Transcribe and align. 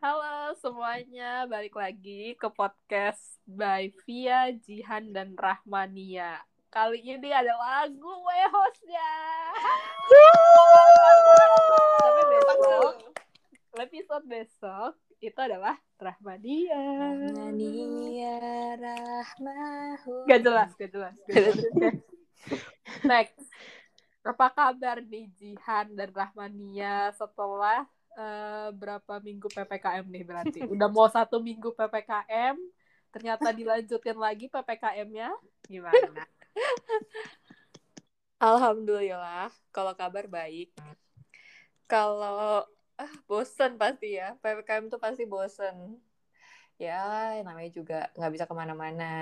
Halo 0.00 0.56
semuanya, 0.56 1.44
balik 1.44 1.76
lagi 1.76 2.32
ke 2.32 2.48
podcast 2.48 3.20
by 3.44 3.92
Via, 4.08 4.48
Jihan, 4.48 5.12
dan 5.12 5.36
Rahmania. 5.36 6.40
Kali 6.72 7.04
ini 7.04 7.28
ada 7.28 7.52
lagu 7.52 8.08
gue 8.08 8.40
hostnya. 8.48 9.12
Tapi 12.00 12.20
besok, 12.32 12.94
episode 13.76 14.24
besok 14.24 14.96
itu 15.20 15.36
adalah 15.36 15.76
Rahmania. 16.00 16.80
Rahmania 17.36 18.40
Rahmahu. 18.80 20.24
Gak 20.24 20.40
jelas, 20.40 20.70
gak 20.80 20.96
jelas. 20.96 21.14
Gak 21.28 21.44
jelas. 21.44 22.00
Next. 23.04 23.36
Apa 24.24 24.48
kabar 24.48 25.04
nih 25.04 25.28
Jihan 25.36 25.92
dan 25.92 26.08
Rahmania 26.16 27.12
setelah 27.12 27.84
uh, 28.16 28.68
berapa 28.74 29.14
minggu 29.22 29.46
PPKM 29.50 30.06
nih 30.06 30.24
berarti? 30.24 30.60
Udah 30.66 30.88
mau 30.90 31.06
satu 31.10 31.38
minggu 31.38 31.74
PPKM, 31.74 32.56
ternyata 33.10 33.50
dilanjutin 33.54 34.18
lagi 34.18 34.46
PPKM-nya. 34.50 35.30
Gimana? 35.66 36.24
Alhamdulillah, 38.40 39.52
kalau 39.68 39.92
kabar 39.92 40.24
baik. 40.24 40.72
Kalau 41.84 42.64
ah, 42.96 43.12
bosen 43.28 43.76
pasti 43.76 44.16
ya, 44.16 44.38
PPKM 44.40 44.88
tuh 44.88 45.00
pasti 45.02 45.28
bosen. 45.28 46.00
Ya, 46.80 47.36
namanya 47.44 47.68
juga 47.68 48.08
nggak 48.16 48.32
bisa 48.32 48.44
ke 48.48 48.54
mana-mana. 48.56 49.12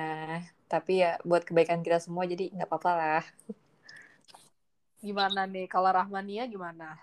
Tapi 0.70 1.02
ya 1.02 1.18
buat 1.26 1.42
kebaikan 1.42 1.82
kita 1.82 1.98
semua, 1.98 2.22
jadi 2.30 2.54
nggak 2.54 2.70
apa-apa 2.70 2.92
lah. 2.94 3.24
Gimana 5.02 5.46
nih? 5.50 5.66
Kalau 5.66 5.90
Rahmania 5.90 6.46
gimana? 6.46 6.98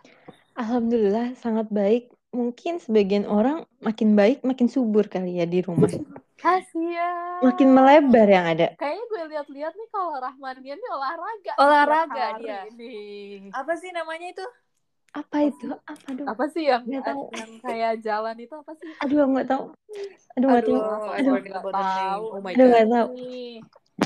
Alhamdulillah 0.55 1.35
sangat 1.39 1.67
baik. 1.67 2.11
Mungkin 2.35 2.83
sebagian 2.83 3.23
orang 3.27 3.63
makin 3.79 4.15
baik, 4.15 4.43
makin 4.43 4.67
subur 4.67 5.07
kali 5.07 5.39
ya 5.39 5.47
di 5.47 5.63
rumah. 5.63 5.87
Kasian. 6.43 7.43
Makin 7.47 7.69
melebar 7.71 8.27
yang 8.27 8.45
ada. 8.47 8.75
Kayaknya 8.75 9.03
gue 9.07 9.21
lihat-lihat 9.35 9.73
nih 9.75 9.87
kalau 9.87 10.19
Rahmania 10.19 10.75
nih 10.75 10.89
olahraga. 10.91 11.53
Olahraga 11.59 12.21
hari 12.35 12.43
dia. 12.43 12.59
Nih. 12.75 13.51
Apa 13.55 13.73
sih 13.79 13.91
namanya 13.95 14.35
itu? 14.35 14.45
Apa 15.15 15.37
itu? 15.47 15.67
Apa 15.71 16.07
dong? 16.11 16.27
Apa 16.27 16.43
sih 16.51 16.67
yang, 16.67 16.83
Nggak 16.83 17.07
tahu. 17.07 17.21
yang 17.31 17.51
kayak 17.63 17.93
jalan 18.03 18.35
itu 18.35 18.51
apa 18.51 18.71
sih? 18.75 18.91
Aduh, 18.99 19.31
nggak 19.31 19.47
tahu. 19.47 19.63
Aduh, 20.35 20.47
nggak 20.51 20.63
tahu. 20.67 20.75
Aduh, 20.75 21.15
Aduh, 21.15 21.33
nggak 21.39 21.65
tahu. 21.71 22.23
Oh 22.35 22.39
my 22.43 22.51
Aduh, 22.51 22.65
god. 22.67 22.71
nggak 22.75 22.87
tahu. 22.91 23.09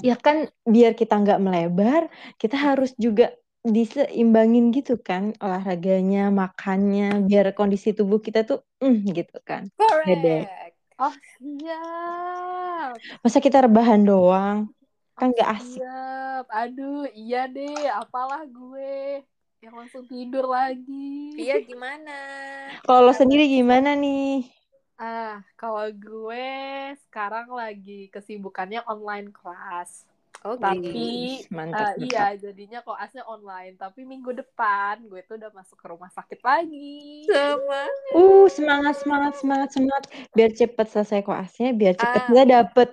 Ya 0.05 0.15
kan 0.21 0.37
biar 0.69 0.93
kita 0.93 1.17
nggak 1.17 1.41
melebar, 1.41 2.13
kita 2.37 2.57
harus 2.61 2.93
juga 2.93 3.33
diseimbangin 3.71 4.73
gitu 4.73 4.97
kan 4.99 5.37
olahraganya, 5.39 6.33
makannya, 6.33 7.23
biar 7.25 7.53
kondisi 7.53 7.93
tubuh 7.93 8.19
kita 8.19 8.43
tuh 8.43 8.65
mm, 8.81 8.99
gitu 9.13 9.37
kan. 9.45 9.69
Correct. 9.77 10.75
Oh, 10.99 11.15
siap. 11.39 12.99
Masa 13.23 13.39
kita 13.39 13.63
rebahan 13.63 14.03
doang? 14.03 14.67
Kan 15.15 15.31
nggak 15.31 15.49
asik. 15.55 15.79
Siap. 15.79 16.45
Aduh, 16.51 17.07
iya 17.15 17.47
deh. 17.47 17.87
Apalah 17.95 18.43
gue 18.47 19.23
yang 19.63 19.75
langsung 19.75 20.03
tidur 20.07 20.47
lagi. 20.47 21.35
Via 21.35 21.59
gimana? 21.63 22.17
Kalau 22.83 23.07
lo 23.07 23.13
sendiri 23.15 23.47
gimana 23.47 23.95
nih? 23.95 24.43
Ah, 24.99 25.39
kalau 25.55 25.87
gue 25.95 26.47
sekarang 27.07 27.47
lagi 27.55 28.11
kesibukannya 28.11 28.83
online 28.83 29.31
class. 29.31 30.08
Oh, 30.47 30.55
Tapi 30.55 31.43
mantap, 31.51 31.99
mantap. 31.99 32.07
iya, 32.07 32.31
jadinya 32.39 32.79
koasnya 32.79 33.27
online. 33.27 33.75
Tapi 33.75 34.07
minggu 34.07 34.31
depan 34.31 35.03
gue 35.11 35.19
tuh 35.27 35.35
udah 35.35 35.51
masuk 35.51 35.75
ke 35.75 35.87
rumah 35.91 36.07
sakit 36.15 36.39
lagi. 36.39 37.27
sama. 37.27 37.81
Uh, 38.15 38.47
semangat, 38.47 38.95
semangat, 39.03 39.33
semangat, 39.35 39.69
semangat. 39.75 40.03
Biar 40.31 40.55
cepet 40.55 40.87
selesai 40.87 41.27
koasnya, 41.27 41.75
biar 41.75 41.99
cepet 41.99 42.21
kita 42.31 42.43
dapet 42.47 42.89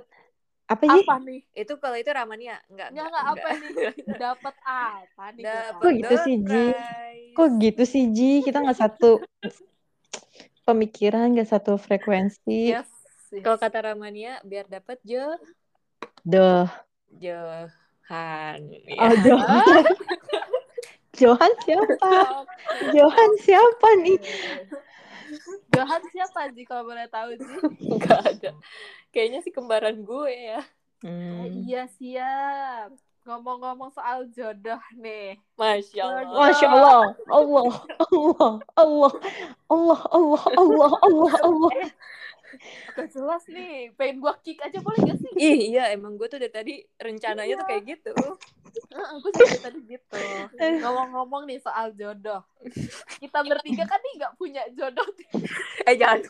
apa 0.66 0.84
sih? 0.90 1.06
Apa 1.06 1.14
nih? 1.22 1.40
Itu 1.54 1.78
kalau 1.78 1.94
itu 1.94 2.10
Ramania 2.10 2.58
enggak 2.66 2.90
Enggak, 2.90 3.06
enggak, 3.06 3.24
apa 3.30 3.48
nih? 3.54 3.70
Dapat 4.18 4.54
apa 4.66 5.24
nih? 5.30 5.42
gue 5.46 5.46
Dapat 5.46 5.82
Kok 5.82 5.92
gitu 5.94 6.14
sih, 6.26 6.34
Ji? 6.42 6.64
Kok 7.38 7.48
gitu 7.62 7.82
sih, 7.86 8.04
Ji? 8.10 8.32
Kita 8.42 8.58
nggak 8.58 8.80
satu 8.82 9.22
pemikiran, 10.66 11.30
nggak 11.30 11.46
satu 11.46 11.78
frekuensi. 11.78 12.74
Yes. 12.74 12.90
yes. 13.30 13.42
Kalau 13.46 13.54
kata 13.54 13.94
Ramania 13.94 14.42
biar 14.42 14.66
dapat 14.66 14.98
jo 15.06 15.38
Duh. 16.26 16.85
Johan. 17.14 18.60
Oh, 18.98 19.14
Johan. 19.22 19.84
Johan 21.16 21.52
siapa? 21.64 22.12
Johan 22.92 23.30
siapa 23.40 23.88
nih? 24.04 24.20
Johan 25.72 26.02
siapa 26.12 26.52
Ji 26.52 26.62
kalau 26.68 26.84
boleh 26.88 27.08
tahu 27.08 27.36
Ji? 27.40 27.54
Enggak 27.88 28.20
ada. 28.36 28.50
Kayaknya 29.12 29.40
sih 29.40 29.52
kembaran 29.52 30.04
gue 30.04 30.32
ya. 30.32 30.60
Hmm. 31.04 31.44
iya 31.64 31.88
siap. 31.96 32.92
Ngomong-ngomong 33.26 33.90
soal 33.90 34.28
jodoh 34.30 34.78
nih. 34.96 35.40
Masya 35.58 36.02
Allah. 36.04 36.36
Masya 36.46 36.68
Allah, 36.70 37.02
Allah, 37.26 37.70
Allah, 38.06 38.52
Allah, 38.76 39.12
Allah, 39.66 40.00
Allah, 40.12 40.42
Allah, 40.54 40.92
Allah, 41.02 41.32
Allah. 41.42 41.72
Gak 42.92 43.08
jelas 43.10 43.42
nih. 43.46 43.92
Pengen 43.94 44.16
gua 44.18 44.34
kick 44.40 44.58
aja 44.60 44.78
boleh 44.80 44.98
gak 45.04 45.18
sih? 45.18 45.32
Ih, 45.36 45.58
iya 45.74 45.92
emang 45.92 46.16
gue 46.16 46.26
tuh 46.26 46.38
dari 46.38 46.52
tadi 46.52 46.74
rencananya 46.96 47.54
tuh 47.60 47.66
kayak 47.68 47.82
gitu. 47.86 48.14
Heeh, 48.92 49.14
gue 49.20 49.30
juga 49.32 49.58
tadi 49.64 49.80
gitu. 49.88 50.20
Ngomong-ngomong 50.56 51.48
nih 51.48 51.58
soal 51.58 51.92
jodoh. 51.92 52.44
Kita 53.16 53.40
bertiga 53.40 53.84
kan 53.84 54.00
nih 54.00 54.12
gak 54.20 54.32
punya 54.36 54.62
jodoh. 54.72 55.06
Eh 55.84 55.96
jangan. 55.96 56.24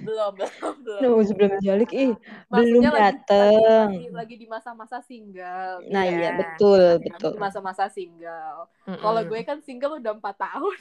belum, 0.00 0.32
belum, 0.32 0.74
belum. 0.80 1.00
Duh, 1.04 1.20
sebelum 1.22 1.60
jalik, 1.60 1.90
ih, 1.92 2.16
belum 2.48 2.88
lagi- 2.88 3.20
dateng. 3.20 3.88
Lagi, 3.92 4.08
lagi 4.08 4.34
di 4.40 4.46
masa-masa 4.48 5.04
single. 5.04 5.84
Nah, 5.92 6.02
Iya. 6.08 6.16
iya, 6.16 6.30
betul, 6.40 6.80
Lagi 6.96 7.04
betul. 7.12 7.32
di 7.36 7.38
masa-masa 7.38 7.84
single. 7.92 8.64
Mm-mm. 8.88 8.96
Kalau 8.96 9.20
gue 9.28 9.40
kan 9.44 9.58
single 9.60 10.00
udah 10.00 10.12
empat 10.16 10.36
tahun. 10.40 10.76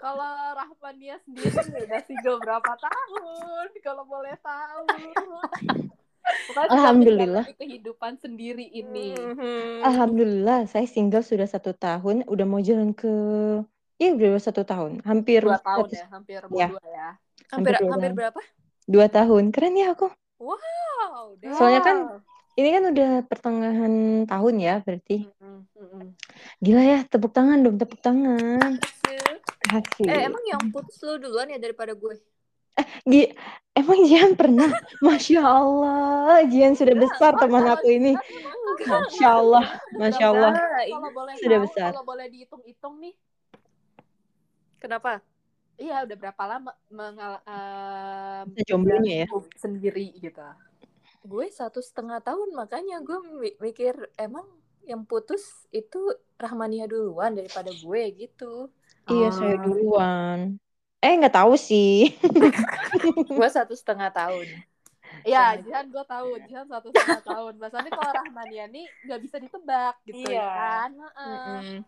Kalau 0.00 0.32
Rahmania 0.56 1.20
sendiri 1.20 1.52
udah 1.52 2.00
single 2.08 2.40
berapa 2.40 2.72
tahun? 2.72 3.66
Kalau 3.78 4.08
boleh 4.08 4.32
tahu. 4.40 4.84
Pokoknya 6.48 6.68
sudah 6.68 6.72
Alhamdulillah. 6.72 7.44
kehidupan 7.52 8.16
sendiri 8.16 8.64
ini. 8.64 9.12
Mhm. 9.12 9.84
Alhamdulillah, 9.84 10.64
saya 10.64 10.86
single 10.86 11.20
sudah 11.20 11.44
satu 11.44 11.72
tahun, 11.72 12.24
udah 12.24 12.46
mau 12.46 12.60
jalan 12.60 12.96
ke, 12.96 13.12
iya 13.96 14.14
udah 14.14 14.40
satu 14.40 14.62
tahun, 14.62 15.04
hampir 15.04 15.42
Dua 15.42 15.60
tahun 15.60 15.84
satu- 15.84 15.96
ya, 15.96 16.06
hampir 16.08 16.40
mau 16.48 16.56
Ya. 16.56 16.68
dua 16.70 16.84
ya. 16.86 17.08
Hampir 17.50 17.72
hampir 17.72 17.72
dua 17.76 17.90
hampir 17.90 18.08
tahun. 18.08 18.18
berapa? 18.20 18.40
dua 18.86 19.06
tahun, 19.06 19.44
keren 19.50 19.74
ya 19.74 19.86
aku. 19.92 20.08
Wow, 20.38 21.36
deh. 21.36 21.52
Soalnya 21.52 21.80
kan 21.82 21.96
ini 22.54 22.68
kan 22.70 22.84
udah 22.88 23.10
pertengahan 23.26 23.92
tahun 24.24 24.54
ya, 24.56 24.74
berarti 24.80 25.28
mm-mm. 25.40 26.04
gila 26.58 26.82
ya, 26.84 26.98
tepuk 27.04 27.32
tangan 27.32 27.58
dong, 27.60 27.76
tepuk 27.76 27.98
tangan. 27.98 28.80
Kasih. 29.60 30.08
Eh 30.08 30.20
emang 30.24 30.44
yang 30.48 30.62
putus 30.72 30.96
lu 31.04 31.20
duluan 31.20 31.52
ya 31.52 31.60
daripada 31.60 31.92
gue? 31.92 32.16
Gi- 33.04 33.36
emang 33.76 33.98
Jihan 34.08 34.32
pernah? 34.32 34.72
Masya 35.04 35.40
Allah, 35.44 36.40
Jihan 36.48 36.72
sudah 36.72 36.96
besar 36.96 37.36
teman 37.36 37.68
aku 37.68 37.88
ini. 37.92 38.16
Masya 38.80 39.28
Allah, 39.28 39.64
Masya 40.00 40.24
Allah. 40.32 40.52
Ini 40.88 40.96
Kalau 40.96 41.10
boleh 41.12 41.34
Sudah 41.36 41.58
besar. 41.60 41.90
kalau 41.92 42.04
boleh 42.08 42.26
dihitung-hitung 42.32 42.94
nih, 43.04 43.14
kenapa? 44.80 45.20
iya 45.80 46.04
udah 46.04 46.16
berapa 46.20 46.42
lama 46.44 46.72
mengal 46.92 47.40
jomblonya 48.68 49.24
ya? 49.24 49.26
sendiri 49.56 50.12
gitu. 50.20 50.44
Gue 51.24 51.48
satu 51.48 51.80
setengah 51.80 52.20
tahun 52.20 52.52
makanya 52.52 53.00
gue 53.00 53.18
mi- 53.40 53.56
mikir 53.56 53.96
emang 54.20 54.44
yang 54.84 55.08
putus 55.08 55.68
itu 55.72 55.96
Rahmania 56.36 56.84
duluan 56.84 57.32
daripada 57.32 57.72
gue 57.72 58.02
gitu. 58.12 58.68
Iya, 59.10 59.28
saya 59.34 59.56
duluan. 59.60 60.38
Eh, 61.00 61.12
nggak 61.16 61.34
tahu 61.34 61.56
sih. 61.56 62.12
gue 63.38 63.48
satu 63.48 63.72
setengah 63.72 64.12
tahun. 64.12 64.46
Iya. 65.24 65.58
Jihan 65.60 65.90
gue 65.90 66.04
tahu, 66.06 66.38
Jihan 66.46 66.66
satu 66.68 66.92
setengah 66.94 67.24
tahun. 67.24 67.52
Masalahnya 67.58 67.92
kalau 67.92 68.12
Rahmania 68.14 68.64
nih 68.70 68.86
nggak 69.04 69.20
bisa 69.20 69.36
ditebak 69.36 69.94
gitu 70.06 70.28
Iya. 70.28 70.38
ya 70.38 70.48
kan. 70.54 70.90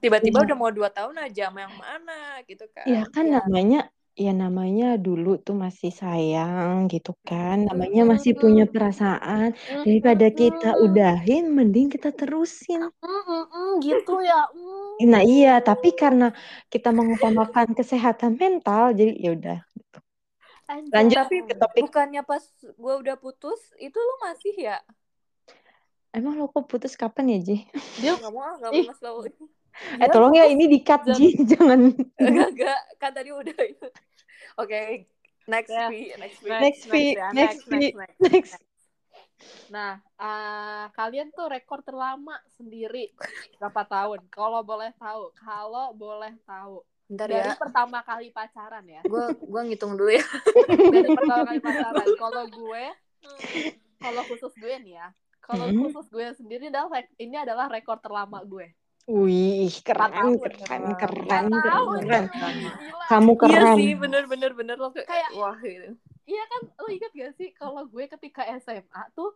Tiba-tiba 0.02 0.42
Iya. 0.42 0.46
udah 0.50 0.56
mau 0.58 0.70
dua 0.72 0.88
tahun 0.90 1.16
aja 1.22 1.48
sama 1.48 1.64
yang 1.64 1.76
mana 1.76 2.40
gitu 2.48 2.64
kan? 2.72 2.84
Ya 2.88 3.02
kan 3.08 3.24
Iya. 3.28 3.34
namanya, 3.40 3.80
ya 4.12 4.32
namanya 4.36 5.00
dulu 5.00 5.40
tuh 5.40 5.56
masih 5.56 5.88
sayang 5.88 6.90
gitu 6.92 7.16
kan. 7.24 7.64
Namanya 7.64 8.04
masih 8.04 8.36
punya 8.36 8.68
perasaan. 8.68 9.56
Daripada 9.86 10.28
kita 10.28 10.76
udahin, 10.82 11.48
mending 11.52 11.88
kita 11.88 12.12
terusin. 12.12 12.84
Mm-mm, 13.00 13.80
gitu 13.80 14.20
ya. 14.20 14.50
Nah 15.00 15.22
iya, 15.24 15.58
tapi 15.64 15.96
karena 15.96 16.30
kita 16.68 16.92
mengutamakan 16.92 17.72
kesehatan 17.72 18.36
mental, 18.36 18.92
jadi 18.92 19.12
ya 19.16 19.30
udah. 19.32 19.58
Anjay. 20.70 20.92
Lanjut 20.94 21.16
Tapi 21.18 21.36
ke 21.48 21.54
topik. 21.58 21.82
bukannya 21.90 22.22
pas 22.22 22.44
gue 22.62 22.94
udah 23.02 23.16
putus 23.18 23.60
itu 23.76 23.98
lu 23.98 24.14
masih 24.22 24.54
ya? 24.56 24.78
Emang 26.12 26.36
lo 26.36 26.48
kok 26.52 26.68
putus 26.68 26.92
kapan 26.94 27.34
ya, 27.34 27.38
Ji? 27.40 27.56
Dia 28.00 28.14
Nggak 28.20 28.32
mau 28.32 28.52
nggak 28.60 28.70
mau 28.70 28.82
ngasih 28.88 29.04
tau. 29.04 29.18
Eh 30.00 30.08
tolong 30.12 30.36
ya 30.36 30.44
ini 30.52 30.68
di 30.68 30.84
cut 30.84 31.02
Ji, 31.16 31.32
jangan 31.50 31.96
enggak 32.20 32.48
enggak 32.52 32.80
kan 33.00 33.10
tadi 33.16 33.32
udah 33.32 33.56
itu 33.56 33.88
oke 34.60 35.08
next 35.48 35.72
Ya. 35.72 35.88
V 35.88 35.92
next 36.20 36.38
V 36.44 36.46
Next 36.52 36.82
V, 36.86 36.94
ya, 37.16 37.28
next 37.32 37.64
V, 37.64 37.72
next. 37.96 38.20
next. 38.20 38.71
Nah, 39.68 39.92
eh, 39.98 40.84
kalian 40.90 41.30
tuh 41.30 41.48
rekor 41.48 41.80
terlama 41.80 42.36
sendiri 42.52 43.10
berapa 43.56 43.82
tahun? 43.82 44.20
Kalau 44.28 44.60
boleh 44.60 44.92
tahu, 44.94 45.32
kalau 45.34 45.92
boleh 45.92 46.34
tahu. 46.42 46.82
bentar 47.04 47.28
Dari 47.28 47.44
ya 47.44 47.52
pertama 47.54 48.00
kali 48.00 48.28
pacaran 48.30 48.84
ya. 48.84 49.00
gue 49.02 49.24
gue 49.36 49.60
ngitung 49.62 49.94
dulu 49.94 50.08
ya 50.10 50.24
Dari 50.88 51.08
pertama 51.12 51.44
kali 51.46 51.60
pacaran. 51.60 52.06
Kalau 52.16 52.44
gue, 52.48 52.84
kalau 53.98 54.22
khusus 54.24 54.52
gue 54.54 54.74
nih 54.80 54.96
ya. 54.96 55.08
Kalau 55.38 55.66
Hmm. 55.66 55.82
khusus 55.82 56.06
gue 56.08 56.26
sendiri 56.32 56.68
adalah 56.68 56.88
ini 57.16 57.36
adalah 57.36 57.66
rekor 57.66 57.98
terlama 57.98 58.40
gue. 58.42 58.72
Wih, 59.04 59.68
keren, 59.82 60.08
tahun. 60.08 60.38
keren, 60.38 60.94
keren, 60.94 61.44
keren. 61.50 62.24
cuy. 62.30 62.62
Gila. 62.62 63.06
Kamu 63.10 63.32
iya 63.34 63.40
keren. 63.42 63.76
sih 63.76 63.90
bener 63.92 64.24
bener 64.24 64.50
bener 64.52 64.76
lo 64.76 64.88
kayak 64.88 65.04
Kayak- 65.04 65.32
wah 65.34 65.58
gitu 65.58 65.98
Iya 66.22 66.42
kan, 66.46 66.62
lo 66.78 66.88
ingat 66.88 67.12
gak 67.12 67.32
sih 67.34 67.48
kalau 67.50 67.82
gue 67.86 68.04
ketika 68.06 68.42
SMA 68.62 69.02
tuh, 69.16 69.34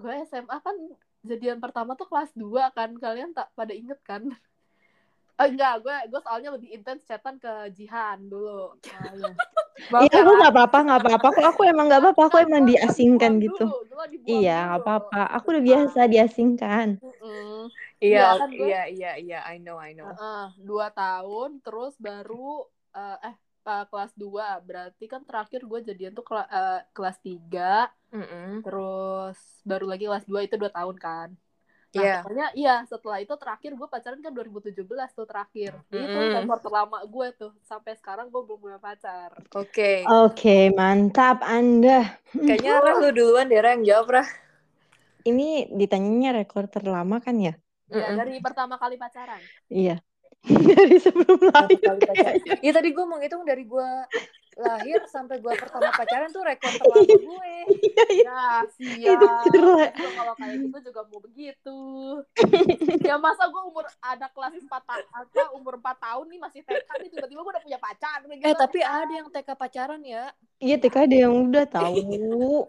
gue 0.00 0.12
SMA 0.24 0.56
kan 0.64 0.76
jadian 1.20 1.60
pertama 1.60 1.92
tuh 1.92 2.08
kelas 2.08 2.32
2 2.32 2.72
kan, 2.72 2.96
kalian 2.96 3.36
tak 3.36 3.52
pada 3.52 3.72
inget 3.76 4.00
kan? 4.00 4.24
Eh, 5.40 5.48
enggak, 5.48 5.80
gue 5.80 5.96
gue 6.12 6.20
soalnya 6.20 6.52
lebih 6.52 6.68
intens 6.76 7.00
chatan 7.08 7.40
ke 7.40 7.72
Jihan 7.72 8.20
dulu. 8.28 8.76
Iya, 9.80 10.12
aku 10.20 10.32
nggak 10.36 10.52
apa-apa, 10.52 10.78
nggak 10.84 11.00
apa-apa. 11.00 11.28
Aku, 11.32 11.40
aku 11.40 11.60
emang 11.64 11.84
nggak 11.88 12.00
apa-apa. 12.04 12.22
Aku 12.28 12.36
emang 12.44 12.62
diasingkan 12.68 13.32
gitu. 13.40 13.64
Iya, 14.28 14.56
nggak 14.68 14.80
apa-apa. 14.84 15.22
Aku 15.40 15.46
udah 15.56 15.64
biasa 15.64 16.00
diasingkan. 16.12 16.86
iya 18.00 18.20
Iya, 18.20 18.24
kan 18.36 18.48
gue- 18.52 18.68
iya 18.68 18.82
iya 18.92 19.10
iya 19.16 19.38
I 19.48 19.56
know 19.56 19.80
I 19.80 19.96
know 19.96 20.12
dua 20.60 20.92
tahun, 20.92 21.64
terus 21.64 21.96
baru 21.96 22.68
eh, 22.92 23.18
eh 23.32 23.34
eh, 23.70 23.84
kelas 23.90 24.12
2 24.22 24.46
berarti 24.68 25.04
kan 25.12 25.22
terakhir 25.28 25.60
gue 25.70 25.78
jadian 25.88 26.12
tuh 26.18 26.24
kela- 26.28 26.50
eh, 26.58 26.78
kelas 26.96 27.16
3 27.26 27.62
Mm-mm. 28.12 28.64
terus 28.64 29.38
baru 29.70 29.84
lagi 29.92 30.04
kelas 30.10 30.24
2 30.30 30.40
itu 30.46 30.54
dua 30.62 30.70
tahun 30.78 30.98
kan 31.06 31.30
Nah, 31.96 32.04
Iya. 32.04 32.14
pokoknya 32.14 32.44
iya 32.60 32.72
setelah 32.92 33.18
itu 33.24 33.34
terakhir 33.42 33.70
gue 33.80 33.88
pacaran 33.94 34.20
kan 34.24 34.32
2017 34.36 35.10
tuh 35.18 35.26
terakhir. 35.30 35.72
Jadi 35.92 36.04
itu 36.08 36.18
Mm-mm. 36.18 36.30
rekor 36.36 36.58
terlama 36.64 36.98
gue 37.14 37.26
tuh. 37.40 37.52
Sampai 37.70 37.92
sekarang 38.00 38.26
gue 38.32 38.42
belum 38.46 38.60
punya 38.64 38.78
pacar. 38.86 39.32
oke 39.54 39.90
Oke, 40.22 40.56
mantap 40.78 41.36
Anda. 41.56 41.98
kayaknya 42.46 42.72
Rah 42.84 42.96
lu 43.00 43.08
duluan 43.16 43.46
deh 43.50 43.60
Rah 43.64 43.72
yang 43.74 43.84
jawab 43.88 44.06
Rah 44.14 44.28
Ini 45.30 45.46
ditanyanya 45.80 46.30
rekor 46.38 46.64
terlama 46.74 47.16
kan 47.24 47.36
ya? 47.46 47.52
Ya, 47.98 48.08
Mm-mm. 48.08 48.16
dari 48.18 48.34
pertama 48.46 48.74
kali 48.82 48.96
pacaran. 49.02 49.42
Iya. 49.70 50.00
Dari 50.70 50.96
sebelum 50.96 51.36
lahir. 51.52 51.78
pacaran. 51.78 52.34
Iya 52.60 52.72
tadi 52.72 52.88
gue 52.90 53.04
mau 53.04 53.20
ngitung 53.20 53.44
dari 53.44 53.64
gue 53.68 53.90
lahir 54.60 55.00
sampai 55.08 55.40
gue 55.40 55.52
pertama 55.56 55.88
pacaran 55.92 56.28
tuh 56.28 56.42
rekor 56.42 56.68
terlama 56.80 57.04
gue. 57.06 57.54
Ya, 58.24 58.64
siap. 58.76 59.20
Itu 59.20 59.26
gila. 59.52 59.88
Juga 59.88 60.10
kalau 60.16 60.34
kayak 60.36 60.56
gitu 60.64 60.78
juga 60.90 61.00
mau 61.08 61.20
begitu. 61.20 61.78
ya 63.00 63.16
masa 63.16 63.48
gue 63.48 63.62
umur 63.62 63.84
ada 64.00 64.26
kelas 64.28 64.54
4 64.58 64.68
ta- 64.68 65.08
apa 65.12 65.42
umur 65.56 65.76
4 65.76 65.96
tahun 65.96 66.24
nih 66.28 66.40
masih 66.40 66.60
TK 66.64 66.88
nih 66.98 67.08
tiba-tiba 67.12 67.40
gue 67.40 67.52
udah 67.56 67.64
punya 67.64 67.78
pacar 67.78 68.18
gitu. 68.24 68.44
Eh 68.44 68.54
tapi 68.56 68.80
ada 68.80 69.12
yang 69.12 69.28
TK 69.28 69.48
pacaran 69.54 70.00
ya. 70.04 70.32
Iya, 70.60 70.76
TK 70.76 70.96
ada 71.00 71.16
yang 71.18 71.34
udah 71.42 71.64
tahu. 71.66 71.96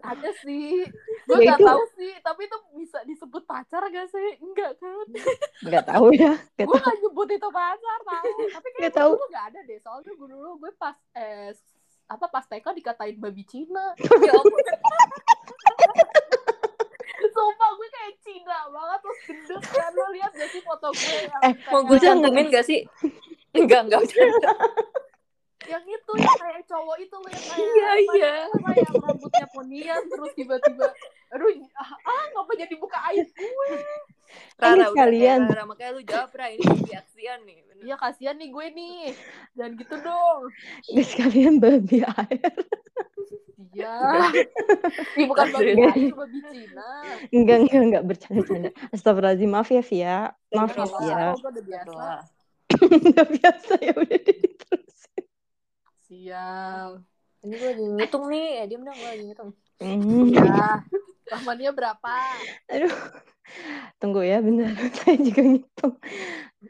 ada 0.02 0.30
sih. 0.38 0.80
Gue 1.22 1.36
Ya, 1.38 1.52
gak 1.52 1.58
itu- 1.60 1.68
tahu 1.68 1.82
sih, 1.94 2.12
tapi 2.18 2.40
itu 2.44 2.56
bisa 2.74 2.98
disebut 3.04 3.44
pacar 3.44 3.84
gak 3.86 4.08
sih? 4.08 4.28
Enggak 4.38 4.74
kan? 4.76 5.06
Nggak 5.68 5.84
tahu 5.86 6.08
ya. 6.10 6.32
Gue 6.56 6.66
tahu. 6.66 6.80
gak 6.80 6.96
nyebut 6.98 7.28
itu 7.30 7.48
pacar 7.50 7.98
tau 8.02 8.24
tapi 8.48 8.66
Nggak 8.72 8.80
kayak 8.82 8.94
tahu. 8.96 9.12
gak 9.28 9.44
ada 9.46 9.60
deh 9.62 9.78
soalnya 9.78 10.08
gue 10.10 10.24
dulu 10.26 10.50
gue 10.58 10.72
pas 10.74 10.96
eh 11.12 11.52
apa 12.08 12.26
pas 12.26 12.42
TK 12.42 12.66
dikatain 12.74 13.16
babi 13.16 13.40
Cina 13.42 13.92
Ya 14.24 14.32
ampun. 14.34 14.60
sumpah 17.24 17.70
gue 17.72 17.88
kayak 17.90 18.14
Cina 18.20 18.58
banget 18.68 18.98
terus 19.00 19.18
gendut 19.22 19.62
kan 19.66 19.90
lo 19.90 20.06
lihat 20.10 20.32
gak 20.32 20.50
sih 20.50 20.60
foto 20.60 20.88
gue 20.90 21.18
yang 21.22 21.42
Eh, 21.42 21.52
Mau 21.68 21.80
gue 21.82 21.98
cantumin 21.98 22.46
gak 22.48 22.64
sih? 22.64 22.80
Enggak, 23.52 23.84
enggak. 23.84 24.00
bercanda. 24.02 24.50
Yang 25.64 25.84
itu 25.84 26.12
yang 26.16 26.36
kayak 26.36 26.62
cowok 26.64 26.96
itu 26.98 27.14
loh 27.14 27.30
yang 27.30 27.44
kayak 27.44 27.58
Iya, 27.62 27.86
apa, 27.86 28.12
iya. 28.12 28.32
apa 28.46 28.70
yang 28.74 28.94
rambutnya 28.98 29.46
ponian 29.48 30.02
terus 30.04 30.32
tiba-tiba 30.32 30.86
aduh 31.28 31.48
ah, 31.74 31.90
ah 32.02 32.24
ngapa 32.30 32.52
jadi 32.56 32.74
buka 32.76 32.98
air 33.08 33.26
gue 33.28 33.68
Rara, 34.56 34.88
kayak 34.90 35.44
Rara, 35.44 35.64
makanya 35.64 35.90
lu 35.92 36.02
jawab 36.02 36.32
Rara, 36.32 36.48
ini 36.50 36.64
aksian 36.90 37.44
nih. 37.44 37.60
bener. 37.62 37.82
iya 37.84 37.94
kasihan 37.96 38.34
nih 38.34 38.48
gue 38.48 38.66
nih 38.72 39.00
jangan 39.52 39.72
gitu 39.76 39.94
dong 40.00 40.40
Guys, 40.88 41.12
kalian 41.12 41.54
babi 41.56 41.98
air. 42.00 42.52
iya 43.72 43.96
Ih, 45.14 45.26
bukan 45.28 45.46
babi 45.50 45.72
air 45.78 46.12
babi 46.12 46.38
Cina 46.48 46.88
Enggak, 47.28 47.56
enggak, 47.64 47.82
enggak 47.82 48.04
bercanda-canda. 48.04 48.70
Astagfirullahaladzim, 48.90 49.48
maaf 49.48 49.68
ya, 49.68 49.82
Via. 49.82 50.16
Maaf 50.50 50.72
ya, 50.74 50.84
Via. 50.84 51.24
udah 51.32 51.64
biasa 51.64 51.90
Wah. 51.92 52.20
Enggak 52.82 53.26
biasa 53.40 53.72
ya 53.80 53.92
udah 53.94 54.20
diterusin. 54.20 54.91
Sial 56.12 57.00
Ini 57.42 57.54
gue 57.58 57.68
lagi 57.74 57.84
ngitung 57.98 58.24
nih. 58.30 58.48
Eh, 58.62 58.64
diam 58.70 58.86
dong, 58.86 58.94
gue 58.94 59.08
lagi 59.10 59.24
ngitung. 59.26 59.50
Hmm. 59.82 60.30
Ya, 60.30 60.78
Rahmania 61.26 61.74
berapa? 61.74 62.14
Aduh. 62.70 62.94
Tunggu 63.98 64.22
ya, 64.22 64.38
bentar. 64.38 64.70
Saya 65.02 65.18
juga 65.18 65.42
ngitung. 65.42 65.94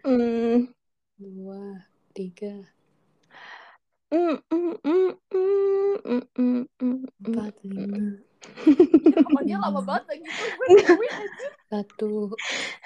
Hmm. 0.00 0.72
Dua, 1.20 1.84
tiga, 2.16 2.64
Mm, 4.12 4.36
mm, 4.44 4.74
mm, 4.84 5.10
mm, 5.32 5.96
mm, 6.04 6.24
mm, 6.36 6.60
mm, 6.60 6.64
mm. 6.84 6.96
empat, 7.32 7.54
lima, 7.64 8.20
Rahmania 9.16 9.56
lama 9.56 9.80
banget 9.80 10.04
lagi 10.12 10.24
satu, 11.72 12.36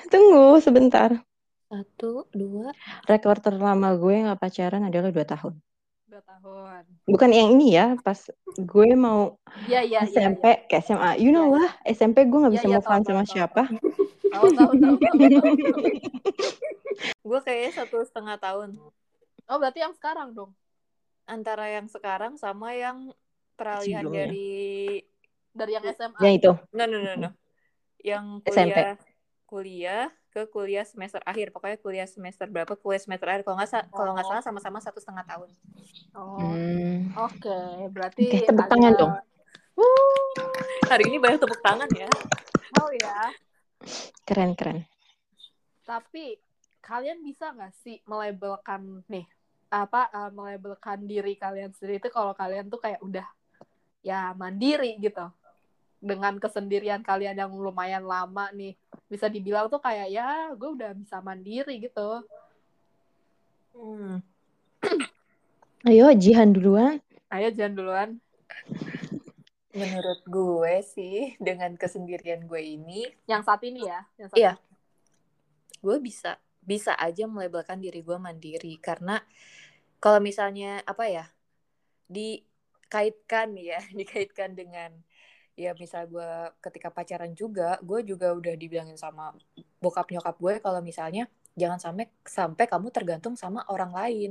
Tunggu 0.06 0.62
sebentar. 0.62 1.18
satu, 1.66 2.30
dua. 2.30 2.70
Rekor 3.10 3.42
terlama 3.42 3.98
gue 3.98 4.22
nggak 4.22 4.38
pacaran 4.38 4.86
adalah 4.86 5.10
dua 5.10 5.26
tahun. 5.26 5.58
Dua 6.06 6.22
tahun. 6.22 6.86
Bukan 7.10 7.30
yang 7.34 7.58
ini 7.58 7.74
ya, 7.74 7.98
pas 7.98 8.30
gue 8.54 8.88
mau 8.94 9.34
Iya, 9.66 9.82
iya, 9.82 10.00
iya. 10.06 10.06
SMP 10.06 10.62
ke 10.70 10.78
SMA. 10.78 11.18
You 11.18 11.34
know 11.34 11.50
Iya, 11.50 11.58
lah, 11.58 11.70
SMP 11.82 12.30
gue 12.30 12.38
nggak 12.38 12.54
Iya, 12.54 12.58
bisa 12.62 12.68
iya, 12.70 12.78
move 12.78 12.86
tahu, 12.86 12.94
on 12.94 13.02
sama 13.02 13.22
tahu, 13.26 13.32
siapa. 13.34 13.62
Tahu, 14.30 14.46
tahu, 14.54 14.72
tahu. 14.78 14.96
Gue 17.26 17.38
kayaknya 17.42 17.70
satu 17.82 18.06
setengah 18.06 18.38
tahun. 18.38 18.78
Oh, 19.50 19.58
berarti 19.58 19.82
yang 19.82 19.94
sekarang 19.98 20.30
dong. 20.32 20.54
Antara 21.26 21.66
yang 21.68 21.90
sekarang 21.90 22.38
sama 22.38 22.70
yang 22.72 23.10
peralihan 23.58 24.06
Sebelumnya. 24.06 24.30
dari... 24.30 24.46
Dari 25.56 25.72
yang 25.74 25.84
SMA. 25.90 26.20
Yang 26.22 26.34
itu. 26.38 26.52
No, 26.70 26.84
no, 26.86 26.96
no, 27.02 27.12
no. 27.18 27.30
Yang 27.98 28.24
SMP. 28.46 28.78
kuliah, 28.78 28.94
kuliah 29.50 30.06
ke 30.36 30.44
kuliah 30.52 30.84
semester 30.84 31.24
akhir. 31.24 31.48
Pokoknya 31.48 31.80
kuliah 31.80 32.04
semester 32.04 32.44
berapa, 32.44 32.76
kuliah 32.76 33.00
semester 33.00 33.24
akhir. 33.24 33.48
Kalau 33.48 33.56
nggak 33.56 33.88
kalau 33.88 34.12
nggak 34.12 34.26
Oh. 34.28 34.30
salah 34.36 34.44
sama-sama 34.44 34.84
satu 34.84 35.00
setengah 35.00 35.24
tahun. 35.24 35.48
Oh, 36.12 36.36
Hmm. 36.36 37.08
oke. 37.16 37.58
Berarti 37.88 38.44
tepuk 38.44 38.68
tangan 38.68 38.92
dong. 38.92 39.12
Hari 40.92 41.08
ini 41.08 41.16
banyak 41.16 41.40
tepuk 41.40 41.60
tangan 41.64 41.88
ya. 41.96 42.08
Tahu 42.76 42.88
ya. 43.00 43.16
Keren, 44.28 44.52
keren. 44.52 44.84
Tapi 45.88 46.36
kalian 46.84 47.24
bisa 47.24 47.56
nggak 47.56 47.72
sih 47.80 48.04
melabelkan 48.04 49.00
nih 49.08 49.24
apa 49.66 50.06
eh, 50.06 50.30
melabelkan 50.30 51.02
diri 51.02 51.34
kalian 51.34 51.74
sendiri 51.74 51.98
itu 51.98 52.08
kalau 52.14 52.30
kalian 52.30 52.70
tuh 52.70 52.78
kayak 52.78 53.02
udah 53.02 53.26
ya 53.98 54.30
mandiri 54.38 54.94
gitu 55.02 55.26
dengan 55.98 56.36
kesendirian 56.36 57.00
kalian 57.00 57.34
yang 57.34 57.50
lumayan 57.50 58.04
lama 58.04 58.52
nih 58.52 58.76
bisa 59.06 59.26
dibilang 59.26 59.66
tuh 59.66 59.78
kayak 59.78 60.08
ya 60.08 60.28
gue 60.52 60.70
udah 60.72 60.92
bisa 60.92 61.18
mandiri 61.20 61.80
gitu 61.80 62.22
Hmm. 63.76 64.24
Ayo, 65.84 66.08
Jihan 66.16 66.48
duluan. 66.50 66.96
ayo 67.28 67.52
jangan 67.52 67.74
duluan 67.76 68.10
Menurut 69.70 70.24
gue 70.24 70.74
sih, 70.80 71.36
dengan 71.36 71.76
kesendirian 71.76 72.48
gue 72.48 72.56
ini, 72.56 73.04
yang 73.28 73.44
saat 73.44 73.60
ini 73.68 73.84
ya 73.84 74.00
yang 74.16 74.28
saat 74.32 74.38
Iya. 74.40 74.52
gue 75.76 75.96
bisa 76.00 76.40
bisa 76.64 76.96
aja 76.96 77.28
melabelkan 77.28 77.78
diri 77.78 78.00
gue 78.00 78.16
mandiri 78.16 78.80
karena 78.80 79.20
kalau 80.00 80.18
misalnya 80.18 80.80
apa 80.82 81.04
ya 81.06 81.24
dikaitkan 82.08 83.52
ya 83.54 83.78
dikaitkan 84.00 84.56
dengan 84.56 84.96
ya 85.56 85.72
misal 85.72 86.04
gue 86.06 86.30
ketika 86.60 86.92
pacaran 86.92 87.32
juga 87.32 87.80
gue 87.80 88.04
juga 88.04 88.36
udah 88.36 88.54
dibilangin 88.60 89.00
sama 89.00 89.32
bokap 89.80 90.12
nyokap 90.12 90.36
gue 90.36 90.54
kalau 90.60 90.84
misalnya 90.84 91.32
jangan 91.56 91.80
sampai 91.80 92.06
sampai 92.28 92.64
kamu 92.68 92.92
tergantung 92.92 93.34
sama 93.34 93.64
orang 93.72 93.90
lain. 93.96 94.30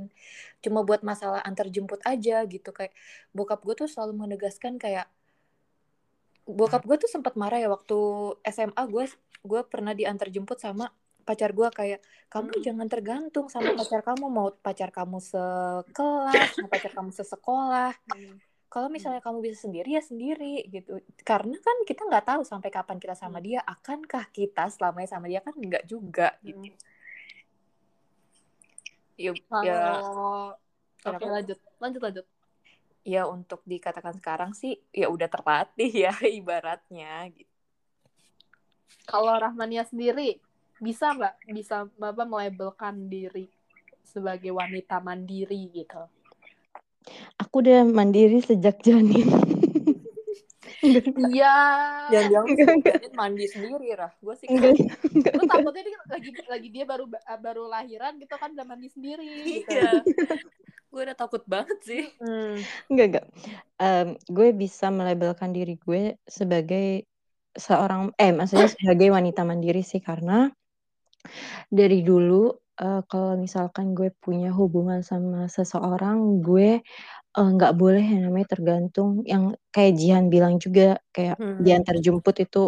Cuma 0.61 0.85
buat 0.85 1.01
masalah 1.01 1.41
antar 1.41 1.67
jemput 1.73 1.97
aja 2.05 2.45
gitu. 2.45 2.69
Kayak 2.69 2.93
bokap 3.33 3.65
gue 3.65 3.73
tuh 3.73 3.89
selalu 3.89 4.13
menegaskan 4.13 4.77
kayak 4.77 5.09
bokap 6.45 6.85
gue 6.85 6.97
tuh 7.01 7.09
sempat 7.09 7.33
marah 7.33 7.57
ya 7.57 7.73
waktu 7.73 7.97
SMA 8.45 8.77
gue 8.85 9.09
gue 9.41 9.61
pernah 9.65 9.97
diantar 9.97 10.29
jemput 10.29 10.61
sama 10.61 10.93
pacar 11.25 11.57
gue 11.57 11.65
kayak 11.73 11.99
kamu 12.29 12.53
Hmm. 12.53 12.61
jangan 12.61 12.87
tergantung 12.87 13.49
sama 13.49 13.73
pacar 13.73 14.05
kamu. 14.05 14.25
Mau 14.29 14.53
pacar 14.61 14.93
kamu 14.93 15.17
sekelas 15.17 16.61
mau 16.61 16.69
pacar 16.69 16.93
kamu 16.93 17.09
sesekolah 17.09 17.91
kalau 18.75 18.91
misalnya 18.91 19.23
kamu 19.23 19.39
bisa 19.39 19.63
sendiri 19.63 19.95
ya 19.95 20.03
sendiri 20.03 20.67
gitu 20.67 20.99
karena 21.23 21.55
kan 21.63 21.77
kita 21.87 22.03
nggak 22.11 22.27
tahu 22.27 22.41
sampai 22.43 22.67
kapan 22.67 22.99
kita 22.99 23.15
sama 23.15 23.39
Hmm. 23.39 23.47
dia 23.47 23.59
akankah 23.63 24.27
kita 24.35 24.67
selamanya 24.67 25.15
sama 25.15 25.31
dia 25.31 25.39
kan 25.39 25.55
nggak 25.55 25.87
juga 25.87 26.35
gitu 26.43 26.59
Hmm. 26.59 26.75
ya, 29.15 29.31
ya 29.63 29.79
Kalau 30.03 30.59
oke 31.07 31.23
Kenapa? 31.23 31.23
lanjut, 31.23 31.59
lanjut 31.79 32.01
lanjut. 32.03 32.25
ya 33.07 33.23
untuk 33.29 33.63
dikatakan 33.63 34.17
sekarang 34.19 34.51
sih 34.51 34.75
ya 34.91 35.07
udah 35.07 35.31
terlatih 35.31 35.91
ya 35.93 36.11
ibaratnya 36.39 37.31
gitu 37.31 37.47
Kalau 39.05 39.37
Rahmania 39.37 39.85
sendiri 39.87 40.41
bisa 40.81 41.13
nggak 41.15 41.47
bisa 41.55 41.87
apa 41.87 42.23
melabelkan 42.27 43.07
diri 43.07 43.47
sebagai 44.03 44.51
wanita 44.51 44.99
mandiri 44.99 45.71
gitu? 45.71 46.01
Aku 47.41 47.61
udah 47.61 47.83
mandiri 47.85 48.39
sejak 48.41 48.81
janin. 48.81 49.27
Iya. 50.85 51.57
enggak. 52.45 53.01
Janin 53.01 53.13
mandi 53.17 53.49
sendiri 53.49 53.97
lah 53.97 54.13
gue 54.21 54.35
sih 54.37 54.45
Enggak. 54.53 55.33
Lu 55.33 55.49
takutnya 55.49 55.81
dia 55.81 55.97
lagi 56.05 56.29
lagi 56.45 56.69
dia 56.69 56.85
baru 56.85 57.09
baru 57.41 57.65
lahiran 57.65 58.21
gitu 58.21 58.37
kan 58.37 58.53
udah 58.53 58.69
mandi 58.69 58.93
sendiri. 58.93 59.65
Gitu. 59.65 59.65
iya 59.65 59.97
gue 60.95 61.01
udah 61.03 61.17
takut 61.19 61.43
banget 61.43 61.79
sih 61.83 62.03
Hmm. 62.23 62.55
Enggak, 62.87 63.05
enggak. 63.11 63.25
Em, 63.83 64.07
gue 64.31 64.47
bisa 64.55 64.87
melabelkan 64.87 65.51
diri 65.51 65.75
gue 65.75 66.15
sebagai 66.23 67.03
seorang, 67.51 68.15
eh 68.15 68.31
maksudnya 68.31 68.71
sebagai 68.71 69.11
wanita 69.11 69.43
mandiri 69.43 69.83
sih 69.83 69.99
karena 69.99 70.47
dari 71.67 71.99
dulu 71.99 72.47
eh, 72.81 73.01
kalau 73.11 73.33
misalkan 73.45 73.85
gue 73.97 74.09
punya 74.23 74.49
hubungan 74.59 75.01
sama 75.05 75.47
seseorang, 75.55 76.17
gue 76.45 76.81
eh, 77.37 77.49
nggak 77.55 77.73
boleh 77.81 78.03
yang 78.03 78.21
namanya 78.31 78.47
tergantung. 78.57 79.09
Yang 79.27 79.43
kayak 79.75 79.93
Jihan 79.99 80.25
bilang 80.33 80.55
juga 80.63 80.99
kayak 81.15 81.37
Hmm. 81.39 81.63
diantar 81.65 81.95
jemput 82.05 82.35
itu 82.45 82.59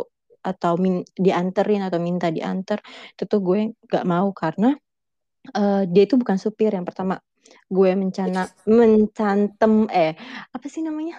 atau 0.43 0.73
min, 0.79 1.03
dianterin 1.25 1.81
atau 1.87 1.99
minta 1.99 2.27
diantar 2.31 2.79
itu 3.15 3.23
tuh 3.31 3.39
gue 3.47 3.59
nggak 3.87 4.05
mau. 4.07 4.27
Karena 4.35 4.67
eh, 5.57 5.81
dia 5.93 6.03
itu 6.07 6.15
bukan 6.21 6.37
supir. 6.39 6.71
Yang 6.77 6.87
pertama 6.93 7.15
gue 7.71 7.91
mencana 7.95 8.41
mencantem 8.67 9.73
eh 9.91 10.11
apa 10.55 10.67
sih 10.73 10.81
namanya? 10.87 11.15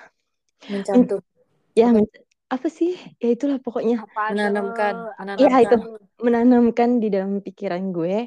Mencantum. 0.72 1.20
ya 1.76 1.88
men- 1.96 2.10
apa 2.48 2.68
sih? 2.72 2.96
Ya 3.20 3.28
itulah 3.36 3.58
pokoknya. 3.60 4.04
Menanamkan, 4.32 4.94
tuh? 4.96 5.12
Apa 5.20 5.40
Iya, 5.40 5.52
itu. 5.64 5.76
menanamkan 6.24 6.90
di 7.02 7.08
dalam 7.14 7.32
pikiran 7.44 7.82
gue 7.94 8.26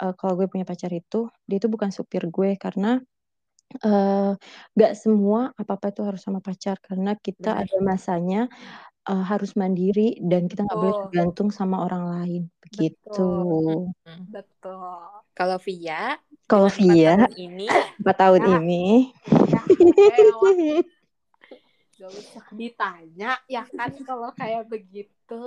eh, 0.00 0.12
kalau 0.16 0.32
gue 0.36 0.46
punya 0.48 0.64
pacar 0.64 0.90
itu 0.90 1.28
dia 1.44 1.56
itu 1.60 1.68
bukan 1.68 1.92
supir 1.92 2.24
gue 2.26 2.56
karena 2.56 2.98
eh, 3.84 4.32
nggak 4.74 4.92
semua 4.98 5.52
apa 5.54 5.78
apa 5.78 5.92
itu 5.92 6.02
harus 6.02 6.20
sama 6.24 6.40
pacar 6.42 6.80
karena 6.82 7.14
kita 7.20 7.54
Benar. 7.54 7.68
ada 7.68 7.76
masanya 7.84 8.40
eh, 9.06 9.24
harus 9.28 9.54
mandiri 9.54 10.18
dan 10.24 10.48
kita 10.50 10.64
nggak 10.66 10.80
boleh 10.80 10.96
tergantung 11.06 11.48
sama 11.52 11.84
orang 11.84 12.04
lain 12.08 12.42
begitu 12.64 13.20
Hmm. 14.00 14.26
Betul. 14.32 15.06
kalau 15.36 15.58
Via 15.62 16.18
kalau 16.50 16.66
dengan 16.66 16.74
empat 16.74 16.96
Via 16.98 17.14
tahun 17.14 17.34
ini 17.38 17.66
empat 18.00 18.16
tahun 18.16 18.42
Ah. 18.42 18.50
ini 18.58 18.84
Ya, 19.50 19.62
elah. 20.16 20.82
Gak 22.00 22.10
usah 22.16 22.46
ditanya 22.56 23.30
ya 23.44 23.62
kan 23.76 23.92
kalau 24.08 24.32
kayak 24.32 24.64
begitu. 24.66 25.44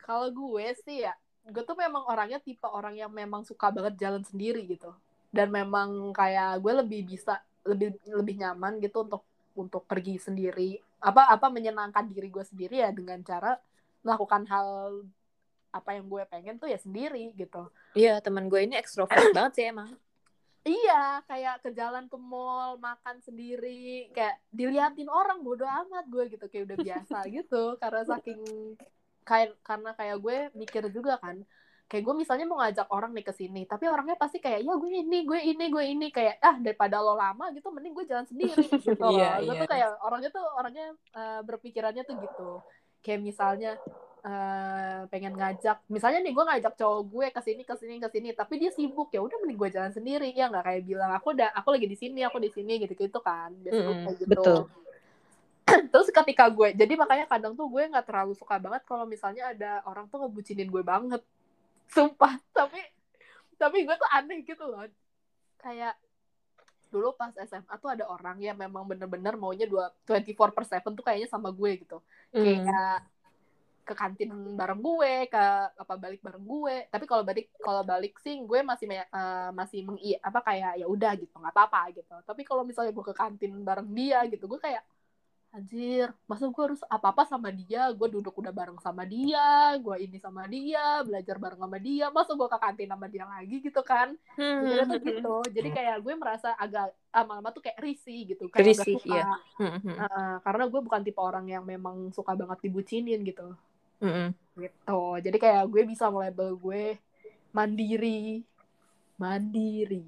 Kalau 0.00 0.28
gue 0.30 0.66
sih 0.86 1.02
ya, 1.02 1.14
gue 1.50 1.62
tuh 1.66 1.76
memang 1.76 2.06
orangnya 2.06 2.38
tipe 2.38 2.66
orang 2.66 2.94
yang 2.96 3.12
memang 3.12 3.42
suka 3.42 3.68
banget 3.74 3.98
jalan 3.98 4.22
sendiri 4.24 4.64
gitu. 4.66 4.94
Dan 5.30 5.50
memang 5.50 6.10
kayak 6.14 6.58
gue 6.62 6.72
lebih 6.82 7.00
bisa 7.06 7.38
lebih 7.66 7.94
lebih 8.08 8.34
nyaman 8.40 8.80
gitu 8.80 9.04
untuk 9.06 9.22
untuk 9.54 9.82
pergi 9.84 10.16
sendiri. 10.16 10.78
Apa 11.02 11.28
apa 11.28 11.50
menyenangkan 11.50 12.08
diri 12.08 12.30
gue 12.30 12.44
sendiri 12.46 12.82
ya 12.82 12.90
dengan 12.94 13.20
cara 13.26 13.58
melakukan 14.00 14.48
hal 14.48 14.68
apa 15.70 15.90
yang 15.94 16.10
gue 16.10 16.22
pengen 16.26 16.58
tuh 16.58 16.66
ya 16.66 16.78
sendiri 16.82 17.30
gitu. 17.38 17.70
iya 17.94 18.18
teman 18.18 18.50
gue 18.50 18.58
ini 18.58 18.74
ekstrovert 18.74 19.30
banget 19.36 19.52
sih 19.54 19.66
emang 19.70 19.94
Iya, 20.60 21.24
kayak 21.24 21.64
ke 21.64 21.70
jalan 21.72 22.04
ke 22.04 22.20
mall, 22.20 22.76
makan 22.76 23.16
sendiri, 23.24 24.12
kayak 24.12 24.36
diliatin 24.52 25.08
orang 25.08 25.40
bodo 25.40 25.64
amat 25.64 26.04
gue 26.04 26.36
gitu, 26.36 26.44
kayak 26.52 26.68
udah 26.68 26.78
biasa 26.84 27.16
gitu. 27.40 27.80
Karena 27.80 28.04
saking 28.04 28.44
kayak 29.24 29.58
karena 29.62 29.90
kayak 29.94 30.16
gue 30.20 30.36
mikir 30.56 30.82
juga 30.90 31.16
kan, 31.20 31.40
kayak 31.90 32.02
gue 32.06 32.14
misalnya 32.14 32.46
mau 32.46 32.58
ngajak 32.62 32.86
orang 32.90 33.10
nih 33.14 33.26
ke 33.26 33.34
sini, 33.34 33.62
tapi 33.66 33.90
orangnya 33.90 34.14
pasti 34.14 34.38
kayak 34.38 34.62
ya 34.62 34.74
gue 34.74 34.90
ini, 34.90 35.18
gue 35.26 35.40
ini, 35.42 35.64
gue 35.70 35.84
ini 35.84 36.06
kayak 36.14 36.38
ah 36.38 36.56
daripada 36.58 37.02
lo 37.02 37.18
lama 37.18 37.50
gitu, 37.50 37.68
mending 37.74 37.94
gue 37.94 38.04
jalan 38.06 38.26
sendiri 38.26 38.62
gitu 38.84 38.94
loh. 38.98 39.14
Iya, 39.14 39.42
gue 39.42 39.54
iya. 39.54 39.60
tuh 39.64 39.68
kayak 39.68 39.88
orangnya 40.02 40.30
tuh 40.30 40.44
orangnya 40.54 40.86
eh, 41.16 41.40
berpikirannya 41.44 42.02
tuh 42.06 42.14
gitu. 42.18 42.50
Kayak 43.00 43.20
misalnya 43.24 43.72
eh, 44.24 45.00
pengen 45.08 45.32
ngajak 45.36 45.80
misalnya 45.88 46.20
nih 46.20 46.32
gue 46.36 46.44
ngajak 46.44 46.74
cowok 46.76 47.00
gue 47.08 47.26
ke 47.32 47.40
sini 47.40 47.62
ke 47.64 47.74
sini 47.76 47.94
ke 47.96 48.08
sini 48.12 48.28
tapi 48.36 48.60
dia 48.60 48.70
sibuk 48.72 49.08
ya 49.08 49.24
udah 49.24 49.36
mending 49.40 49.58
gue 49.58 49.70
jalan 49.72 49.92
sendiri 49.92 50.28
ya 50.36 50.52
nggak 50.52 50.64
kayak 50.64 50.82
bilang 50.84 51.10
aku 51.16 51.32
udah 51.32 51.48
aku 51.56 51.68
lagi 51.72 51.88
di 51.88 51.96
sini 51.96 52.20
aku 52.20 52.36
di 52.36 52.52
sini 52.52 52.84
gitu 52.84 52.92
gitu 52.92 53.18
kan 53.24 53.56
kayak 53.64 54.16
gitu 54.20 54.28
betul. 54.28 54.68
Terus 55.90 56.08
ketika 56.08 56.46
gue 56.48 56.72
jadi 56.72 56.94
makanya 56.94 57.26
kadang 57.26 57.58
tuh 57.58 57.66
gue 57.66 57.82
nggak 57.90 58.06
terlalu 58.06 58.32
suka 58.38 58.56
banget 58.62 58.82
kalau 58.86 59.04
misalnya 59.04 59.50
ada 59.50 59.82
orang 59.84 60.06
tuh 60.06 60.22
ngebucinin 60.24 60.70
gue 60.70 60.82
banget. 60.86 61.22
Sumpah 61.90 62.38
tapi 62.54 62.80
tapi 63.58 63.84
gue 63.84 63.96
tuh 63.98 64.10
aneh 64.14 64.40
gitu 64.46 64.64
loh. 64.64 64.86
Kayak 65.60 65.98
dulu 66.90 67.14
pas 67.14 67.30
SMA 67.46 67.74
tuh 67.78 67.90
ada 67.94 68.04
orang 68.10 68.38
yang 68.42 68.58
memang 68.58 68.82
bener-bener 68.82 69.38
maunya 69.38 69.66
dua 69.68 69.94
24 70.08 70.50
per 70.50 70.64
7 70.66 70.90
tuh 70.90 71.04
kayaknya 71.06 71.28
sama 71.30 71.50
gue 71.54 71.70
gitu. 71.82 71.98
Hmm. 72.30 72.42
kayak 72.42 72.98
ke 73.80 73.94
kantin 73.98 74.30
bareng 74.54 74.78
gue 74.78 75.26
ke 75.26 75.44
apa 75.74 75.94
balik 75.98 76.22
bareng 76.22 76.44
gue. 76.46 76.76
Tapi 76.86 77.04
kalau 77.10 77.22
balik 77.26 77.50
kalau 77.58 77.82
balik 77.82 78.14
sih 78.22 78.38
gue 78.38 78.60
masih 78.62 78.86
eh, 78.90 79.50
masih 79.50 79.82
meng 79.82 79.98
apa 80.22 80.38
kayak 80.46 80.72
ya 80.78 80.86
udah 80.86 81.12
gitu 81.18 81.34
nggak 81.34 81.54
apa-apa 81.54 81.80
gitu. 81.98 82.14
Tapi 82.22 82.42
kalau 82.46 82.62
misalnya 82.62 82.94
gue 82.94 83.04
ke 83.06 83.14
kantin 83.14 83.52
bareng 83.66 83.90
dia 83.90 84.22
gitu 84.30 84.46
gue 84.46 84.60
kayak 84.62 84.82
anjir 85.50 86.14
masa 86.30 86.46
gue 86.46 86.62
harus 86.62 86.82
apa-apa 86.86 87.26
sama 87.26 87.50
dia? 87.50 87.90
Gue 87.94 88.06
duduk 88.06 88.38
udah 88.38 88.54
bareng 88.54 88.78
sama 88.78 89.02
dia 89.02 89.74
gue 89.82 89.96
ini 90.06 90.18
sama 90.22 90.46
dia 90.46 91.02
belajar 91.02 91.36
bareng 91.42 91.58
sama 91.58 91.78
dia. 91.82 92.06
Masa 92.14 92.38
gue 92.38 92.48
ke 92.48 92.58
kantin 92.58 92.90
sama 92.90 93.06
dia 93.10 93.24
lagi 93.26 93.56
gitu 93.58 93.82
kan? 93.82 94.14
Hmm, 94.38 94.62
hmm, 94.62 94.86
tuh 94.86 94.98
hmm, 94.98 95.06
gitu. 95.10 95.34
Jadi 95.50 95.68
kayak 95.74 95.96
gue 96.06 96.14
merasa 96.14 96.54
agak 96.54 96.94
lama-lama 97.10 97.50
tuh 97.50 97.62
kayak 97.66 97.82
risih 97.82 98.30
gitu 98.30 98.46
kayak 98.46 98.66
Risih, 98.70 98.96
suka. 99.02 99.10
iya. 99.10 99.26
hmm, 99.58 99.78
hmm, 99.82 99.96
Uh, 100.00 100.36
karena 100.46 100.64
gue 100.70 100.80
bukan 100.80 101.00
tipe 101.02 101.20
orang 101.20 101.46
yang 101.50 101.64
memang 101.66 102.14
suka 102.14 102.38
banget 102.38 102.70
dibucinin 102.70 103.20
gitu. 103.26 103.50
Hmm, 104.00 104.32
gitu. 104.56 105.00
Jadi 105.18 105.36
kayak 105.36 105.66
gue 105.66 105.82
bisa 105.84 106.08
melabel 106.08 106.54
gue 106.56 106.96
mandiri. 107.50 108.46
Mandiri. 109.18 110.06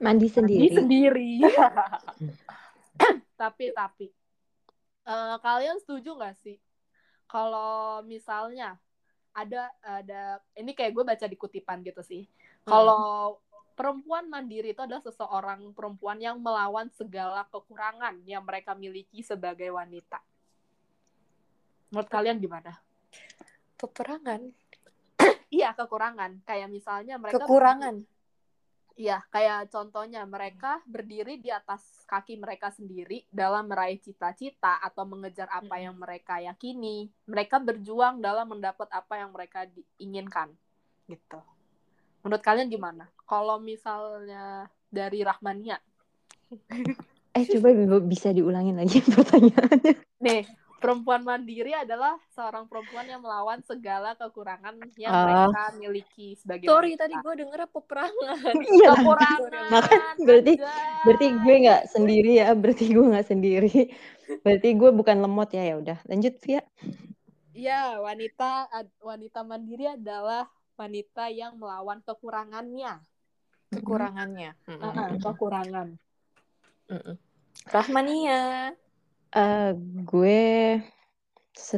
Mandi 0.00 0.28
sendiri. 0.28 0.68
sendiri. 0.74 1.32
Tapi 3.40 3.72
tapi 3.72 4.12
eh, 5.06 5.36
kalian 5.40 5.78
setuju 5.80 6.16
nggak 6.16 6.36
sih? 6.42 6.56
Kalau 7.30 8.02
misalnya 8.04 8.76
ada 9.30 9.70
ada 9.80 10.42
ini 10.58 10.74
kayak 10.74 10.92
gue 10.92 11.04
baca 11.06 11.26
di 11.30 11.36
kutipan 11.38 11.80
gitu 11.86 12.02
sih. 12.02 12.26
Kalau 12.66 13.38
perempuan 13.78 14.28
mandiri 14.28 14.76
itu 14.76 14.82
adalah 14.84 15.00
seseorang 15.00 15.72
perempuan 15.72 16.20
yang 16.20 16.36
melawan 16.42 16.90
segala 16.92 17.46
kekurangan 17.48 18.20
yang 18.26 18.44
mereka 18.44 18.74
miliki 18.74 19.22
sebagai 19.24 19.70
wanita. 19.72 20.20
Menurut 21.94 22.10
kalian 22.10 22.42
gimana? 22.42 22.76
Peperangan 23.78 24.52
iya 25.50 25.74
kekurangan. 25.74 26.40
Kayak 26.46 26.68
misalnya 26.70 27.14
mereka 27.18 27.42
kekurangan 27.42 28.06
Iya, 28.98 29.22
kayak 29.32 29.70
contohnya 29.72 30.26
mereka 30.26 30.82
berdiri 30.84 31.40
di 31.40 31.48
atas 31.48 31.82
kaki 32.04 32.36
mereka 32.36 32.68
sendiri 32.74 33.24
dalam 33.30 33.70
meraih 33.70 33.98
cita-cita 34.02 34.76
atau 34.82 35.06
mengejar 35.08 35.46
apa 35.48 35.78
Mm. 35.78 35.82
yang 35.88 35.96
mereka 35.96 36.34
yakini. 36.42 37.08
Mereka 37.24 37.62
berjuang 37.62 38.20
dalam 38.20 38.50
mendapat 38.50 38.90
apa 38.92 39.14
yang 39.20 39.30
mereka 39.32 39.64
diinginkan, 39.70 40.52
gitu. 41.08 41.40
Menurut 42.20 42.42
kalian 42.44 42.68
gimana? 42.68 43.08
Kalau 43.24 43.56
misalnya 43.56 44.68
dari 44.92 45.24
Rahmania, 45.24 45.80
eh 47.36 47.44
coba 47.46 47.68
bi- 47.70 48.10
bisa 48.10 48.34
diulangin 48.34 48.74
lagi 48.74 48.98
pertanyaannya 49.14 49.94
nih 50.18 50.42
perempuan 50.80 51.20
mandiri 51.20 51.70
adalah 51.70 52.16
seorang 52.28 52.64
perempuan 52.64 53.04
yang 53.04 53.20
melawan 53.20 53.60
segala 53.60 54.12
kekurangan 54.14 54.74
yang 54.96 55.12
Ah. 55.12 55.24
mereka 55.46 55.62
miliki 55.76 56.28
sebagai 56.34 56.64
sorry 56.64 56.96
wanita. 56.96 57.02
tadi 57.04 57.14
gue 57.16 57.34
denger 57.38 57.60
peperangan 57.68 58.52
iya. 58.74 58.90
Makan, 59.68 60.14
berarti- 60.18 60.56
anjay. 60.56 61.02
berarti 61.04 61.26
gue 61.36 61.56
nggak 61.60 61.82
sendiri 61.86 62.32
ya 62.34 62.48
berarti 62.52 62.84
gue 62.88 63.04
nggak 63.06 63.26
sendiri 63.26 63.76
berarti 64.40 64.68
gue 64.72 64.90
bukan 64.90 65.16
lemot 65.18 65.50
ya 65.50 65.62
ya 65.62 65.74
udah 65.76 65.98
lanjut 66.04 66.34
Via 66.40 66.64
Ya, 67.50 68.00
wanita 68.00 68.72
wanita 69.00 69.44
mandiri 69.44 69.84
adalah 69.90 70.48
wanita 70.74 71.28
yang 71.28 71.60
melawan 71.60 72.00
kekurangannya. 72.00 73.04
Kekurangannya. 73.68 74.56
Mm-mm. 74.64 74.80
Ah, 74.80 74.96
ah, 74.96 75.08
kekurangan. 75.12 75.88
Mm-mm. 76.88 77.14
Rahmania. 77.68 78.72
Eh, 79.30 79.70
gue 80.02 80.42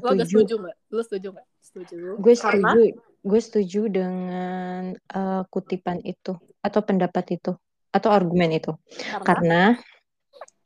Lo 0.00 0.08
gak 0.16 0.24
setuju. 0.24 0.24
setuju 0.28 0.54
nggak? 0.62 0.76
Lo 0.88 1.00
setuju 1.04 1.28
nggak? 1.36 1.46
Setuju. 1.60 1.96
Gue 2.20 2.34
Karena 2.36 2.70
setuju. 2.72 2.92
Gue 3.22 3.38
setuju 3.38 3.80
dengan 3.86 4.82
eh, 4.98 5.42
kutipan 5.46 6.02
itu 6.02 6.34
atau 6.58 6.80
pendapat 6.82 7.38
itu 7.38 7.52
atau 7.92 8.10
argumen 8.10 8.50
itu. 8.56 8.72
karena 9.12 9.22
Karena 9.22 9.62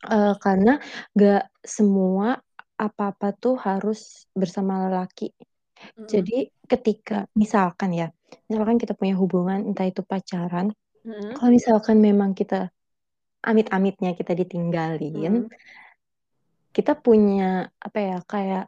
eh, 0.09 0.33
karena 0.41 0.73
gak 1.13 1.43
semua 1.61 2.39
apa-apa 2.77 3.33
tuh 3.35 3.57
harus 3.57 4.29
bersama 4.33 4.87
lelaki. 4.87 5.33
Mm-mm. 5.97 6.09
Jadi 6.09 6.49
ketika 6.65 7.29
misalkan 7.37 7.93
ya, 7.93 8.09
misalkan 8.49 8.77
kita 8.81 8.97
punya 8.97 9.13
hubungan 9.17 9.65
entah 9.69 9.85
itu 9.85 10.01
pacaran, 10.01 10.73
Mm-mm. 11.05 11.37
kalau 11.37 11.51
misalkan 11.53 11.97
memang 12.01 12.33
kita 12.33 12.69
amit-amitnya 13.45 14.17
kita 14.17 14.33
ditinggalin, 14.33 15.45
Mm. 15.45 15.49
Kita 16.77 16.91
punya 17.05 17.43
apa 17.85 17.97
ya 18.09 18.15
kayak 18.31 18.63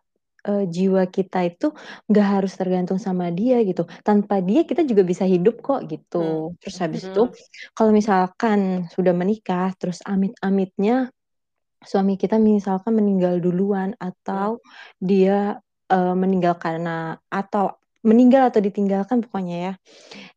eh, 0.47 0.63
jiwa 0.75 1.01
kita 1.15 1.37
itu 1.49 1.65
nggak 2.09 2.27
harus 2.33 2.51
tergantung 2.59 2.99
sama 3.07 3.25
dia 3.39 3.55
gitu. 3.69 3.81
Tanpa 4.07 4.35
dia 4.47 4.61
kita 4.69 4.81
juga 4.89 5.03
bisa 5.11 5.25
hidup 5.33 5.55
kok 5.65 5.79
gitu. 5.91 6.17
Terus 6.61 6.75
habis 6.83 7.01
itu 7.09 7.21
Mm. 7.27 7.33
kalau 7.77 7.91
misalkan 7.99 8.59
sudah 8.95 9.13
menikah, 9.21 9.67
terus 9.79 9.99
amit-amitnya 10.11 10.93
suami 11.83 12.13
kita 12.19 12.35
misalkan 12.39 12.93
meninggal 12.99 13.39
duluan 13.39 13.95
atau 13.99 14.59
dia 14.99 15.57
eh, 15.93 16.15
meninggal 16.21 16.55
karena 16.59 17.15
atau 17.31 17.65
meninggal 18.03 18.49
atau 18.51 18.61
ditinggalkan 18.63 19.17
pokoknya 19.25 19.55
ya. 19.67 19.73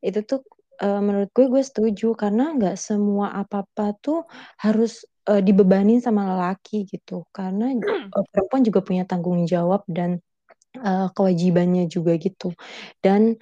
Itu 0.07 0.21
tuh 0.31 0.41
eh, 0.85 1.00
menurut 1.07 1.31
gue 1.37 1.47
gue 1.52 1.62
setuju 1.64 2.07
karena 2.23 2.43
nggak 2.57 2.76
semua 2.88 3.26
apa-apa 3.43 3.85
tuh 4.05 4.19
harus 4.64 5.05
eh, 5.31 5.43
dibebanin 5.47 5.99
sama 6.07 6.23
lelaki 6.31 6.85
gitu. 6.93 7.26
Karena 7.37 7.64
eh, 8.17 8.25
perempuan 8.33 8.62
juga 8.67 8.81
punya 8.87 9.05
tanggung 9.11 9.45
jawab 9.52 9.83
dan 9.88 10.11
eh, 10.79 11.07
kewajibannya 11.17 11.85
juga 11.95 12.12
gitu. 12.21 12.55
Dan 13.05 13.37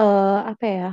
eh, 0.00 0.40
apa 0.52 0.66
ya? 0.66 0.88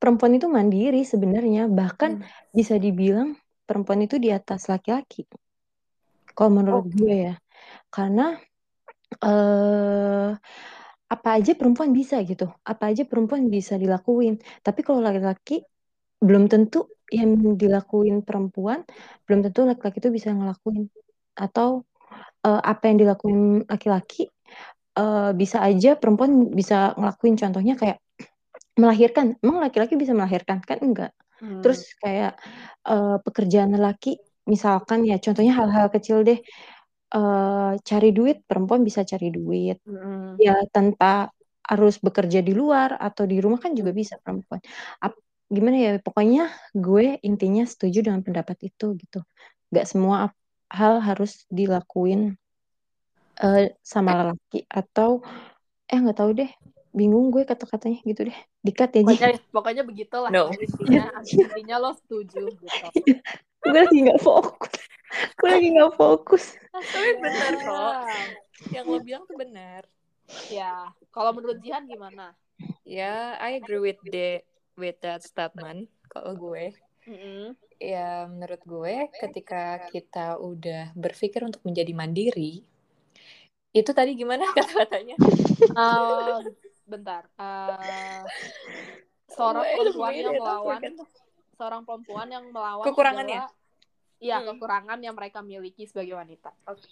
Perempuan 0.00 0.32
itu 0.38 0.46
mandiri 0.46 1.02
sebenarnya, 1.02 1.66
bahkan 1.66 2.14
Hmm. 2.14 2.22
bisa 2.54 2.74
dibilang 2.78 3.34
perempuan 3.66 4.00
itu 4.06 4.16
di 4.22 4.30
atas 4.30 4.70
laki-laki. 4.70 5.26
Kalau 6.36 6.50
menurut 6.58 6.86
Oh. 6.86 6.94
gue 6.94 7.14
ya, 7.30 7.34
karena 7.94 8.38
eh 9.24 10.30
apa 11.14 11.28
aja 11.36 11.52
perempuan 11.58 11.90
bisa 11.98 12.16
gitu, 12.30 12.46
apa 12.70 12.84
aja 12.90 13.02
perempuan 13.10 13.50
bisa 13.50 13.74
dilakuin. 13.82 14.34
Tapi 14.66 14.80
kalau 14.86 15.00
laki-laki 15.02 15.66
belum 16.26 16.44
tentu 16.52 16.78
yang 17.10 17.58
dilakuin 17.58 18.22
perempuan, 18.22 18.86
belum 19.26 19.44
tentu 19.46 19.66
laki-laki 19.66 19.98
itu 19.98 20.10
bisa 20.14 20.30
ngelakuin. 20.32 20.86
Atau 21.34 21.84
eh, 22.46 22.62
apa 22.62 22.82
yang 22.90 22.98
dilakuin 23.02 23.66
laki-laki 23.66 24.30
eh, 24.98 25.30
bisa 25.34 25.58
aja 25.62 25.98
perempuan 25.98 26.50
bisa 26.54 26.94
ngelakuin. 26.98 27.34
Contohnya 27.38 27.74
kayak 27.74 27.98
melahirkan. 28.78 29.36
Emang 29.42 29.60
laki-laki 29.60 29.94
bisa 29.98 30.14
melahirkan 30.16 30.62
kan 30.64 30.78
enggak? 30.80 31.12
Hmm. 31.40 31.60
Terus 31.60 31.80
kayak 32.00 32.38
eh, 32.86 33.16
pekerjaan 33.24 33.72
laki, 33.76 34.20
misalkan 34.48 35.04
ya 35.04 35.16
contohnya 35.20 35.52
hal-hal 35.56 35.88
kecil 35.92 36.22
deh, 36.24 36.38
eh, 37.16 37.72
cari 37.82 38.10
duit, 38.14 38.46
perempuan 38.46 38.82
bisa 38.86 39.02
cari 39.04 39.28
duit. 39.34 39.78
Mm-mm. 39.84 40.38
Ya 40.40 40.56
tanpa 40.70 41.28
harus 41.70 42.02
bekerja 42.02 42.42
di 42.42 42.50
luar 42.50 42.98
atau 42.98 43.24
di 43.30 43.38
rumah 43.38 43.62
kan 43.62 43.72
juga 43.78 43.94
bisa 43.94 44.18
perempuan. 44.18 44.58
Ap- 45.04 45.22
gimana 45.50 45.76
ya? 45.76 45.92
Pokoknya 45.98 46.48
gue 46.72 47.18
intinya 47.26 47.66
setuju 47.66 48.06
dengan 48.06 48.22
pendapat 48.22 48.56
itu 48.70 48.94
gitu. 48.96 49.20
Gak 49.74 49.86
semua 49.90 50.30
hal 50.70 51.02
harus 51.02 51.44
dilakuin 51.50 52.38
eh, 53.42 53.74
sama 53.82 54.14
lelaki 54.14 54.62
atau 54.70 55.20
eh 55.90 55.98
nggak 55.98 56.18
tahu 56.18 56.30
deh. 56.38 56.50
Bingung 56.90 57.30
gue 57.34 57.42
kata-katanya 57.46 58.02
gitu 58.06 58.30
deh. 58.30 58.38
Dikat 58.62 58.90
ya. 58.94 59.02
Pokoknya, 59.02 59.38
pokoknya 59.50 59.82
begitulah. 59.82 60.30
No. 60.30 60.50
Intinya, 60.54 61.10
intinya 61.22 61.76
lo 61.82 61.90
setuju 61.98 62.50
gitu. 62.54 62.86
gue 63.66 63.72
lagi 63.74 63.98
nggak 64.06 64.22
fokus. 64.22 64.74
Gue 65.36 65.48
lagi 65.50 65.68
nggak 65.74 65.92
fokus. 65.98 66.44
Tapi 66.70 67.10
benar 67.18 67.52
kok. 67.58 67.94
Ya. 68.06 68.22
Yang 68.80 68.84
lo 68.86 68.98
bilang 69.02 69.22
tuh 69.26 69.36
benar. 69.38 69.82
Ya, 70.46 70.94
kalau 71.10 71.34
menurut 71.34 71.58
Jihan 71.58 71.90
gimana? 71.90 72.38
Ya, 72.86 73.34
I 73.42 73.58
agree 73.58 73.82
with 73.82 73.98
the 74.06 74.46
with 74.76 74.98
that 75.02 75.22
statement. 75.24 75.88
Kalau 76.10 76.34
gue, 76.34 76.74
Mm-mm. 77.06 77.54
ya 77.78 78.26
menurut 78.26 78.62
gue 78.66 78.94
ketika 79.18 79.88
kita 79.88 80.36
udah 80.38 80.90
berpikir 80.98 81.46
untuk 81.46 81.62
menjadi 81.62 81.94
mandiri, 81.94 82.66
itu 83.70 83.90
tadi 83.94 84.18
gimana 84.18 84.50
kata-katanya? 84.58 85.16
Eh, 85.70 86.38
bentar. 86.86 87.30
Eh, 87.38 88.22
seorang 89.30 89.62
a 89.62 89.72
perempuan 89.78 90.12
yang 90.18 90.34
melawan 90.34 90.80
seorang 91.54 91.82
perempuan 91.86 92.28
yang 92.32 92.44
melawan 92.50 92.86
Kekurangannya? 92.88 93.46
Iya, 94.20 94.36
Hmm. 94.44 94.52
kekurangan 94.52 94.98
yang 95.00 95.16
mereka 95.16 95.40
miliki 95.40 95.88
sebagai 95.88 96.12
wanita. 96.12 96.52
Oke, 96.68 96.84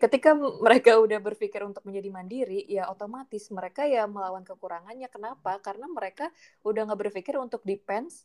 ketika 0.00 0.32
mereka 0.36 0.96
udah 0.96 1.20
berpikir 1.20 1.60
untuk 1.60 1.84
menjadi 1.84 2.08
mandiri, 2.08 2.60
ya 2.68 2.88
otomatis 2.88 3.52
mereka 3.52 3.84
ya 3.84 4.08
melawan 4.08 4.44
kekurangannya. 4.44 5.08
Kenapa? 5.12 5.60
Karena 5.60 5.86
mereka 5.88 6.32
udah 6.64 6.88
nggak 6.88 7.00
berpikir 7.08 7.36
untuk 7.36 7.60
depends 7.68 8.24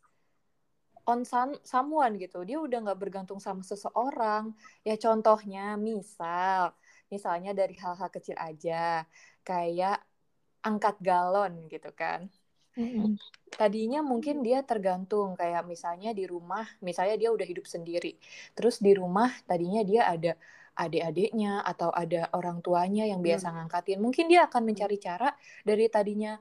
on 1.03 1.27
some- 1.27 1.59
someone 1.67 2.15
gitu. 2.15 2.47
Dia 2.47 2.57
udah 2.63 2.79
nggak 2.87 2.99
bergantung 2.99 3.39
sama 3.43 3.59
seseorang. 3.59 4.55
Ya 4.87 4.95
contohnya, 4.95 5.75
misal, 5.75 6.71
misalnya 7.11 7.51
dari 7.51 7.75
hal-hal 7.75 8.07
kecil 8.07 8.37
aja, 8.39 9.03
kayak 9.43 9.99
angkat 10.63 10.95
galon 11.03 11.67
gitu 11.67 11.91
kan. 11.91 12.31
Tadinya 13.53 14.01
mungkin 14.01 14.41
dia 14.41 14.65
tergantung 14.65 15.37
kayak 15.37 15.67
misalnya 15.69 16.09
di 16.15 16.25
rumah, 16.25 16.65
misalnya 16.81 17.15
dia 17.21 17.29
udah 17.35 17.45
hidup 17.45 17.67
sendiri. 17.69 18.17
Terus 18.57 18.81
di 18.81 18.97
rumah 18.97 19.29
tadinya 19.45 19.83
dia 19.85 20.09
ada 20.09 20.33
adik-adiknya 20.73 21.61
atau 21.61 21.89
ada 21.93 22.29
orang 22.33 22.59
tuanya 22.65 23.05
yang 23.05 23.21
biasa 23.21 23.53
ngangkatin. 23.53 24.01
Mungkin 24.01 24.25
dia 24.31 24.45
akan 24.49 24.61
mencari 24.65 24.97
cara 24.97 25.29
dari 25.61 25.85
tadinya 25.89 26.37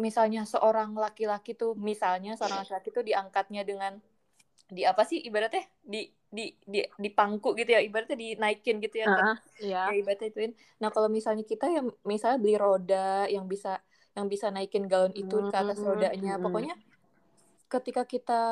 misalnya 0.00 0.42
seorang 0.48 0.96
laki-laki 0.96 1.54
tuh 1.54 1.76
misalnya 1.78 2.34
seorang 2.34 2.64
laki-laki 2.66 2.90
tuh 2.90 3.04
diangkatnya 3.06 3.62
dengan 3.62 4.00
di 4.72 4.82
apa 4.88 5.04
sih 5.04 5.20
ibaratnya 5.20 5.68
di 5.84 6.08
di 6.32 6.48
di 6.64 6.80
di 6.80 7.08
pangku 7.12 7.52
gitu 7.52 7.76
ya 7.76 7.80
ibaratnya 7.84 8.16
dinaikin 8.16 8.80
gitu 8.80 9.04
ya 9.04 9.06
ke 9.12 9.20
Ah, 9.20 9.36
Iya. 9.60 9.82
ya 9.92 9.94
ibaratnya 10.00 10.28
ituin. 10.32 10.52
Nah 10.80 10.88
kalau 10.88 11.12
misalnya 11.12 11.44
kita 11.44 11.68
yang 11.68 11.92
misalnya 12.08 12.40
beli 12.40 12.56
roda 12.56 13.28
yang 13.28 13.44
bisa 13.44 13.78
yang 14.16 14.26
bisa 14.32 14.48
naikin 14.48 14.88
galon 14.88 15.12
itu 15.12 15.36
ke 15.52 15.56
atas 15.56 15.76
Hmm, 15.80 15.88
rodanya, 15.92 16.36
hmm. 16.36 16.44
pokoknya 16.44 16.74
ketika 17.68 18.02
kita 18.04 18.42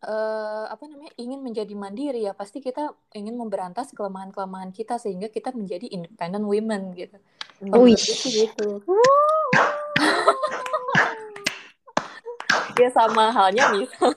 eh 0.00 0.64
apa 0.72 0.88
namanya 0.88 1.12
ingin 1.20 1.44
menjadi 1.44 1.76
mandiri 1.76 2.24
ya 2.24 2.32
pasti 2.32 2.64
kita 2.64 2.96
ingin 3.12 3.36
memberantas 3.36 3.92
kelemahan-kelemahan 3.92 4.72
kita 4.72 4.96
sehingga 4.96 5.28
kita 5.28 5.52
menjadi 5.52 5.84
independent 5.92 6.48
women 6.48 6.96
gitu. 6.96 7.20
Menurut 7.60 7.92
gue 7.92 8.00
sih 8.00 8.48
gitu. 8.48 8.80
ya 12.80 12.88
sama 12.96 13.28
halnya 13.28 13.76
misal 13.76 14.16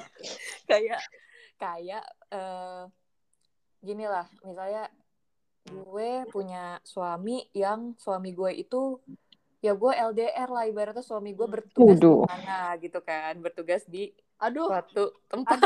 kayak 0.70 0.98
kayak 1.54 2.02
eh 2.34 2.90
gini 3.82 4.06
lah 4.10 4.26
misalnya 4.42 4.90
gue 5.70 6.26
punya 6.30 6.82
suami 6.82 7.46
yang 7.54 7.94
suami 7.94 8.34
gue 8.34 8.50
itu 8.58 8.98
ya 9.62 9.78
gue 9.78 9.92
LDR 9.94 10.50
lah 10.50 10.66
ibaratnya 10.66 11.06
suami 11.06 11.38
gue 11.38 11.46
bertugas 11.46 12.02
di 12.02 12.26
mana 12.26 12.74
gitu 12.82 12.98
kan 13.06 13.38
bertugas 13.38 13.86
di 13.86 14.10
Aduh, 14.42 14.66
suatu 14.68 15.04
tempat 15.30 15.58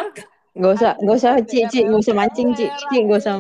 Gak 0.57 0.73
usah, 0.73 0.93
gak 0.97 1.17
usah, 1.21 1.33
Ci, 1.45 1.59
Ci, 1.69 1.81
gak 1.85 2.01
usah 2.01 2.15
mancing, 2.17 2.49
Ci, 2.57 2.65
LDR, 2.65 2.89
Ci, 2.89 2.97
gak 3.05 3.19
usah. 3.21 3.37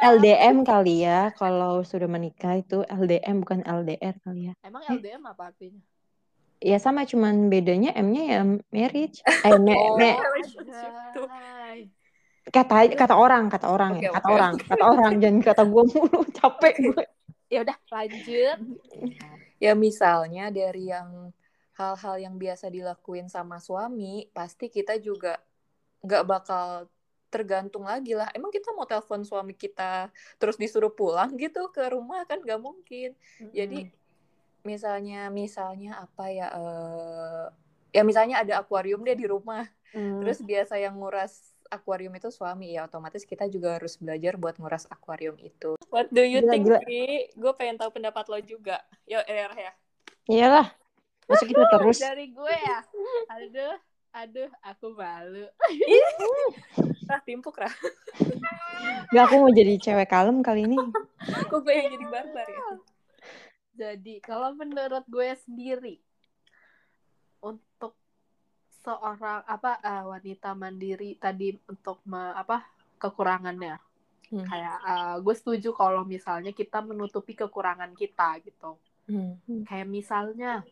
LDM 0.00 0.56
kali 0.64 1.04
ya, 1.04 1.28
kalau 1.36 1.84
sudah 1.84 2.08
menikah 2.08 2.56
itu 2.56 2.80
LDM 2.88 3.44
bukan 3.44 3.60
LDR 3.68 4.16
kali 4.24 4.48
ya. 4.48 4.52
Emang 4.64 4.80
LDM 4.88 5.22
apa 5.28 5.52
artinya? 5.52 5.80
Ya 6.62 6.78
sama, 6.80 7.04
cuman 7.04 7.52
bedanya 7.52 7.90
M-nya 8.00 8.22
ya 8.32 8.40
marriage. 8.72 9.20
Eh, 9.44 9.56
me, 9.60 9.74
Oh, 9.76 9.98
me- 9.98 10.16
kata 12.48 12.74
kata 12.96 13.14
orang, 13.18 13.50
kata 13.52 13.66
orang 13.68 13.90
Oke, 13.98 14.06
ya, 14.06 14.10
kata 14.14 14.28
oke, 14.28 14.34
orang, 14.34 14.52
kata 14.56 14.84
orang, 14.88 15.12
jangan 15.20 15.40
kata 15.42 15.62
gue 15.68 15.82
mulu, 15.90 16.20
capek 16.38 16.74
gue. 16.80 17.04
Ya 17.52 17.58
udah, 17.66 17.76
lanjut. 17.92 18.58
ya 19.60 19.72
misalnya 19.76 20.48
dari 20.48 20.88
yang 20.88 21.30
hal-hal 21.82 22.16
yang 22.30 22.34
biasa 22.38 22.70
dilakuin 22.70 23.26
sama 23.26 23.58
suami 23.58 24.30
pasti 24.30 24.70
kita 24.70 24.96
juga 25.02 25.42
nggak 26.06 26.24
bakal 26.26 26.86
tergantung 27.32 27.88
lagi 27.88 28.12
lah. 28.12 28.28
Emang 28.36 28.52
kita 28.52 28.70
mau 28.76 28.84
telepon 28.84 29.24
suami 29.24 29.56
kita 29.56 30.12
terus 30.36 30.60
disuruh 30.60 30.92
pulang 30.92 31.32
gitu 31.40 31.72
ke 31.72 31.82
rumah 31.90 32.22
kan 32.28 32.38
nggak 32.38 32.60
mungkin. 32.60 33.16
Jadi 33.50 33.88
misalnya 34.62 35.26
misalnya 35.32 35.98
apa 36.06 36.30
ya 36.30 36.46
eh 36.52 37.46
ya 37.92 38.02
misalnya 38.06 38.40
ada 38.44 38.62
akuarium 38.62 39.02
deh 39.02 39.16
di 39.16 39.26
rumah. 39.26 39.66
Hmm. 39.92 40.24
terus 40.24 40.40
biasa 40.40 40.80
yang 40.80 40.96
nguras 40.96 41.52
akuarium 41.68 42.16
itu 42.16 42.32
suami 42.32 42.72
ya 42.72 42.88
otomatis 42.88 43.28
kita 43.28 43.44
juga 43.52 43.76
harus 43.76 44.00
belajar 44.00 44.40
buat 44.40 44.56
nguras 44.56 44.88
akuarium 44.88 45.36
itu. 45.36 45.76
What 45.92 46.08
do 46.08 46.24
you 46.24 46.40
Gila, 46.40 46.52
think 46.52 46.64
gue 47.36 47.52
pengen 47.60 47.76
tahu 47.76 48.00
pendapat 48.00 48.24
lo 48.28 48.40
juga. 48.40 48.80
Yo 49.04 49.20
er 49.20 49.52
ya. 49.52 49.72
Iyalah. 50.32 50.81
Masa 51.32 51.44
kita 51.44 51.64
terus. 51.68 51.98
dari 52.12 52.26
gue 52.28 52.54
ya. 52.54 52.78
Aduh, 53.32 53.74
aduh, 54.12 54.50
aku 54.60 54.86
malu. 54.92 55.48
ah 57.08 57.20
timpuk 57.24 57.56
lah 57.58 57.68
Gak 59.12 59.24
aku 59.26 59.34
mau 59.36 59.52
jadi 59.52 59.76
cewek 59.76 60.08
kalem 60.08 60.40
kali 60.40 60.64
ini. 60.64 60.76
gue 61.50 61.60
pengen 61.60 61.92
jadi 61.92 62.06
barbar 62.08 62.46
ya 62.46 62.62
Jadi, 63.72 64.20
kalau 64.20 64.52
menurut 64.52 65.04
gue 65.08 65.28
sendiri, 65.38 65.96
untuk 67.40 67.96
seorang 68.80 69.42
apa 69.44 69.78
eh, 69.80 70.04
wanita 70.04 70.52
mandiri 70.52 71.16
tadi 71.16 71.54
untuk 71.64 72.02
me- 72.04 72.34
apa 72.34 72.64
kekurangannya, 72.96 73.76
Hmm. 74.28 74.44
kayak 74.44 74.76
eh, 74.82 75.16
gue 75.20 75.34
setuju 75.34 75.72
kalau 75.72 76.04
misalnya 76.04 76.52
kita 76.52 76.80
menutupi 76.80 77.32
kekurangan 77.32 77.92
kita 77.92 78.40
gitu. 78.40 78.76
Hmm. 79.04 79.36
Kayak 79.64 79.88
misalnya, 79.88 80.64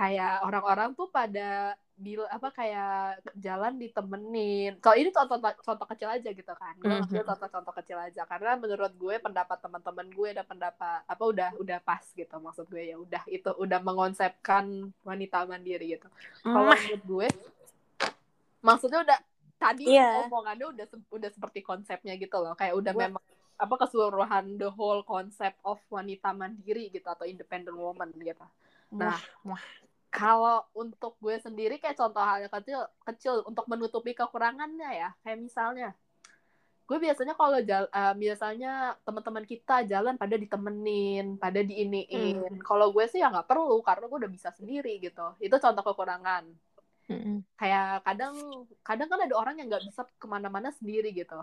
kayak 0.00 0.40
orang-orang 0.48 0.96
tuh 0.96 1.12
pada 1.12 1.76
bil 2.00 2.24
apa 2.32 2.48
kayak 2.48 3.20
jalan 3.36 3.76
ditemenin. 3.76 4.80
Kalau 4.80 4.96
ini 4.96 5.12
contoh 5.12 5.36
contoh 5.60 5.84
kecil 5.84 6.08
aja 6.08 6.32
gitu 6.32 6.52
kan. 6.56 6.72
Gue 6.80 6.88
Mhm. 6.88 7.04
ngambil 7.04 7.24
contoh-contoh 7.28 7.74
kecil 7.76 7.98
aja 8.00 8.24
karena 8.24 8.56
menurut 8.56 8.88
gue 8.96 9.20
pendapat 9.20 9.60
teman-teman 9.60 10.08
gue 10.08 10.28
dan 10.32 10.48
pendapat 10.48 11.04
apa 11.04 11.22
udah 11.28 11.52
udah 11.60 11.78
pas 11.84 12.00
gitu 12.00 12.32
maksud 12.40 12.64
gue 12.72 12.88
ya 12.88 12.96
udah 12.96 13.20
itu 13.28 13.52
udah 13.52 13.78
mengonsepkan 13.84 14.88
wanita 15.04 15.44
mandiri 15.44 16.00
gitu. 16.00 16.08
Kalau 16.40 16.72
menurut 16.72 17.04
gue 17.04 17.28
maksudnya 18.64 19.04
udah 19.04 19.18
tadi 19.60 19.92
Iya. 19.92 20.24
omongannya 20.24 20.66
udah 20.72 20.86
udah 21.12 21.28
seperti 21.28 21.60
konsepnya 21.60 22.16
gitu 22.16 22.40
loh. 22.40 22.56
Kayak 22.56 22.80
udah 22.80 22.92
memang 22.96 23.24
apa 23.60 23.74
keseluruhan 23.76 24.56
the 24.56 24.72
whole 24.72 25.04
concept 25.04 25.60
of 25.60 25.76
wanita 25.92 26.32
mandiri 26.32 26.88
gitu 26.88 27.04
atau 27.04 27.28
independent 27.28 27.76
woman 27.76 28.08
gitu. 28.16 28.40
Nah, 28.96 29.20
kalau 30.10 30.66
untuk 30.74 31.14
gue 31.22 31.38
sendiri 31.38 31.78
kayak 31.78 31.94
contoh 31.94 32.18
hal 32.18 32.42
yang 32.42 32.52
kecil 32.52 32.82
kecil 33.06 33.34
untuk 33.46 33.64
menutupi 33.70 34.12
kekurangannya 34.12 34.90
ya. 34.90 35.10
Kayak 35.22 35.38
misalnya 35.38 35.88
gue 36.90 36.98
biasanya 36.98 37.38
kalau 37.38 37.62
jal 37.62 37.86
eh, 37.86 38.14
biasanya 38.18 38.98
teman-teman 39.06 39.46
kita 39.46 39.86
jalan 39.86 40.18
pada 40.18 40.34
ditemenin 40.34 41.38
pada 41.38 41.62
diiniin. 41.62 42.58
Kalau 42.66 42.90
gue 42.90 43.06
sih 43.06 43.22
ya 43.22 43.30
nggak 43.30 43.46
perlu 43.46 43.78
karena 43.86 44.10
gue 44.10 44.18
udah 44.26 44.32
bisa 44.34 44.50
sendiri 44.50 44.98
gitu. 44.98 45.38
Itu 45.38 45.56
contoh 45.62 45.82
kekurangan. 45.86 46.44
Mm-mm. 47.10 47.42
kayak 47.58 48.06
kadang 48.06 48.38
kadang 48.86 49.10
kan 49.10 49.18
ada 49.26 49.34
orang 49.34 49.58
yang 49.58 49.66
nggak 49.66 49.82
bisa 49.82 50.06
ke 50.06 50.26
mana-mana 50.30 50.70
sendiri 50.70 51.10
gitu. 51.10 51.42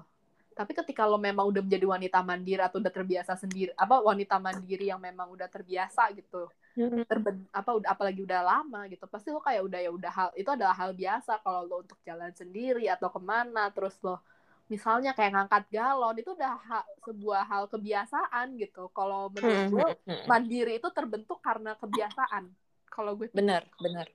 Tapi 0.55 0.71
ketika 0.71 1.03
lo 1.03 1.19
memang 1.19 1.43
udah 1.43 1.59
menjadi 1.59 1.83
wanita 1.83 2.23
mandiri 2.23 2.63
atau 2.63 2.79
udah 2.79 2.87
terbiasa 2.87 3.35
sendiri 3.35 3.75
apa 3.75 3.99
wanita 3.99 4.39
mandiri 4.39 4.87
yang 4.87 5.03
memang 5.03 5.27
udah 5.27 5.51
terbiasa 5.51 6.07
gitu 6.15 6.47
Mm-mm. 6.77 7.03
terben 7.09 7.41
apa 7.49 7.73
udah 7.73 7.89
apalagi 7.89 8.21
udah 8.21 8.41
lama 8.45 8.85
gitu 8.85 9.09
pasti 9.09 9.33
lo 9.33 9.41
kayak 9.41 9.65
udah 9.65 9.79
ya 9.81 9.89
udah 9.89 10.11
hal 10.13 10.29
itu 10.37 10.45
adalah 10.53 10.77
hal 10.77 10.93
biasa 10.93 11.41
kalau 11.41 11.65
lo 11.65 11.75
untuk 11.81 11.97
jalan 12.05 12.29
sendiri 12.37 12.85
atau 12.85 13.09
ke 13.09 13.17
mana 13.17 13.73
terus 13.73 13.97
lo 14.05 14.21
misalnya 14.67 15.15
kayak 15.15 15.31
ngangkat 15.33 15.63
galon 15.73 16.15
itu 16.19 16.35
udah 16.35 16.53
ha- 16.59 16.89
sebuah 17.01 17.47
hal 17.47 17.63
kebiasaan 17.71 18.59
gitu. 18.59 18.91
Kalau 18.91 19.31
menurut 19.31 19.63
gue 19.71 19.87
mandiri 20.27 20.75
itu 20.75 20.89
terbentuk 20.91 21.39
karena 21.39 21.73
kebiasaan 21.79 22.51
kalau 22.91 23.15
gue 23.15 23.31
benar 23.31 23.63
benar. 23.79 24.11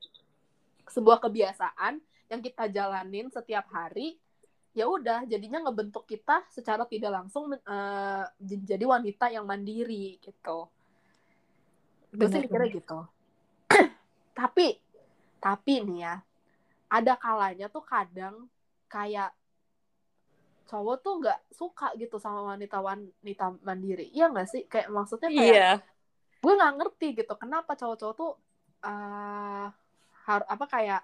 Sebuah 0.86 1.24
kebiasaan 1.24 1.98
yang 2.28 2.40
kita 2.44 2.68
jalanin 2.68 3.32
setiap 3.32 3.64
hari 3.72 4.20
ya 4.72 4.88
udah 4.88 5.24
jadinya 5.28 5.68
ngebentuk 5.68 6.08
kita 6.08 6.44
secara 6.48 6.88
tidak 6.88 7.12
langsung 7.12 7.52
j- 8.40 8.64
jadi 8.64 8.84
wanita 8.84 9.28
yang 9.28 9.44
mandiri 9.44 10.16
gitu 10.20 10.68
gue 12.12 12.26
sih 12.28 12.40
mikirnya 12.44 12.68
gitu. 12.68 12.98
Tapi 14.38 14.66
tapi 15.42 15.82
nih 15.82 16.06
ya 16.06 16.14
ada 16.86 17.18
kalanya 17.18 17.66
tuh 17.66 17.82
kadang 17.82 18.46
kayak 18.86 19.34
cowok 20.70 20.96
tuh 21.02 21.14
nggak 21.18 21.40
suka 21.50 21.90
gitu 21.98 22.22
sama 22.22 22.54
wanita 22.54 22.78
wanita 22.78 23.58
mandiri. 23.66 24.06
Iya 24.14 24.30
nggak 24.30 24.48
sih? 24.48 24.62
Kayak 24.70 24.88
maksudnya 24.94 25.28
kayak 25.34 25.50
iya. 25.50 25.70
gue 26.38 26.52
nggak 26.54 26.74
ngerti 26.78 27.06
gitu 27.18 27.34
kenapa 27.34 27.74
cowok-cowok 27.74 28.14
tuh 28.14 28.32
eh 28.86 29.66
har 30.22 30.42
apa 30.46 30.64
kayak 30.70 31.02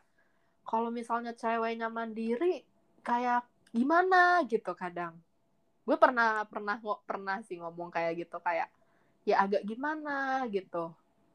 kalau 0.63 0.95
misalnya 0.95 1.35
ceweknya 1.35 1.91
mandiri 1.91 2.63
kayak 3.03 3.43
gimana 3.75 4.47
gitu 4.47 4.71
kadang. 4.79 5.19
Gue 5.83 5.99
pernah 5.99 6.47
pernah 6.47 6.79
pernah 7.03 7.43
sih 7.43 7.59
ngomong 7.59 7.91
kayak 7.91 8.23
gitu 8.23 8.39
kayak 8.39 8.71
ya 9.29 9.45
agak 9.45 9.63
gimana 9.69 10.49
gitu. 10.49 10.89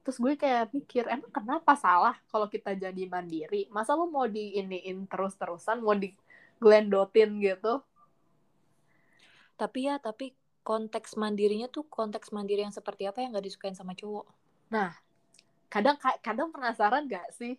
Terus 0.03 0.17
gue 0.19 0.33
kayak 0.35 0.73
mikir 0.73 1.05
emang 1.07 1.29
kenapa 1.29 1.77
salah 1.77 2.17
kalau 2.27 2.49
kita 2.49 2.73
jadi 2.73 3.05
mandiri? 3.05 3.69
Masa 3.69 3.93
lu 3.93 4.09
mau 4.09 4.25
diiniin 4.25 5.05
terus 5.05 5.37
terusan 5.37 5.79
mau 5.79 5.93
diglendotin 5.93 7.37
gitu? 7.39 7.79
Tapi 9.55 9.87
ya 9.87 10.01
tapi 10.01 10.33
konteks 10.65 11.15
mandirinya 11.19 11.69
tuh 11.69 11.85
konteks 11.87 12.33
mandiri 12.33 12.65
yang 12.65 12.73
seperti 12.73 13.05
apa 13.05 13.21
yang 13.21 13.31
nggak 13.31 13.45
disukain 13.45 13.77
sama 13.77 13.93
cowok? 13.93 14.27
Kadang 15.69 15.97
kadang 16.21 16.49
penasaran 16.49 17.05
gak 17.09 17.29
sih? 17.33 17.57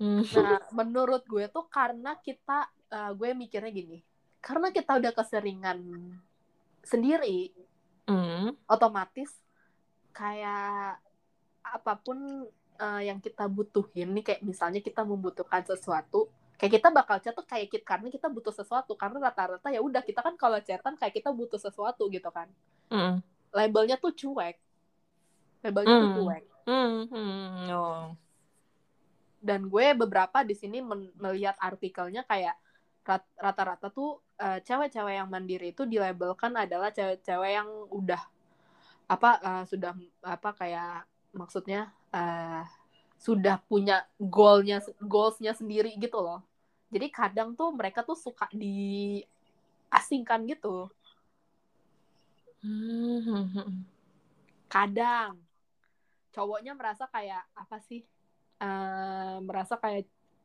Hmm. 0.00 0.26
Nah, 0.26 0.58
menurut 0.74 1.22
gue 1.28 1.46
tuh 1.46 1.70
karena 1.70 2.18
kita, 2.18 2.66
eh, 2.90 3.12
gue 3.14 3.30
mikirnya 3.30 3.70
gini, 3.70 4.02
karena 4.42 4.74
kita 4.74 4.98
udah 4.98 5.12
keseringan 5.14 5.78
sendiri, 6.82 7.54
Hmm. 8.04 8.52
otomatis 8.68 9.32
kayak 10.12 11.00
apa 11.64 11.92
pun 11.96 12.44
eh, 12.74 13.02
yang 13.06 13.22
kita 13.22 13.46
butuhin 13.46 14.12
nih, 14.18 14.24
kayak 14.26 14.42
misalnya 14.42 14.82
kita 14.82 15.06
membutuhkan 15.06 15.62
sesuatu, 15.62 16.26
kayak 16.58 16.82
kita 16.82 16.88
bakal 16.90 17.22
chat 17.22 17.30
tuh 17.30 17.46
kayak 17.46 17.70
kita 17.70 17.86
karena 17.86 18.10
kita 18.10 18.26
butuh 18.26 18.50
sesuatu, 18.50 18.98
karena 18.98 19.30
rata-rata 19.30 19.70
ya 19.70 19.78
udah 19.78 20.02
kita 20.02 20.20
kan 20.20 20.34
kalau 20.34 20.58
chatan 20.58 20.98
kayak 20.98 21.14
kita 21.14 21.30
butuh 21.30 21.56
sesuatu 21.56 22.10
gitu 22.10 22.26
kan, 22.34 22.50
Hmm. 22.90 23.22
labelnya 23.54 23.94
tuh 23.94 24.10
cuek, 24.10 24.58
labelnya 25.62 25.94
tuh 26.02 26.10
Hmm. 26.10 26.16
cuek. 26.18 26.44
Hmm. 26.66 26.96
Hmm. 27.12 27.68
Oh. 27.70 28.04
dan 29.44 29.68
gue 29.68 29.86
beberapa 29.92 30.40
di 30.40 30.56
sini 30.56 30.80
melihat 31.20 31.52
artikelnya 31.60 32.24
kayak 32.24 32.56
rat- 33.04 33.28
rata-rata 33.36 33.92
tuh 33.92 34.23
eh, 34.38 34.58
cewek-cewek 34.62 35.14
yang 35.20 35.28
mandiri 35.30 35.70
itu 35.70 35.86
dilabelkan 35.86 36.54
adalah 36.58 36.90
cewek-cewek 36.90 37.50
yang 37.54 37.68
udah 37.90 38.22
apa 39.04 39.30
eh, 39.42 39.64
sudah 39.68 39.92
apa 40.24 40.50
kayak 40.56 41.06
maksudnya 41.34 41.92
eh, 42.14 42.62
sudah 43.18 43.56
punya 43.64 44.04
goalnya 44.20 44.84
goalsnya 45.00 45.54
sendiri 45.56 45.96
gitu 45.96 46.20
loh. 46.20 46.42
Jadi 46.92 47.10
kadang 47.10 47.56
tuh 47.56 47.72
mereka 47.74 48.04
tuh 48.06 48.14
suka 48.18 48.46
diasingkan 48.52 50.44
gitu. 50.46 50.90
Kadang 54.68 55.38
cowoknya 56.34 56.74
merasa 56.74 57.06
kayak 57.08 57.46
apa 57.54 57.76
sih 57.84 58.02
eh, 58.60 59.36
merasa 59.40 59.78
kayak 59.78 60.04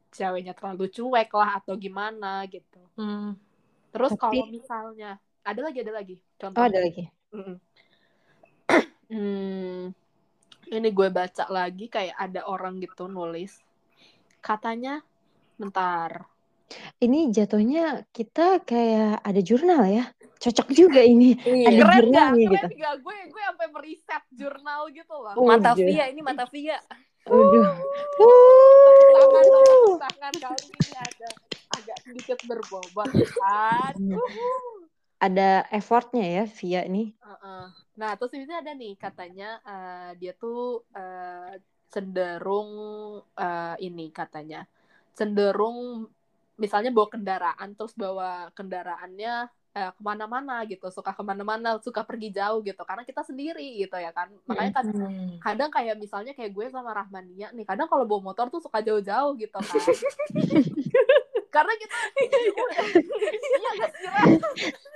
ceweknya 0.09 0.57
terlalu 0.57 0.89
cuek 0.89 1.29
lah 1.33 1.61
atau 1.61 1.77
gimana 1.77 2.45
gitu. 2.49 2.81
Hmm. 2.97 3.37
Terus 3.89 4.11
Tapi- 4.13 4.21
kalau 4.39 4.45
misalnya 4.47 5.11
ada 5.41 5.59
lagi 5.61 5.77
ada 5.79 5.93
lagi 5.93 6.15
contoh 6.35 6.55
Oh, 6.55 6.65
ada 6.65 6.79
lagi. 6.79 7.03
Mm-mm. 7.31 7.55
Hmm, 9.09 9.89
ini 10.69 10.89
gue 10.89 11.09
baca 11.09 11.49
lagi 11.49 11.85
kayak 11.87 12.13
ada 12.13 12.45
orang 12.45 12.77
gitu 12.77 13.05
nulis 13.05 13.57
katanya 14.39 15.01
bentar 15.55 16.29
Ini 16.95 17.33
jatuhnya 17.33 18.05
kita 18.07 18.61
kayak 18.61 19.25
ada 19.25 19.41
jurnal 19.41 19.81
ya. 19.83 20.05
Cocok 20.37 20.69
juga 20.69 21.01
ini. 21.01 21.33
Iya. 21.41 21.65
Ada 21.65 21.81
keren 21.81 21.97
jurnal 22.05 22.13
gak? 22.13 22.29
keren 22.29 22.45
gitu. 22.45 22.67
gak? 22.77 22.95
gue 23.01 23.15
gue 23.25 23.41
sampai 23.43 23.67
meriset 23.73 24.23
jurnal 24.29 24.81
gitu 24.93 25.15
loh 25.15 25.33
Oh, 25.33 25.49
Mata. 25.49 25.73
Via 25.73 26.05
ini 26.05 26.21
mata 26.21 26.45
Via. 26.45 26.77
Aduh. 27.25 27.65
tangan 29.09 29.43
tepuk 29.43 29.97
tangan 29.99 30.33
kali 30.39 30.63
ini 30.69 30.93
ada 30.95 31.29
sedikit 32.09 32.37
berbobot 32.49 33.05
kan 33.41 33.93
Hmm. 33.93 34.89
Ada 35.19 35.67
effortnya 35.75 36.23
ya 36.23 36.43
via 36.47 36.81
ini. 36.87 37.11
Heeh. 37.19 37.65
Nah, 37.99 38.11
terus 38.15 38.31
ini 38.31 38.55
ada 38.55 38.71
nih 38.71 38.95
katanya 38.95 39.59
eh, 39.67 40.09
dia 40.15 40.31
tuh 40.31 40.87
eh, 40.95 41.59
cenderung 41.91 42.71
eh, 43.35 43.75
ini 43.83 44.07
katanya 44.15 44.63
cenderung 45.11 46.07
misalnya 46.55 46.95
bawa 46.95 47.11
kendaraan 47.11 47.75
terus 47.75 47.91
bawa 47.99 48.47
kendaraannya 48.55 49.51
eh, 49.75 49.91
ke 49.91 49.99
mana-mana 49.99 50.63
gitu 50.71 50.87
suka 50.87 51.11
ke 51.11 51.19
mana-mana 51.19 51.75
suka 51.83 52.07
pergi 52.07 52.31
jauh 52.31 52.63
gitu 52.63 52.79
karena 52.87 53.03
kita 53.03 53.19
sendiri 53.27 53.83
gitu 53.83 53.99
ya 53.99 54.15
kan 54.15 54.31
makanya 54.47 54.71
kan 54.79 54.85
Hmm. 54.87 55.35
kadang 55.43 55.71
kayak 55.71 55.95
misalnya 55.99 56.31
kayak 56.31 56.51
gue 56.55 56.65
sama 56.71 56.95
Rahmania 56.95 57.51
nih 57.51 57.67
kadang 57.67 57.91
kalau 57.91 58.07
bawa 58.07 58.31
motor 58.31 58.47
tuh 58.47 58.63
suka 58.63 58.79
jauh-jauh 58.79 59.35
gitu 59.35 59.59
kan 59.59 59.83
karena 61.49 61.73
kita 61.81 61.95
iya 63.59 63.69
nggak 63.77 63.91
sih 63.97 64.07
Ra? 64.09 64.23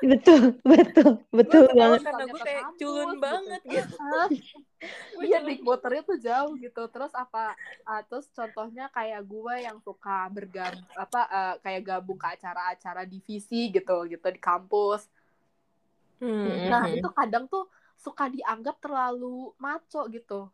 betul 0.04 0.42
betul 0.62 1.12
betul 1.34 1.64
Gue 1.66 1.78
banget 1.80 2.02
karena 2.06 2.24
gue 2.30 2.42
kayak 2.44 2.64
culun 2.78 3.10
gitu. 3.10 3.24
banget 3.24 3.62
gitu. 3.66 3.96
Hah? 4.00 4.28
iya 5.28 5.38
naik 5.40 5.62
motornya 5.64 6.02
tuh 6.04 6.18
jauh 6.20 6.54
gitu 6.60 6.82
terus 6.92 7.14
apa 7.16 7.56
ah, 7.88 8.02
terus 8.04 8.28
contohnya 8.36 8.92
kayak 8.92 9.22
gue 9.24 9.56
yang 9.64 9.78
suka 9.80 10.28
bergabung 10.28 10.84
apa 11.00 11.22
eh, 11.32 11.56
kayak 11.64 11.82
gabung 11.88 12.20
ke 12.20 12.28
acara-acara 12.36 13.04
divisi 13.08 13.72
gitu 13.72 14.04
gitu 14.08 14.28
di 14.28 14.42
kampus 14.42 15.08
Hmm. 16.24 16.72
nah 16.72 16.88
Mhm. 16.88 17.04
itu 17.04 17.10
kadang 17.12 17.46
tuh 17.52 17.68
suka 18.00 18.32
dianggap 18.32 18.80
terlalu 18.80 19.52
maco 19.60 20.08
gitu 20.08 20.48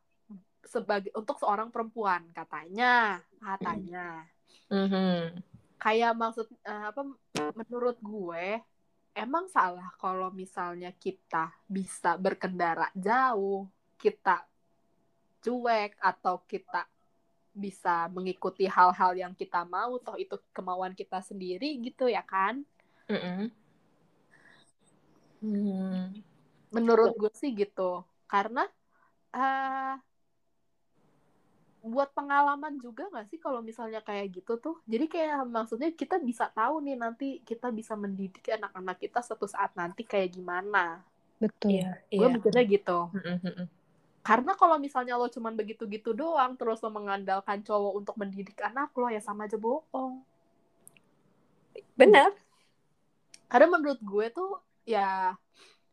sebagai 0.65 1.13
untuk 1.13 1.37
seorang 1.37 1.69
perempuan 1.69 2.25
katanya 2.33 3.21
katanya 3.37 4.25
Mhm. 4.69 5.41
Kayak 5.79 6.13
maksud 6.13 6.47
eh, 6.63 6.83
apa 6.91 7.01
menurut 7.55 7.97
gue 7.99 8.59
emang 9.15 9.47
salah 9.47 9.89
kalau 9.95 10.29
misalnya 10.29 10.91
kita 10.93 11.51
bisa 11.65 12.19
berkendara 12.19 12.91
jauh 12.93 13.65
kita 13.95 14.43
cuek 15.39 15.95
atau 15.99 16.43
kita 16.43 16.83
bisa 17.49 18.07
mengikuti 18.11 18.69
hal-hal 18.69 19.15
yang 19.17 19.33
kita 19.33 19.65
mau 19.65 19.97
toh 19.99 20.15
itu 20.15 20.37
kemauan 20.53 20.93
kita 20.93 21.19
sendiri 21.23 21.79
gitu 21.79 22.07
ya 22.07 22.21
kan 22.23 22.63
Mhm. 23.09 23.49
Hmm. 25.39 26.13
menurut 26.69 27.15
gue 27.17 27.31
sih 27.33 27.55
gitu 27.55 28.03
karena 28.27 28.67
eh 29.33 29.95
buat 31.79 32.11
pengalaman 32.11 32.75
juga 32.77 33.07
nggak 33.07 33.31
sih 33.31 33.39
kalau 33.39 33.63
misalnya 33.63 34.03
kayak 34.03 34.35
gitu 34.35 34.59
tuh? 34.59 34.75
Jadi 34.83 35.05
kayak 35.07 35.47
maksudnya 35.47 35.89
kita 35.95 36.19
bisa 36.19 36.51
tahu 36.51 36.83
nih 36.83 36.99
nanti 36.99 37.39
kita 37.47 37.71
bisa 37.71 37.95
mendidik 37.95 38.43
anak-anak 38.51 38.99
kita 38.99 39.23
suatu 39.23 39.47
saat 39.47 39.71
nanti 39.79 40.03
kayak 40.03 40.35
gimana. 40.35 40.99
Betul. 41.39 41.79
Iya, 41.79 41.89
gue 42.11 42.27
iya. 42.27 42.35
mikirnya 42.35 42.63
gitu. 42.67 42.99
Karena 44.19 44.51
kalau 44.59 44.75
misalnya 44.75 45.15
lo 45.15 45.31
cuman 45.31 45.55
begitu-gitu 45.55 46.11
doang 46.11 46.59
terus 46.59 46.83
lo 46.83 46.91
mengandalkan 46.91 47.63
cowok 47.63 47.93
untuk 47.95 48.15
mendidik 48.19 48.59
anak 48.59 48.91
lo 48.99 49.07
ya 49.07 49.23
sama 49.23 49.47
aja 49.47 49.55
bohong. 49.55 50.21
Benar. 51.95 52.31
karena 53.49 53.65
menurut 53.65 53.97
gue 53.97 54.25
tuh 54.29 54.61
ya 54.85 55.33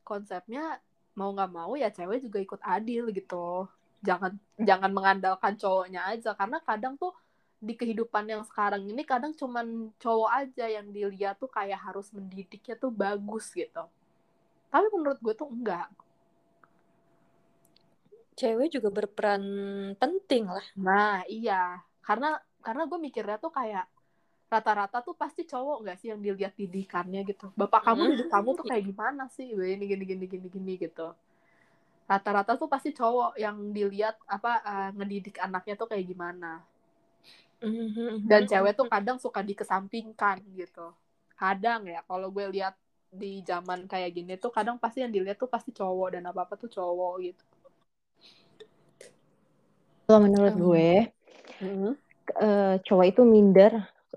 konsepnya 0.05 0.77
mau 1.17 1.33
nggak 1.33 1.53
mau 1.57 1.73
ya 1.73 1.89
cewek 1.89 2.21
juga 2.21 2.39
ikut 2.45 2.61
adil 2.61 3.09
gitu 3.17 3.65
jangan 4.09 4.33
jangan 4.69 4.91
mengandalkan 4.97 5.55
cowoknya 5.63 6.01
aja. 6.13 6.31
Karena 6.41 6.59
kadang 6.69 6.95
tuh 7.03 7.13
di 7.69 7.75
kehidupan 7.81 8.25
yang 8.33 8.43
sekarang 8.51 8.83
ini 8.93 9.03
kadang 9.13 9.33
cuman 9.41 9.67
cowok 10.03 10.31
aja 10.41 10.65
yang 10.77 10.87
dilihat 10.97 11.35
tuh 11.43 11.51
kayak 11.57 11.81
harus 11.87 12.07
mendidiknya 12.17 12.75
tuh 12.83 12.93
bagus 13.05 13.47
gitu. 13.61 13.85
Tapi 14.73 14.87
menurut 14.95 15.19
gue 15.25 15.35
tuh 15.41 15.49
enggak. 15.57 15.89
Cewek 18.39 18.69
juga 18.75 18.89
berperan 18.97 19.43
penting 20.01 20.45
lah. 20.57 20.67
nah 20.87 21.15
iya. 21.29 21.55
Karena 22.07 22.27
karena 22.65 22.83
gue 22.91 22.99
mikirnya 23.07 23.37
tuh 23.45 23.53
kayak 23.59 23.85
rata-rata 24.53 24.99
tuh 25.07 25.15
pasti 25.23 25.43
cowok 25.53 25.77
nggak 25.83 25.97
sih 26.01 26.09
yang 26.13 26.21
dilihat 26.27 26.55
didikannya 26.61 27.21
gitu? 27.31 27.47
Bapak 27.61 27.81
kamu 27.87 28.03
Hmm. 28.03 28.11
didik 28.15 28.29
kamu 28.35 28.49
tuh 28.59 28.67
kayak 28.71 28.85
gimana 28.91 29.23
sih? 29.37 29.47
Ini 29.53 29.85
gini 29.93 30.05
gini 30.11 30.25
gini 30.33 30.47
gini 30.55 30.73
gitu 30.85 31.07
rata-rata 32.11 32.53
tuh 32.61 32.69
pasti 32.75 32.91
cowok 32.99 33.33
yang 33.45 33.57
dilihat 33.77 34.15
apa 34.37 34.53
eh, 34.73 34.89
ngedidik 34.97 35.37
anaknya 35.47 35.75
tuh 35.81 35.89
kayak 35.91 36.07
gimana 36.11 36.53
Mhm. 37.63 38.27
dan 38.31 38.43
cewek 38.51 38.73
tuh 38.79 38.87
kadang 38.95 39.19
suka 39.25 39.41
dikesampingkan 39.51 40.37
gitu 40.61 40.87
kadang 41.41 41.81
ya 41.95 42.01
kalau 42.09 42.29
gue 42.35 42.47
lihat 42.55 42.75
di 43.21 43.33
zaman 43.51 43.81
kayak 43.93 44.11
gini 44.17 44.33
tuh 44.45 44.51
kadang 44.57 44.77
pasti 44.83 44.99
yang 45.05 45.13
dilihat 45.17 45.39
tuh 45.43 45.51
pasti 45.55 45.71
cowok 45.79 46.09
dan 46.19 46.23
apa 46.31 46.41
apa 46.45 46.55
tuh 46.63 46.71
cowok 46.77 47.15
gitu 47.27 47.45
kalau 50.07 50.21
menurut 50.27 50.55
Hmm. 50.55 50.63
gue 50.65 50.89
eh, 52.43 52.75
cowok 52.87 53.07
itu 53.11 53.23
minder 53.35 53.73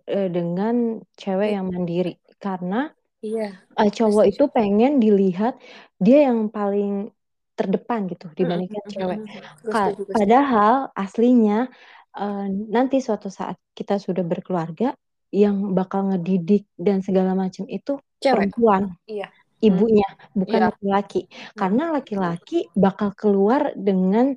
eh, 0.10 0.30
dengan 0.32 0.75
cewek 1.21 1.49
yang 1.56 1.65
mandiri 1.69 2.13
karena 2.41 2.89
Iya. 3.21 3.60
eh, 3.80 3.91
cowok 3.97 4.25
itu 4.32 4.43
pengen 4.56 4.99
dilihat 5.04 5.54
dia 5.99 6.30
yang 6.32 6.49
paling 6.52 7.12
terdepan 7.59 8.07
gitu 8.07 8.31
dibandingkan 8.31 8.79
Mhm. 8.87 8.91
cewek. 8.95 9.19
Ka- 9.67 9.91
padahal 10.15 10.95
aslinya 10.95 11.67
eh, 12.09 12.47
nanti 12.49 13.03
suatu 13.03 13.27
saat 13.29 13.59
kita 13.75 14.01
sudah 14.01 14.25
berkeluarga 14.25 14.95
yang 15.29 15.77
bakal 15.77 16.09
ngedidik 16.09 16.65
dan 16.73 17.05
segala 17.05 17.37
macam 17.37 17.69
itu 17.69 18.01
Cewek. 18.17 18.49
perempuan, 18.49 18.97
Iya. 19.05 19.29
ibunya, 19.61 20.09
bukan 20.33 20.57
Iya. 20.57 20.67
laki-laki. 20.73 21.21
Karena 21.53 21.93
laki-laki 21.93 22.65
bakal 22.73 23.13
keluar 23.13 23.77
dengan 23.77 24.33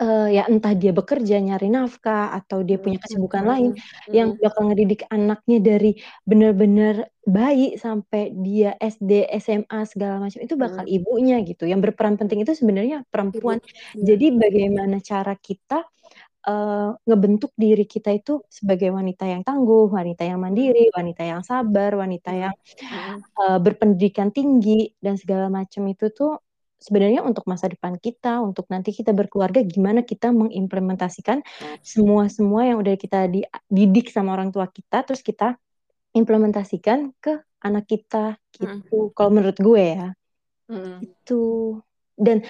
eh, 0.00 0.28
ya 0.38 0.42
entah 0.50 0.72
dia 0.78 0.90
bekerja 0.94 1.36
nyari 1.42 1.68
nafkah 1.70 2.30
atau 2.38 2.62
dia 2.62 2.78
punya 2.78 2.98
kesibukan 3.02 3.44
lain 3.44 3.70
Mhm. 3.74 4.12
yang 4.14 4.28
bakal 4.38 4.62
ngedidik 4.70 5.02
anaknya 5.10 5.58
dari 5.60 5.90
benar-benar 6.24 7.10
bayi 7.26 7.76
sampai 7.76 8.32
dia 8.32 8.74
SD, 8.80 9.26
SMA 9.28 9.84
segala 9.84 10.22
macam 10.22 10.40
itu 10.40 10.54
bakal 10.56 10.84
Hmm. 10.86 10.96
ibunya 10.96 11.36
gitu. 11.44 11.66
Yang 11.68 11.80
berperan 11.92 12.16
penting 12.16 12.40
itu 12.46 12.54
sebenarnya 12.56 13.04
perempuan. 13.12 13.58
Iya. 13.98 14.14
Jadi 14.14 14.26
bagaimana 14.38 14.96
cara 15.02 15.34
kita 15.36 15.84
eh, 16.48 16.90
ngebentuk 17.04 17.52
diri 17.60 17.84
kita 17.84 18.10
itu 18.14 18.40
sebagai 18.48 18.88
wanita 18.94 19.28
yang 19.28 19.44
tangguh, 19.44 19.90
wanita 19.92 20.24
yang 20.24 20.40
mandiri, 20.40 20.88
wanita 20.96 21.22
yang 21.26 21.42
sabar, 21.44 21.92
wanita 21.98 22.30
yang 22.32 22.54
eh, 23.20 23.58
berpendidikan 23.60 24.30
tinggi 24.32 24.90
dan 25.02 25.16
segala 25.20 25.48
macam 25.52 25.84
itu 25.92 26.08
tuh 26.14 26.40
sebenarnya 26.78 27.26
untuk 27.26 27.44
masa 27.50 27.66
depan 27.66 27.98
kita, 27.98 28.38
untuk 28.38 28.70
nanti 28.70 28.94
kita 28.94 29.10
berkeluarga 29.10 29.60
gimana 29.66 30.06
kita 30.06 30.30
mengimplementasikan 30.30 31.42
semua-semua 31.82 32.70
yang 32.70 32.78
udah 32.78 32.94
kita 32.94 33.26
di- 33.26 33.46
didik 33.66 34.14
sama 34.14 34.38
orang 34.38 34.54
tua 34.54 34.70
kita 34.70 35.02
terus 35.02 35.20
kita 35.20 35.58
implementasikan 36.14 37.12
ke 37.18 37.42
anak 37.58 37.90
kita 37.90 38.38
gitu. 38.54 39.10
Kalau 39.12 39.30
menurut 39.34 39.58
gue 39.58 39.84
ya. 39.98 40.08
Mm. 40.68 41.00
itu 41.00 41.80
dan 42.12 42.44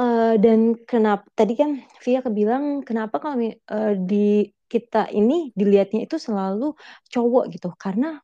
eh, 0.00 0.34
dan 0.40 0.72
kenapa 0.88 1.28
tadi 1.36 1.52
kan 1.52 1.84
Via 2.00 2.24
kebilang 2.24 2.80
kenapa 2.80 3.20
kalau 3.20 3.44
eh, 3.44 3.92
di 4.00 4.48
kita 4.72 5.12
ini 5.12 5.52
dilihatnya 5.52 6.08
itu 6.08 6.16
selalu 6.16 6.72
cowok 7.12 7.52
gitu? 7.52 7.68
Karena 7.76 8.16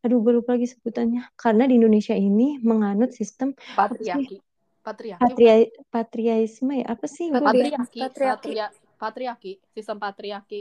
aduh 0.00 0.24
gue 0.24 0.40
lupa 0.40 0.56
lagi 0.56 0.72
sebutannya. 0.72 1.36
Karena 1.36 1.68
di 1.68 1.76
Indonesia 1.76 2.16
ini 2.16 2.56
menganut 2.64 3.12
sistem 3.12 3.52
patriarki 3.76 4.40
patriarki. 4.82 5.22
Patria 5.22 5.54
patriaisme 5.88 6.74
ya? 6.82 6.86
Apa 6.92 7.06
sih 7.06 7.30
patriarki 7.30 7.98
Patriarki. 8.02 8.50
patria 8.50 8.66
patriarki 8.98 9.52
sistem 9.72 9.96
patriarki. 10.02 10.60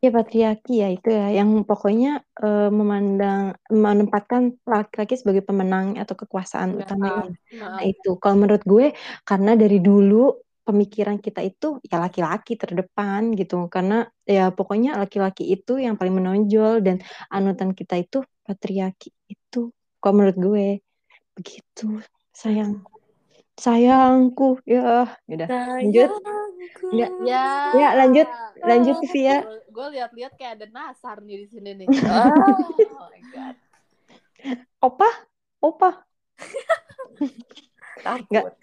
Ya 0.00 0.08
patriarki 0.08 0.74
ya 0.80 0.88
itu 0.88 1.08
ya. 1.12 1.28
Yang 1.28 1.68
pokoknya 1.68 2.24
eh, 2.40 2.70
memandang 2.72 3.52
menempatkan 3.68 4.56
laki-laki 4.64 5.20
sebagai 5.20 5.44
pemenang 5.44 6.00
atau 6.00 6.16
kekuasaan 6.16 6.80
Ya, 6.80 6.88
utamanya 6.88 7.36
Nah, 7.60 7.76
Nah 7.76 7.82
itu. 7.84 8.16
Kalau 8.16 8.36
menurut 8.40 8.64
gue 8.64 8.96
karena 9.28 9.52
dari 9.58 9.76
dulu 9.82 10.40
pemikiran 10.64 11.18
kita 11.18 11.42
itu 11.44 11.82
ya 11.84 12.00
laki-laki 12.00 12.56
terdepan 12.56 13.36
gitu. 13.36 13.68
Karena 13.68 14.08
ya 14.24 14.48
pokoknya 14.54 14.96
laki-laki 14.96 15.52
itu 15.52 15.76
yang 15.76 16.00
paling 16.00 16.16
menonjol 16.16 16.80
dan 16.80 17.02
anutan 17.28 17.76
kita 17.76 18.00
itu 18.00 18.24
patriarki 18.46 19.12
itu. 19.28 19.68
Kalau 20.00 20.14
menurut 20.16 20.38
gue 20.40 20.66
begitu. 21.36 22.00
Sayang 22.32 22.80
sayangku 23.60 24.56
ya 24.64 25.04
udah 25.28 25.48
lanjut 25.76 26.08
Sayangku. 26.08 26.88
Enggak. 26.90 27.10
ya 27.28 27.44
ya 27.76 27.88
lanjut 28.00 28.28
lanjut 28.64 28.96
Via 29.12 29.38
gue 29.68 29.86
lihat-lihat 30.00 30.32
kayak 30.40 30.52
ada 30.58 30.66
nasar 30.72 31.20
nih 31.20 31.44
di 31.44 31.46
sini 31.52 31.70
nih 31.84 31.86
Oh 32.96 33.06
my 33.12 33.22
god. 33.28 33.54
opa 34.80 35.10
opa 35.60 35.90
Takut. 38.06 38.56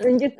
lanjut 0.00 0.32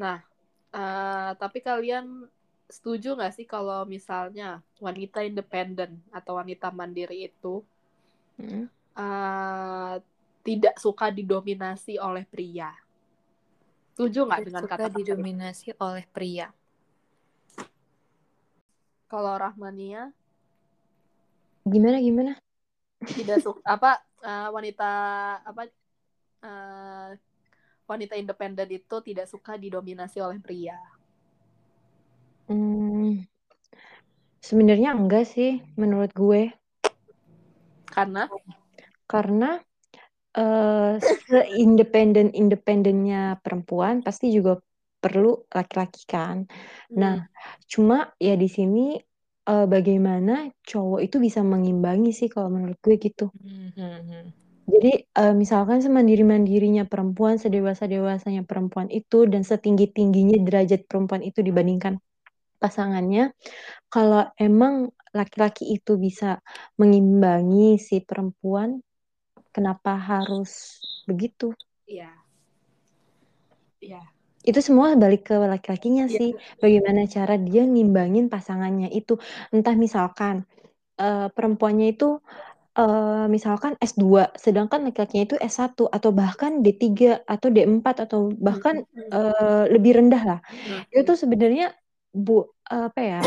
Nah, 0.00 0.24
eh, 0.72 1.30
tapi 1.36 1.60
kalian 1.60 2.24
setuju 2.72 3.12
nggak 3.18 3.36
sih 3.36 3.44
kalau 3.44 3.84
misalnya 3.84 4.64
wanita 4.80 5.20
independen 5.20 6.00
atau 6.08 6.40
wanita 6.40 6.72
mandiri 6.72 7.28
itu 7.28 7.60
Hmm. 8.40 8.64
eh, 8.96 9.94
tidak 10.40 10.80
suka 10.80 11.12
didominasi 11.12 12.00
oleh 12.00 12.24
pria? 12.24 12.72
Setuju 14.00 14.32
nggak 14.32 14.48
dengan 14.48 14.64
Suka 14.64 14.80
kata-kata 14.80 14.96
itu? 14.96 15.12
didominasi 15.12 15.68
oleh 15.76 16.08
pria. 16.08 16.48
Kalau 19.12 19.36
Rahmania, 19.36 20.08
gimana 21.68 22.00
gimana 22.00 22.32
tidak 23.04 23.44
suka 23.44 23.60
apa 23.76 24.00
uh, 24.24 24.48
wanita 24.56 24.92
apa 25.44 25.62
uh, 26.48 27.12
wanita 27.84 28.16
independen 28.16 28.72
itu 28.72 28.96
tidak 29.04 29.28
suka 29.28 29.60
didominasi 29.60 30.16
oleh 30.24 30.40
pria. 30.40 30.80
Hmm, 32.48 33.28
sebenarnya 34.40 34.96
enggak 34.96 35.28
sih 35.28 35.60
menurut 35.76 36.16
gue. 36.16 36.56
Karena 37.84 38.32
karena 39.04 39.60
uh, 40.36 41.00
seindependen 41.00 42.34
independennya 42.34 43.38
perempuan 43.40 44.04
pasti 44.04 44.30
juga 44.30 44.58
perlu 45.00 45.48
laki-laki 45.48 46.04
kan. 46.04 46.44
Nah, 46.92 47.24
hmm. 47.24 47.64
cuma 47.64 48.12
ya 48.20 48.36
di 48.36 48.46
sini 48.52 49.00
uh, 49.48 49.64
bagaimana 49.64 50.52
cowok 50.60 51.00
itu 51.00 51.16
bisa 51.16 51.40
mengimbangi 51.40 52.12
sih 52.12 52.28
kalau 52.28 52.52
menurut 52.52 52.76
gue 52.84 52.96
gitu. 53.00 53.32
Hmm. 53.40 54.30
Jadi 54.70 54.92
uh, 55.18 55.34
misalkan 55.34 55.82
semandiri-mandirinya 55.82 56.86
perempuan, 56.86 57.42
sedewasa-dewasanya 57.42 58.46
perempuan 58.46 58.86
itu 58.92 59.26
dan 59.26 59.42
setinggi-tingginya 59.42 60.38
derajat 60.46 60.86
perempuan 60.86 61.26
itu 61.26 61.42
dibandingkan 61.42 61.98
pasangannya, 62.60 63.34
kalau 63.90 64.30
emang 64.38 64.94
laki-laki 65.10 65.74
itu 65.74 65.98
bisa 65.98 66.38
mengimbangi 66.78 67.82
si 67.82 68.04
perempuan, 68.04 68.78
kenapa 69.50 69.98
harus 69.98 70.80
begitu? 71.06 71.54
Iya. 71.86 72.10
Iya. 73.80 74.02
Itu 74.40 74.60
semua 74.64 74.96
balik 74.96 75.28
ke 75.28 75.36
laki-lakinya 75.36 76.08
Iya. 76.08 76.16
sih. 76.16 76.30
Bagaimana 76.62 77.04
cara 77.10 77.36
dia 77.36 77.64
ngimbangin 77.68 78.32
pasangannya 78.32 78.88
itu. 78.92 79.20
Entah 79.52 79.76
misalkan 79.76 80.48
uh, 80.96 81.28
perempuannya 81.32 81.92
itu 81.92 82.20
uh, 82.76 83.26
misalkan 83.28 83.76
S2, 83.80 84.32
sedangkan 84.36 84.88
laki-lakinya 84.88 85.24
itu 85.28 85.36
S1 85.36 85.76
atau 85.76 86.10
bahkan 86.14 86.64
D3 86.64 87.20
atau 87.24 87.48
D4 87.52 87.86
atau 88.08 88.20
bahkan 88.36 88.84
uh, 89.12 89.64
lebih 89.68 90.00
rendah 90.00 90.22
lah. 90.24 90.40
Hmm. 90.44 90.88
Itu 90.92 91.16
sebenarnya 91.18 91.76
bu 92.14 92.48
apa 92.64 93.00
ya? 93.00 93.20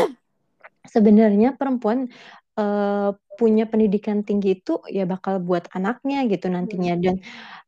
Sebenarnya 0.84 1.56
perempuan 1.56 2.12
uh, 2.58 3.10
punya 3.34 3.66
pendidikan 3.66 4.22
tinggi 4.22 4.62
itu 4.62 4.78
ya 4.86 5.04
bakal 5.04 5.42
buat 5.42 5.66
anaknya 5.74 6.22
gitu 6.30 6.46
nantinya 6.50 6.94
dan 6.98 7.18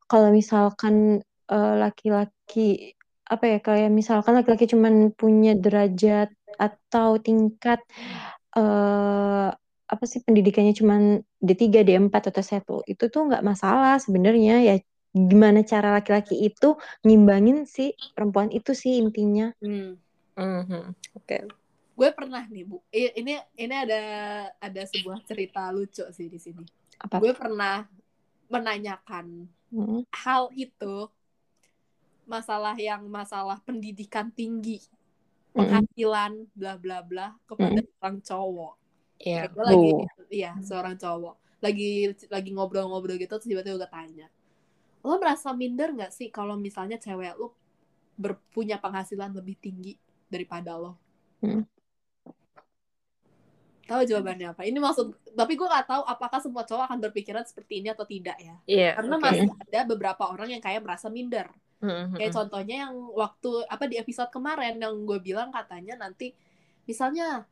kalau 0.06 0.30
misalkan 0.30 1.26
uh, 1.50 1.74
laki-laki 1.74 2.94
apa 3.26 3.44
ya 3.44 3.58
kayak 3.58 3.90
misalkan 3.90 4.38
laki-laki 4.38 4.70
cuman 4.70 5.10
punya 5.10 5.58
derajat 5.58 6.30
atau 6.56 7.18
tingkat 7.18 7.82
uh, 8.54 9.50
apa 9.86 10.04
sih 10.06 10.22
pendidikannya 10.22 10.74
cuman 10.74 11.22
D3, 11.42 11.82
D4 11.86 12.14
atau 12.14 12.42
S1 12.42 12.66
itu 12.90 13.04
tuh 13.10 13.22
nggak 13.30 13.42
masalah 13.46 13.98
sebenarnya 14.02 14.62
ya 14.62 14.74
gimana 15.16 15.64
cara 15.64 15.96
laki-laki 15.96 16.36
itu 16.44 16.76
ngimbangin 17.06 17.64
si 17.64 17.96
perempuan 18.12 18.52
itu 18.52 18.76
sih 18.76 19.00
intinya. 19.00 19.50
Hmm. 19.62 19.96
Mm-hmm. 20.36 20.84
Oke. 21.16 21.24
Okay. 21.24 21.42
Gue 21.96 22.12
pernah 22.12 22.44
nih 22.44 22.64
bu, 22.68 22.84
ini 22.92 23.40
ini 23.56 23.74
ada 23.74 24.00
ada 24.60 24.82
sebuah 24.84 25.24
cerita 25.24 25.72
lucu 25.72 26.04
sih 26.12 26.28
di 26.28 26.36
sini. 26.36 26.60
Apa? 27.00 27.16
Gue 27.24 27.32
pernah 27.32 27.88
menanyakan 28.52 29.48
Hmm. 29.66 30.06
hal 30.14 30.52
itu 30.54 31.10
masalah 32.22 32.78
yang 32.78 33.02
masalah 33.10 33.58
pendidikan 33.66 34.30
tinggi, 34.30 34.78
Hmm. 35.50 35.58
penghasilan, 35.58 36.46
bla 36.54 36.78
bla 36.78 37.02
bla 37.02 37.26
kepada 37.50 37.82
Mm. 37.82 37.88
seorang 37.90 38.16
cowok. 38.22 38.74
Iya. 39.18 39.42
Gue 39.50 39.64
lagi, 39.66 39.90
Oh. 39.90 40.06
iya 40.30 40.52
seorang 40.62 40.94
cowok 40.94 41.34
lagi 41.58 41.90
lagi 42.28 42.50
ngobrol-ngobrol 42.52 43.16
gitu 43.16 43.40
terus 43.40 43.48
tiba-tiba 43.48 43.80
gue 43.80 43.90
tanya, 43.90 44.28
lo 45.00 45.16
merasa 45.16 45.50
minder 45.56 45.96
nggak 45.96 46.12
sih 46.12 46.28
kalau 46.28 46.54
misalnya 46.54 47.00
cewek 47.00 47.32
lo 47.40 47.56
berpunya 48.14 48.76
penghasilan 48.76 49.32
lebih 49.32 49.56
tinggi 49.58 49.96
daripada 50.28 50.76
lo? 50.76 51.00
Hmm. 51.40 51.64
Tahu 53.86 54.02
jawabannya 54.02 54.46
apa? 54.50 54.66
Ini 54.66 54.78
maksud, 54.82 55.14
tapi 55.38 55.54
gue 55.54 55.66
nggak 55.66 55.86
tahu 55.86 56.02
apakah 56.02 56.42
semua 56.42 56.66
cowok 56.66 56.90
akan 56.90 56.98
berpikiran 57.06 57.46
seperti 57.46 57.80
ini 57.80 57.94
atau 57.94 58.02
tidak 58.02 58.36
ya. 58.42 58.54
Iya. 58.66 58.90
Karena 58.98 59.14
oke. 59.16 59.22
masih 59.22 59.46
ada 59.54 59.80
beberapa 59.86 60.22
orang 60.26 60.48
yang 60.50 60.62
kayak 60.62 60.82
merasa 60.82 61.06
minder. 61.06 61.46
Mm-mm. 61.78 62.18
Kayak 62.18 62.32
contohnya 62.34 62.76
yang 62.88 62.94
waktu 63.14 63.50
apa 63.68 63.84
di 63.86 63.96
episode 64.00 64.32
kemarin 64.32 64.80
yang 64.80 64.94
gue 65.06 65.18
bilang 65.22 65.54
katanya 65.54 65.94
nanti 66.00 66.32
misalnya 66.88 67.46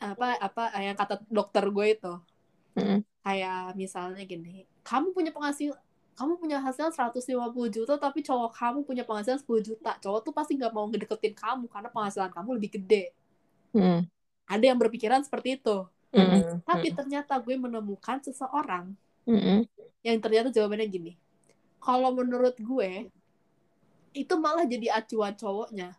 apa 0.00 0.36
apa 0.38 0.72
yang 0.80 0.96
kata 0.96 1.20
dokter 1.28 1.68
gue 1.68 1.86
itu 1.98 2.14
Mm. 2.70 3.02
kayak 3.26 3.74
misalnya 3.74 4.22
gini, 4.22 4.62
kamu 4.86 5.10
punya 5.10 5.34
penghasil 5.34 5.74
kamu 6.14 6.36
punya 6.36 6.62
hasil 6.62 6.92
150 6.92 7.72
juta 7.72 7.96
tapi 7.96 8.20
cowok 8.20 8.52
kamu 8.52 8.78
punya 8.84 9.02
penghasilan 9.08 9.40
10 9.40 9.58
juta. 9.64 9.96
Cowok 9.98 10.20
tuh 10.20 10.32
pasti 10.36 10.54
nggak 10.54 10.70
mau 10.70 10.84
ngedeketin 10.86 11.32
kamu 11.32 11.64
karena 11.66 11.88
penghasilan 11.88 12.28
kamu 12.28 12.60
lebih 12.60 12.76
gede. 12.76 13.16
Hmm. 13.72 14.04
Ada 14.50 14.74
yang 14.74 14.78
berpikiran 14.82 15.22
seperti 15.22 15.62
itu. 15.62 15.86
Mm-mm. 16.10 16.58
Tapi 16.66 16.90
ternyata 16.90 17.38
gue 17.38 17.54
menemukan 17.54 18.18
seseorang 18.18 18.98
Mm-mm. 19.22 19.62
yang 20.02 20.18
ternyata 20.18 20.50
jawabannya 20.50 20.90
gini. 20.90 21.14
Kalau 21.78 22.10
menurut 22.10 22.58
gue 22.58 23.06
itu 24.10 24.34
malah 24.34 24.66
jadi 24.66 24.90
acuan 24.90 25.38
cowoknya 25.38 25.94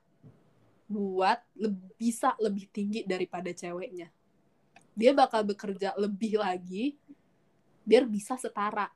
buat 0.91 1.39
le- 1.55 1.95
bisa 1.95 2.35
lebih 2.43 2.67
tinggi 2.67 3.07
daripada 3.07 3.55
ceweknya. 3.55 4.11
Dia 4.91 5.15
bakal 5.15 5.47
bekerja 5.47 5.95
lebih 5.95 6.43
lagi 6.43 6.99
biar 7.87 8.03
bisa 8.03 8.35
setara. 8.35 8.91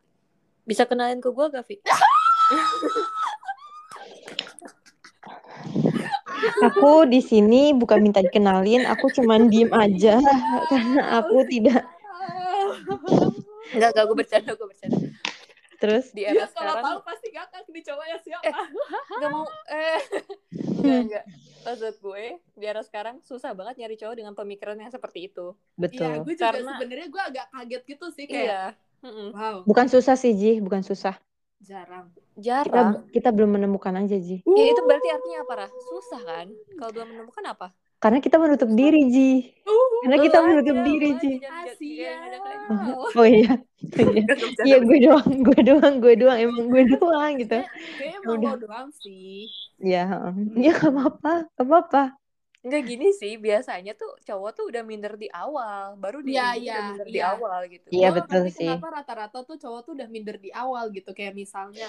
Bisa 0.68 0.84
kenalin 0.84 1.24
ke 1.24 1.32
gue 1.32 1.46
gak, 1.48 1.64
Vi? 1.64 1.80
Aku 6.64 7.06
di 7.06 7.20
sini 7.20 7.72
bukan 7.72 8.00
minta 8.00 8.20
dikenalin, 8.20 8.84
aku 8.86 9.10
cuman 9.12 9.48
diem 9.48 9.70
aja 9.70 10.20
karena 10.72 11.02
aku 11.20 11.46
tidak. 11.46 11.84
Enggak, 13.74 13.90
enggak, 13.92 14.04
gue 14.06 14.18
bercanda, 14.18 14.52
gue 14.54 14.68
bercanda. 14.68 14.98
Terus 15.76 16.06
Di 16.16 16.24
era 16.24 16.48
kalau 16.48 16.72
tahu 16.80 16.82
sekarang, 16.82 16.98
pasti 17.04 17.28
ngakak 17.30 17.62
nih 17.68 17.84
cowoknya 17.84 18.18
siapa. 18.24 18.64
enggak 19.12 19.30
mau, 19.30 19.46
eh, 19.68 20.00
enggak, 20.80 21.00
enggak. 21.04 21.24
Maksud 21.66 21.96
gue, 21.98 22.24
di 22.56 22.66
era 22.66 22.82
sekarang 22.82 23.16
susah 23.22 23.52
banget 23.52 23.76
nyari 23.82 23.96
cowok 23.98 24.16
dengan 24.16 24.34
pemikiran 24.34 24.78
yang 24.78 24.94
seperti 24.94 25.28
itu. 25.28 25.52
Iya, 25.52 25.82
betul. 25.82 26.14
gue 26.24 26.34
juga 26.34 26.46
Karena- 26.48 26.72
sebenarnya 26.78 27.08
gue 27.10 27.24
agak 27.26 27.46
kaget 27.50 27.82
gitu 27.86 28.06
sih 28.14 28.26
kayak 28.26 28.46
Iya. 28.46 28.64
Wow, 29.06 29.58
Bukan 29.70 29.86
susah 29.86 30.18
sih 30.18 30.34
Ji, 30.34 30.58
bukan 30.58 30.82
susah. 30.82 31.14
Jarang. 31.66 32.06
Kita 32.14 32.42
Jarang. 32.42 32.90
kita 33.10 33.30
belum 33.34 33.58
menemukan 33.58 33.94
aja 33.98 34.16
Ji. 34.22 34.46
Ya 34.46 34.66
itu 34.70 34.82
berarti 34.86 35.08
artinya 35.10 35.40
apa, 35.42 35.54
Rah? 35.66 35.72
Susah 35.90 36.22
kan? 36.22 36.48
Kalau 36.78 36.92
belum 36.94 37.08
menemukan 37.16 37.44
apa? 37.50 37.68
Karena 37.98 38.20
kita 38.22 38.38
menutup 38.38 38.70
diri 38.70 39.02
Ji. 39.10 39.32
Karena 40.06 40.18
kita 40.22 40.38
Lu 40.38 40.46
menutup 40.46 40.76
aja, 40.78 40.86
diri 40.86 41.10
Ji. 41.18 41.34
Asia. 41.42 42.14
Oh 43.18 43.26
iya. 43.26 43.54
Oh, 43.96 44.10
iya. 44.12 44.26
Iya 44.66 44.78
gue 44.82 44.98
doang, 45.06 45.30
gue 45.46 45.60
doang, 45.62 45.96
gue 46.02 46.14
doang, 46.18 46.38
emang 46.42 46.66
gue 46.74 46.84
doang 46.90 47.32
gitu. 47.38 47.62
Kayaknya 47.62 48.18
emang 48.18 48.42
lo 48.42 48.54
doang 48.58 48.88
sih. 48.90 49.46
Ya, 49.78 50.10
heeh. 50.10 50.34
ya 50.66 50.72
gak 50.74 50.90
apa-apa, 50.90 51.34
gak 51.54 51.66
apa-apa. 51.70 52.04
Enggak 52.66 52.82
gini 52.90 53.14
sih, 53.14 53.38
biasanya 53.38 53.94
tuh 53.94 54.18
cowok 54.26 54.52
tuh 54.58 54.66
udah 54.74 54.82
minder 54.82 55.14
di 55.14 55.30
awal, 55.30 55.94
baru 56.02 56.26
dia 56.26 56.58
iya, 56.58 56.74
udah 56.74 56.82
minder 56.90 57.08
di 57.14 57.22
iya. 57.22 57.30
awal 57.38 57.60
gitu. 57.70 57.88
Iya, 57.94 58.10
Gua 58.10 58.18
betul 58.18 58.42
ngerti 58.42 58.58
sih. 58.58 58.66
Kenapa 58.66 58.88
rata-rata 58.90 59.38
tuh 59.46 59.58
cowok 59.62 59.82
tuh 59.86 59.94
udah 59.94 60.08
minder 60.10 60.38
di 60.42 60.50
awal 60.50 60.90
gitu 60.90 61.14
kayak 61.14 61.38
misalnya, 61.38 61.86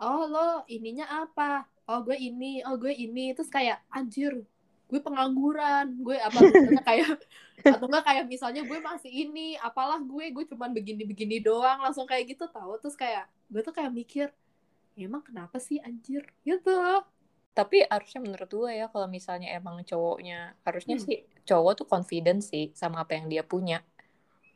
oh 0.00 0.24
lo 0.24 0.64
ininya 0.72 1.04
apa? 1.20 1.68
Oh 1.84 2.00
gue 2.00 2.16
ini, 2.16 2.64
oh 2.64 2.80
gue 2.80 2.96
ini, 2.96 3.36
terus 3.36 3.52
kayak 3.52 3.84
anjir, 3.92 4.32
gue 4.88 5.00
pengangguran, 5.04 6.00
gue 6.00 6.16
apa 6.16 6.38
misalnya 6.40 6.82
kayak 6.82 7.08
atau 7.76 7.84
enggak 7.84 8.04
kayak 8.08 8.24
misalnya 8.24 8.62
gue 8.64 8.78
masih 8.80 9.12
ini, 9.12 9.60
apalah 9.60 10.00
gue, 10.00 10.32
gue 10.32 10.44
cuman 10.48 10.72
begini-begini 10.72 11.44
doang, 11.44 11.84
langsung 11.84 12.08
kayak 12.08 12.32
gitu 12.32 12.48
tahu, 12.48 12.80
terus 12.80 12.96
kayak 12.96 13.28
gue 13.52 13.60
tuh 13.60 13.76
kayak 13.76 13.92
mikir, 13.92 14.32
"Ya 14.96 15.12
emang 15.12 15.20
kenapa 15.20 15.60
sih 15.60 15.76
anjir 15.84 16.24
gitu? 16.40 17.04
Tapi 17.56 17.88
harusnya 17.88 18.20
menurut 18.20 18.50
gue 18.52 18.72
ya 18.76 18.86
kalau 18.92 19.08
misalnya 19.08 19.48
emang 19.56 19.80
cowoknya 19.80 20.52
harusnya 20.60 21.00
Hmm. 21.00 21.06
sih 21.08 21.18
cowok 21.48 21.72
tuh 21.80 21.86
confident 21.88 22.44
sih 22.44 22.68
sama 22.76 23.00
apa 23.00 23.16
yang 23.16 23.32
dia 23.32 23.40
punya. 23.40 23.80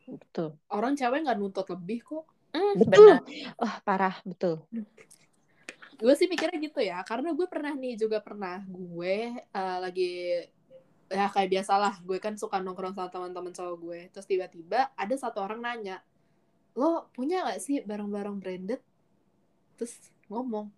Betul. 0.05 0.53
Orang 0.69 1.01
cewek 1.01 1.25
nggak 1.25 1.39
nuntut 1.41 1.65
lebih 1.73 2.05
kok. 2.05 2.29
Hmm, 2.53 2.77
Betul. 2.77 3.17
benar. 3.17 3.21
Wah, 3.57 3.77
parah, 3.81 4.17
betul. 4.27 4.61
gue 6.01 6.15
sih 6.17 6.25
mikirnya 6.33 6.57
gitu 6.65 6.81
ya 6.81 7.05
karena 7.05 7.37
gue 7.37 7.45
pernah 7.45 7.77
nih 7.77 7.93
juga 8.01 8.25
pernah 8.25 8.65
gue 8.65 9.37
eh, 9.37 9.79
lagi 9.85 10.13
ya 11.13 11.29
kayak 11.29 11.51
biasalah 11.53 12.01
gue 12.01 12.17
kan 12.17 12.41
suka 12.41 12.57
nongkrong 12.57 12.97
sama 12.97 13.13
teman-teman 13.13 13.53
cowok 13.53 13.77
gue 13.77 14.01
terus 14.09 14.25
tiba-tiba 14.25 14.89
ada 14.97 15.15
satu 15.21 15.45
orang 15.45 15.61
nanya 15.61 16.01
lo 16.73 17.05
punya 17.13 17.45
nggak 17.45 17.61
sih 17.61 17.85
barang-barang 17.85 18.33
branded 18.41 18.81
terus 19.77 19.93
ngomong 20.33 20.73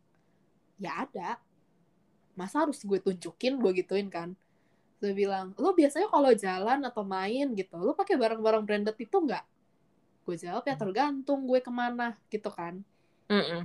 ya 0.82 1.06
ada 1.06 1.38
masa 2.38 2.64
harus 2.64 2.80
gue 2.82 2.98
tunjukin 3.02 3.58
gue 3.60 3.72
gituin 3.82 4.08
kan? 4.12 4.34
Gue 5.02 5.12
bilang 5.12 5.52
lo 5.58 5.74
biasanya 5.74 6.08
kalau 6.10 6.30
jalan 6.34 6.80
atau 6.86 7.02
main 7.06 7.46
gitu 7.58 7.76
lo 7.80 7.92
pakai 7.96 8.16
barang-barang 8.20 8.62
branded 8.66 8.96
itu 8.98 9.16
nggak? 9.16 9.44
Gue 10.26 10.36
jawab 10.38 10.62
ya 10.66 10.74
tergantung 10.78 11.44
gue 11.50 11.60
ke 11.60 11.72
mana 11.72 12.16
gitu 12.30 12.50
kan. 12.52 12.80
Mm-mm. 13.32 13.64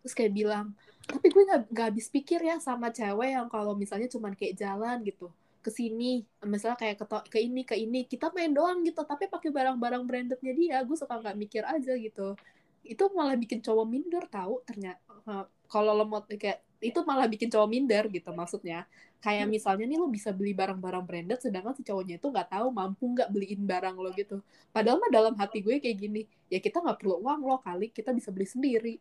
terus 0.00 0.14
kayak 0.16 0.32
bilang 0.32 0.72
tapi 1.04 1.28
gue 1.28 1.42
nggak 1.44 1.62
nggak 1.74 1.86
habis 1.92 2.06
pikir 2.08 2.40
ya 2.40 2.56
sama 2.62 2.88
cewek 2.88 3.36
yang 3.36 3.48
kalau 3.50 3.74
misalnya 3.76 4.08
cuman 4.08 4.32
kayak 4.38 4.56
jalan 4.56 5.02
gitu 5.04 5.28
ke 5.60 5.68
sini 5.68 6.24
misalnya 6.46 6.78
kayak 6.80 6.96
ke, 7.04 7.06
ke 7.28 7.38
ini 7.42 7.62
ke 7.68 7.76
ini 7.76 8.08
kita 8.08 8.32
main 8.32 8.54
doang 8.54 8.80
gitu 8.86 9.04
tapi 9.04 9.28
pakai 9.28 9.50
barang-barang 9.52 10.02
brandednya 10.08 10.52
dia 10.56 10.76
gue 10.86 10.96
suka 10.96 11.20
nggak 11.20 11.36
mikir 11.36 11.62
aja 11.68 11.92
gitu. 12.00 12.32
Itu 12.80 13.12
malah 13.12 13.36
bikin 13.36 13.60
cowok 13.60 13.86
minder 13.86 14.24
tahu 14.30 14.64
ternyata 14.64 15.10
Eh, 15.28 15.44
kalau 15.68 15.92
lemot 15.94 16.24
kayak 16.26 16.64
itu 16.80 17.00
malah 17.04 17.28
bikin 17.28 17.52
cowok 17.52 17.68
minder 17.68 18.08
gitu 18.08 18.32
maksudnya 18.32 18.88
kayak 19.20 19.52
misalnya 19.52 19.84
nih 19.84 20.00
lo 20.00 20.08
bisa 20.08 20.32
beli 20.32 20.56
barang-barang 20.56 21.04
branded 21.04 21.38
sedangkan 21.44 21.76
si 21.76 21.84
cowoknya 21.84 22.16
itu 22.16 22.26
nggak 22.32 22.48
tahu 22.56 22.72
mampu 22.72 23.04
nggak 23.04 23.28
beliin 23.28 23.62
barang 23.68 23.96
lo 24.00 24.08
gitu 24.16 24.40
padahal 24.72 24.96
mah 24.96 25.12
dalam 25.12 25.36
hati 25.36 25.60
gue 25.60 25.76
kayak 25.76 25.96
gini 26.00 26.24
ya 26.48 26.56
kita 26.56 26.80
nggak 26.80 26.96
perlu 27.04 27.20
uang 27.20 27.44
lo 27.44 27.60
kali 27.60 27.92
kita 27.92 28.16
bisa 28.16 28.32
beli 28.32 28.48
sendiri 28.48 28.94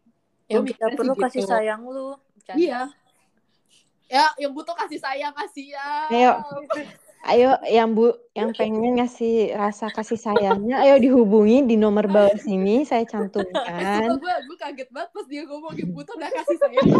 yang 0.49 0.65
Gue 0.65 0.73
kita 0.73 0.85
mikirnya 0.89 0.97
perlu 0.97 1.13
sih 1.13 1.23
kasih 1.23 1.41
gitu. 1.45 1.51
sayang 1.53 1.81
lu 1.85 2.09
Bercanda. 2.49 2.57
Iya. 2.57 2.81
Ya, 4.09 4.25
yang 4.41 4.51
butuh 4.57 4.73
kasih 4.73 4.97
sayang 4.97 5.33
kasih 5.37 5.77
ya. 5.77 5.89
Ayo. 6.09 6.33
Ayo 7.19 7.51
yang 7.67 7.99
Bu 7.99 8.15
yang 8.31 8.55
pengen 8.55 8.95
ngasih 8.95 9.51
rasa 9.51 9.91
kasih 9.91 10.15
sayangnya 10.15 10.79
ayo 10.79 10.95
dihubungi 11.03 11.67
di 11.67 11.75
nomor 11.75 12.07
bawah 12.07 12.31
sini 12.39 12.87
saya 12.87 13.03
cantumkan. 13.03 14.07
gue 14.15 14.33
gue 14.47 14.57
kaget 14.57 14.87
banget 14.87 15.11
pas 15.11 15.25
dia 15.27 15.43
ngomong 15.43 15.75
butuh 15.91 16.15
udah 16.15 16.31
kasih 16.31 16.57
sayang 16.63 16.87
ya. 16.87 16.99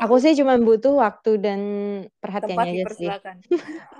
Aku 0.00 0.16
sih 0.16 0.32
cuma 0.40 0.56
butuh 0.56 0.96
waktu 0.96 1.36
dan 1.36 1.60
perhatiannya 2.24 2.80
aja 2.80 2.96
sih. 2.96 3.08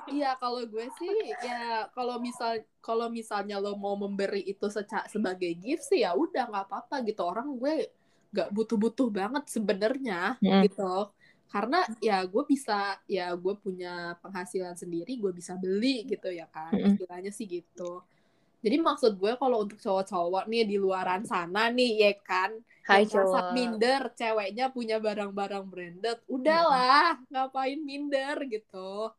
Iya, 0.08 0.40
kalau 0.40 0.64
gue 0.64 0.88
sih 0.96 1.12
ya 1.44 1.92
kalau 1.92 2.16
misal 2.16 2.64
kalau 2.80 3.12
misalnya 3.12 3.60
lo 3.60 3.76
mau 3.76 3.92
memberi 3.92 4.40
itu 4.40 4.72
seca 4.72 5.04
sebagai 5.12 5.52
gift 5.60 5.84
sih 5.92 6.00
ya 6.00 6.16
udah 6.16 6.48
nggak 6.48 6.64
apa-apa 6.64 7.04
gitu. 7.04 7.28
Orang 7.28 7.60
gue 7.60 7.92
nggak 8.32 8.48
butuh-butuh 8.56 9.12
banget 9.12 9.44
sebenarnya 9.52 10.40
Mm. 10.40 10.64
gitu. 10.64 11.12
Karena 11.50 11.82
ya 11.98 12.22
gue 12.22 12.46
bisa 12.46 13.02
ya 13.10 13.34
gue 13.34 13.54
punya 13.58 14.14
penghasilan 14.22 14.78
sendiri, 14.78 15.18
gue 15.18 15.32
bisa 15.34 15.58
beli 15.58 16.06
gitu 16.06 16.30
ya 16.30 16.46
kan. 16.46 16.70
Mm-mm. 16.70 16.94
Istilahnya 16.94 17.34
sih 17.34 17.50
gitu. 17.50 18.06
Jadi 18.60 18.76
maksud 18.78 19.18
gue 19.18 19.34
kalau 19.40 19.64
untuk 19.66 19.80
cowok-cowok 19.80 20.46
nih 20.46 20.68
di 20.68 20.76
luaran 20.76 21.26
sana 21.26 21.72
nih 21.72 21.92
ya 22.06 22.12
kan 22.20 22.52
Hai 22.84 23.06
cowok 23.06 23.54
minder 23.54 24.10
ceweknya 24.18 24.68
punya 24.74 24.98
barang-barang 24.98 25.64
branded 25.70 26.18
udahlah 26.26 27.22
ngapain 27.30 27.78
minder 27.78 28.34
gitu 28.50 29.14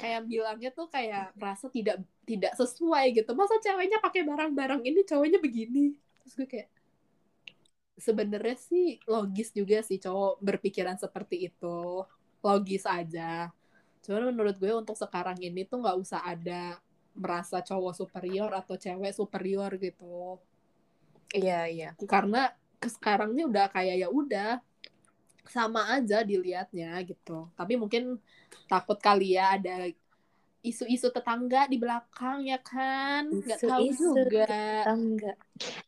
kayak 0.00 0.24
bilangnya 0.24 0.70
tuh 0.72 0.88
kayak 0.88 1.36
merasa 1.36 1.68
tidak 1.68 2.00
tidak 2.24 2.56
sesuai 2.56 3.12
gitu 3.12 3.30
masa 3.36 3.60
ceweknya 3.60 4.00
pakai 4.00 4.24
barang-barang 4.24 4.80
ini 4.80 5.04
cowoknya 5.04 5.38
begini 5.44 5.92
terus 6.24 6.34
gue 6.40 6.48
kayak 6.48 6.68
sebenarnya 8.00 8.56
sih 8.56 8.98
logis 9.04 9.52
juga 9.52 9.84
sih 9.84 10.00
cowok 10.00 10.40
berpikiran 10.40 10.96
seperti 10.96 11.52
itu. 11.52 12.04
Logis 12.40 12.88
aja. 12.88 13.52
Cuman 14.00 14.32
menurut 14.32 14.56
gue 14.56 14.72
untuk 14.72 14.96
sekarang 14.96 15.36
ini 15.38 15.68
tuh 15.68 15.84
nggak 15.84 15.98
usah 16.00 16.24
ada 16.24 16.80
merasa 17.12 17.60
cowok 17.60 17.92
superior 17.92 18.50
atau 18.56 18.80
cewek 18.80 19.12
superior 19.12 19.76
gitu. 19.76 20.40
Iya 21.36 21.68
iya. 21.68 21.90
Karena 22.08 22.48
ke 22.80 22.88
sekarang 22.88 23.36
ini 23.36 23.44
udah 23.44 23.68
kayak 23.68 23.96
ya 24.00 24.08
udah 24.08 24.64
sama 25.46 25.92
aja 25.92 26.24
dilihatnya 26.24 26.96
gitu. 27.04 27.52
Tapi 27.54 27.76
mungkin 27.76 28.16
takut 28.66 28.96
kali 28.96 29.36
ya 29.36 29.60
ada 29.60 29.92
isu-isu 30.60 31.08
tetangga 31.08 31.64
di 31.72 31.76
belakang 31.80 32.44
ya 32.44 32.60
kan 32.60 33.26
nggak 33.32 33.60
tahu 33.64 33.84
Isu-isu 33.88 34.12
juga 34.16 34.46
enggak 34.88 35.36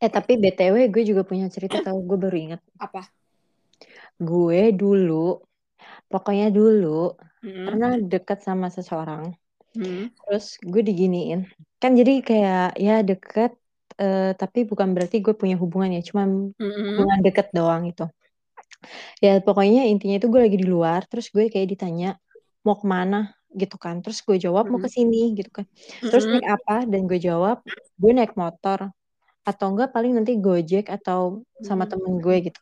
Eh 0.05 0.11
tapi 0.13 0.37
BTW 0.37 0.93
gue 0.93 1.03
juga 1.09 1.23
punya 1.25 1.49
cerita 1.49 1.81
tahu 1.81 2.05
gue 2.05 2.19
baru 2.21 2.37
inget. 2.37 2.61
apa 2.77 3.09
Gue 4.21 4.73
dulu 4.77 5.41
pokoknya 6.13 6.53
dulu 6.53 7.17
Hmm. 7.43 7.67
pernah 7.67 7.91
deket 7.99 8.39
sama 8.47 8.71
seseorang. 8.71 9.35
Hmm. 9.75 10.15
Terus 10.15 10.47
gue 10.63 10.83
diginiin. 10.87 11.41
Kan 11.83 11.99
jadi 11.99 12.23
kayak 12.23 12.79
ya 12.79 13.03
deket 13.03 13.59
eh, 13.99 14.31
tapi 14.39 14.63
bukan 14.71 14.95
berarti 14.95 15.19
gue 15.25 15.35
punya 15.35 15.57
hubungan 15.59 15.91
ya, 15.97 16.01
cuma 16.07 16.23
Hmm. 16.29 16.53
hubungan 16.55 17.19
deket 17.27 17.51
doang 17.51 17.83
gitu. 17.91 18.07
Ya 19.25 19.39
pokoknya 19.47 19.87
intinya 19.91 20.19
itu 20.19 20.27
gue 20.31 20.41
lagi 20.43 20.59
di 20.59 20.67
luar, 20.69 21.01
terus 21.11 21.27
gue 21.35 21.47
kayak 21.53 21.69
ditanya 21.73 22.19
mau 22.67 22.77
ke 22.79 22.87
mana 22.87 23.35
gitu 23.57 23.77
kan. 23.81 24.01
Terus 24.03 24.19
gue 24.25 24.37
jawab 24.41 24.69
mau 24.69 24.81
ke 24.81 24.91
sini 24.91 25.37
gitu 25.39 25.51
kan. 25.63 25.67
Terus 26.01 26.25
naik 26.29 26.47
apa? 26.47 26.85
Dan 26.89 27.07
gue 27.11 27.19
jawab 27.21 27.63
gue 28.01 28.13
naik 28.13 28.35
motor 28.37 28.91
atau 29.43 29.67
enggak 29.75 29.91
paling 29.91 30.15
nanti 30.15 30.39
Gojek 30.39 30.87
atau 30.87 31.43
sama 31.63 31.85
temen 31.91 32.23
gue 32.23 32.37
gitu. 32.51 32.61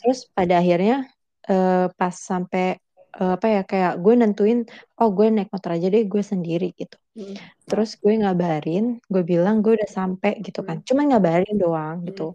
Terus 0.00 0.26
pada 0.34 0.58
akhirnya 0.58 1.06
eh, 1.46 1.86
pas 1.94 2.14
sampai 2.14 2.78
eh, 3.20 3.32
apa 3.36 3.46
ya 3.46 3.62
kayak 3.62 3.92
gue 4.02 4.14
nentuin 4.18 4.58
oh 4.98 5.08
gue 5.14 5.26
naik 5.30 5.50
motor 5.54 5.70
aja 5.78 5.86
deh 5.86 6.02
gue 6.06 6.22
sendiri 6.22 6.74
gitu. 6.74 6.98
Terus 7.70 7.94
gue 8.02 8.14
ngabarin, 8.18 8.98
gue 9.06 9.22
bilang 9.22 9.62
gue 9.62 9.78
udah 9.78 9.90
sampai 9.90 10.42
gitu 10.42 10.66
kan. 10.66 10.82
Cuma 10.82 11.06
ngabarin 11.06 11.54
doang 11.54 12.02
gitu. 12.08 12.34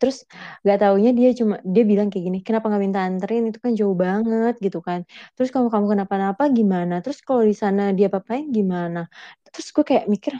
Terus 0.00 0.24
gak 0.64 0.78
taunya 0.80 1.10
dia 1.12 1.30
cuma 1.36 1.60
dia 1.60 1.84
bilang 1.84 2.08
kayak 2.08 2.24
gini, 2.32 2.38
kenapa 2.40 2.72
nggak 2.72 2.82
minta 2.82 3.00
anterin 3.04 3.52
itu 3.52 3.58
kan 3.60 3.72
jauh 3.76 3.92
banget 3.92 4.56
gitu 4.64 4.80
kan. 4.80 5.04
Terus 5.36 5.52
kalau 5.52 5.68
kamu 5.68 5.86
kenapa-napa 5.92 6.48
gimana? 6.48 7.04
Terus 7.04 7.20
kalau 7.20 7.44
di 7.44 7.52
sana 7.52 7.92
dia 7.92 8.08
apa-apain 8.08 8.48
gimana? 8.48 9.06
Terus 9.52 9.68
gue 9.76 9.84
kayak 9.84 10.08
mikir, 10.08 10.34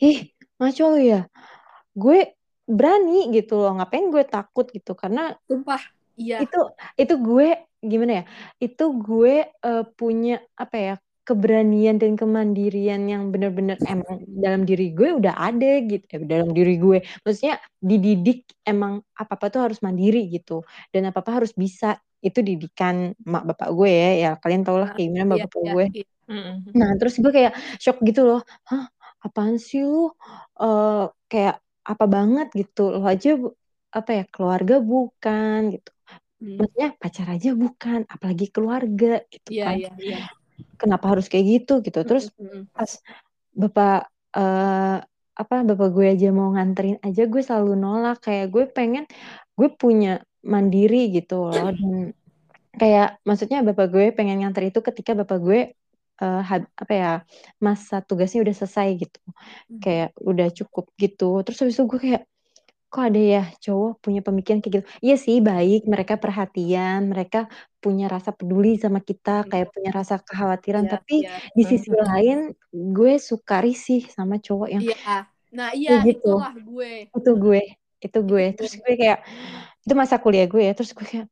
ih 0.00 0.32
lu 0.58 0.98
ya. 0.98 1.28
Gue 1.92 2.32
berani 2.64 3.28
gitu 3.36 3.60
loh, 3.60 3.76
ngapain 3.76 4.08
gue 4.08 4.24
takut 4.24 4.64
gitu 4.72 4.96
karena 4.96 5.36
sumpah 5.44 5.84
iya 6.16 6.42
itu 6.42 6.60
itu 6.98 7.14
gue 7.18 7.48
gimana 7.84 8.12
ya 8.22 8.24
itu 8.62 8.84
gue 8.96 9.34
eh, 9.50 9.84
punya 9.98 10.40
apa 10.56 10.76
ya 10.78 10.94
keberanian 11.24 11.96
dan 11.96 12.14
kemandirian 12.20 13.08
yang 13.08 13.32
benar-benar 13.32 13.80
emang 13.88 14.22
dalam 14.28 14.62
diri 14.68 14.92
gue 14.92 15.16
udah 15.16 15.34
ada 15.34 15.80
gitu 15.80 16.04
eh, 16.12 16.22
dalam 16.28 16.52
diri 16.52 16.76
gue 16.76 17.00
maksudnya 17.24 17.56
dididik 17.80 18.44
emang 18.62 19.00
apa 19.16 19.32
apa 19.40 19.46
tuh 19.48 19.60
harus 19.64 19.80
mandiri 19.80 20.28
gitu 20.28 20.60
dan 20.92 21.08
apa 21.08 21.24
apa 21.24 21.42
harus 21.42 21.56
bisa 21.56 21.96
itu 22.24 22.40
didikan 22.40 23.16
mak 23.24 23.44
bapak 23.48 23.68
gue 23.72 23.90
ya 23.90 24.10
ya 24.16 24.30
kalian 24.40 24.62
tau 24.64 24.76
lah 24.80 24.92
kayak 24.92 25.08
gimana 25.12 25.24
Iya, 25.24 25.44
bapak 25.44 25.48
bapak 25.48 25.60
iya, 25.60 25.72
gue 25.72 25.86
iya. 25.92 26.06
Nah, 26.72 26.96
terus 26.96 27.20
gue 27.20 27.28
kayak 27.28 27.52
shock 27.76 28.00
gitu 28.00 28.24
loh. 28.24 28.40
Hah, 28.64 28.88
apaan 29.20 29.60
sih 29.60 29.84
lu? 29.84 30.08
Eh, 30.56 31.04
kayak 31.28 31.60
apa 31.84 32.04
banget 32.08 32.48
gitu. 32.56 32.96
Lo 32.96 33.04
aja 33.04 33.36
apa 33.92 34.10
ya, 34.16 34.24
keluarga 34.32 34.80
bukan 34.80 35.76
gitu. 35.76 35.90
Hmm. 36.40 36.56
Maksudnya 36.64 36.88
pacar 36.96 37.26
aja 37.28 37.50
bukan, 37.52 38.00
apalagi 38.08 38.46
keluarga 38.48 39.20
gitu 39.28 39.48
iya 39.52 39.64
kan. 39.68 39.76
iya 39.76 39.90
iya 40.00 40.24
Kenapa 40.80 41.04
harus 41.14 41.26
kayak 41.30 41.46
gitu 41.46 41.72
gitu. 41.86 42.00
Terus 42.06 42.30
pas 42.74 42.90
bapak 43.54 44.10
eh 44.34 44.98
apa 45.34 45.54
bapak 45.66 45.88
gue 45.90 46.06
aja 46.14 46.30
mau 46.30 46.54
nganterin 46.54 46.98
aja 47.02 47.22
gue 47.26 47.42
selalu 47.42 47.72
nolak. 47.78 48.22
Kayak 48.22 48.46
gue 48.54 48.64
pengen 48.70 49.04
gue 49.58 49.68
punya 49.74 50.22
mandiri 50.44 51.10
gitu 51.16 51.48
loh. 51.50 51.70
Dan 51.74 52.14
kayak 52.74 53.22
maksudnya 53.22 53.62
bapak 53.62 53.86
gue 53.94 54.04
pengen 54.14 54.42
nganter 54.42 54.70
itu 54.70 54.78
ketika 54.82 55.14
bapak 55.14 55.38
gue 55.42 55.60
eh, 56.22 56.42
hab- 56.50 56.70
apa 56.78 56.92
ya 56.94 57.10
masa 57.62 58.02
tugasnya 58.02 58.42
udah 58.44 58.54
selesai 58.54 58.88
gitu. 59.02 59.18
Kayak 59.82 60.14
udah 60.22 60.48
cukup 60.54 60.84
gitu. 60.98 61.42
Terus 61.42 61.58
habis 61.62 61.76
itu 61.78 61.84
gue 61.90 62.00
kayak 62.02 62.22
kok 62.94 63.10
ada 63.10 63.18
ya 63.18 63.42
cowok 63.58 63.98
punya 63.98 64.22
pemikiran 64.22 64.62
kayak 64.62 64.74
gitu? 64.78 64.86
Iya 65.02 65.16
sih 65.18 65.42
baik 65.42 65.90
mereka 65.90 66.14
perhatian 66.14 67.10
mereka 67.10 67.50
punya 67.82 68.06
rasa 68.06 68.30
peduli 68.30 68.78
sama 68.78 69.02
kita 69.02 69.42
kayak 69.50 69.74
punya 69.74 69.90
rasa 69.90 70.22
kekhawatiran. 70.22 70.86
Iya, 70.86 70.92
tapi 70.94 71.16
iya. 71.26 71.34
di 71.58 71.62
sisi 71.66 71.90
lain 71.90 72.54
gue 72.70 73.18
suka 73.18 73.66
risih 73.66 74.06
sama 74.06 74.38
cowok 74.38 74.68
yang 74.70 74.82
iya. 74.86 75.26
Nah 75.50 75.74
iya 75.74 75.98
Kayak 75.98 76.06
gitu. 76.06 76.38
itulah 76.38 76.54
gue. 76.54 76.92
Itu 77.10 77.32
gue 77.34 77.64
itu 78.04 78.18
gue. 78.20 78.46
terus 78.52 78.76
gue 78.78 78.94
kayak 79.00 79.24
itu 79.80 79.94
masa 79.96 80.20
kuliah 80.20 80.44
gue 80.44 80.60
ya 80.60 80.76
terus 80.76 80.92
gue 80.92 81.06
kayak 81.08 81.26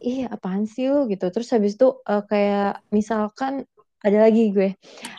iya 0.00 0.32
apaan 0.32 0.64
sih 0.64 0.88
lu? 0.88 1.04
Gitu. 1.12 1.28
Terus 1.28 1.52
habis 1.52 1.76
itu 1.76 2.00
eh, 2.08 2.24
kayak 2.24 2.80
misalkan 2.88 3.68
ada 4.00 4.18
lagi 4.24 4.48
gue. 4.48 4.72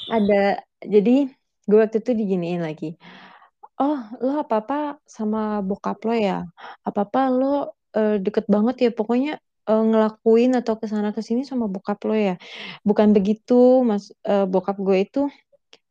Ada 0.10 0.66
jadi 0.82 1.30
gue 1.70 1.78
waktu 1.78 2.02
itu 2.02 2.12
diginiin 2.18 2.66
lagi 2.66 2.98
oh 3.82 3.98
lo 4.24 4.30
apa 4.44 4.56
apa 4.62 4.76
sama 5.16 5.40
bokap 5.68 5.98
lo 6.08 6.14
ya? 6.28 6.34
Apa 6.88 7.00
apa 7.06 7.20
lo 7.38 7.46
eh, 7.98 8.14
deket 8.26 8.46
banget 8.56 8.76
ya? 8.84 8.90
Pokoknya 8.98 9.32
eh, 9.70 9.82
ngelakuin 9.90 10.52
atau 10.60 10.74
ke 10.82 10.86
sana 10.92 11.10
ke 11.16 11.22
sini 11.28 11.42
sama 11.52 11.66
bokap 11.74 11.98
lo 12.08 12.14
ya? 12.28 12.34
Bukan 12.88 13.10
begitu 13.16 13.54
mas 13.90 14.04
eh, 14.30 14.44
bokap 14.54 14.78
gue 14.88 14.98
itu 15.06 15.20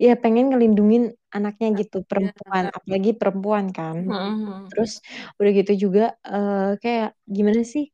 ya 0.04 0.12
pengen 0.22 0.44
ngelindungin 0.50 1.02
anaknya 1.36 1.68
gitu 1.80 1.96
perempuan 2.10 2.64
apalagi 2.76 3.10
perempuan 3.20 3.66
kan. 3.78 3.96
Mm-mm. 4.10 4.66
Terus 4.70 4.92
udah 5.38 5.50
gitu 5.58 5.72
juga 5.84 6.02
eh, 6.28 6.70
kayak 6.82 7.08
gimana 7.36 7.60
sih 7.72 7.84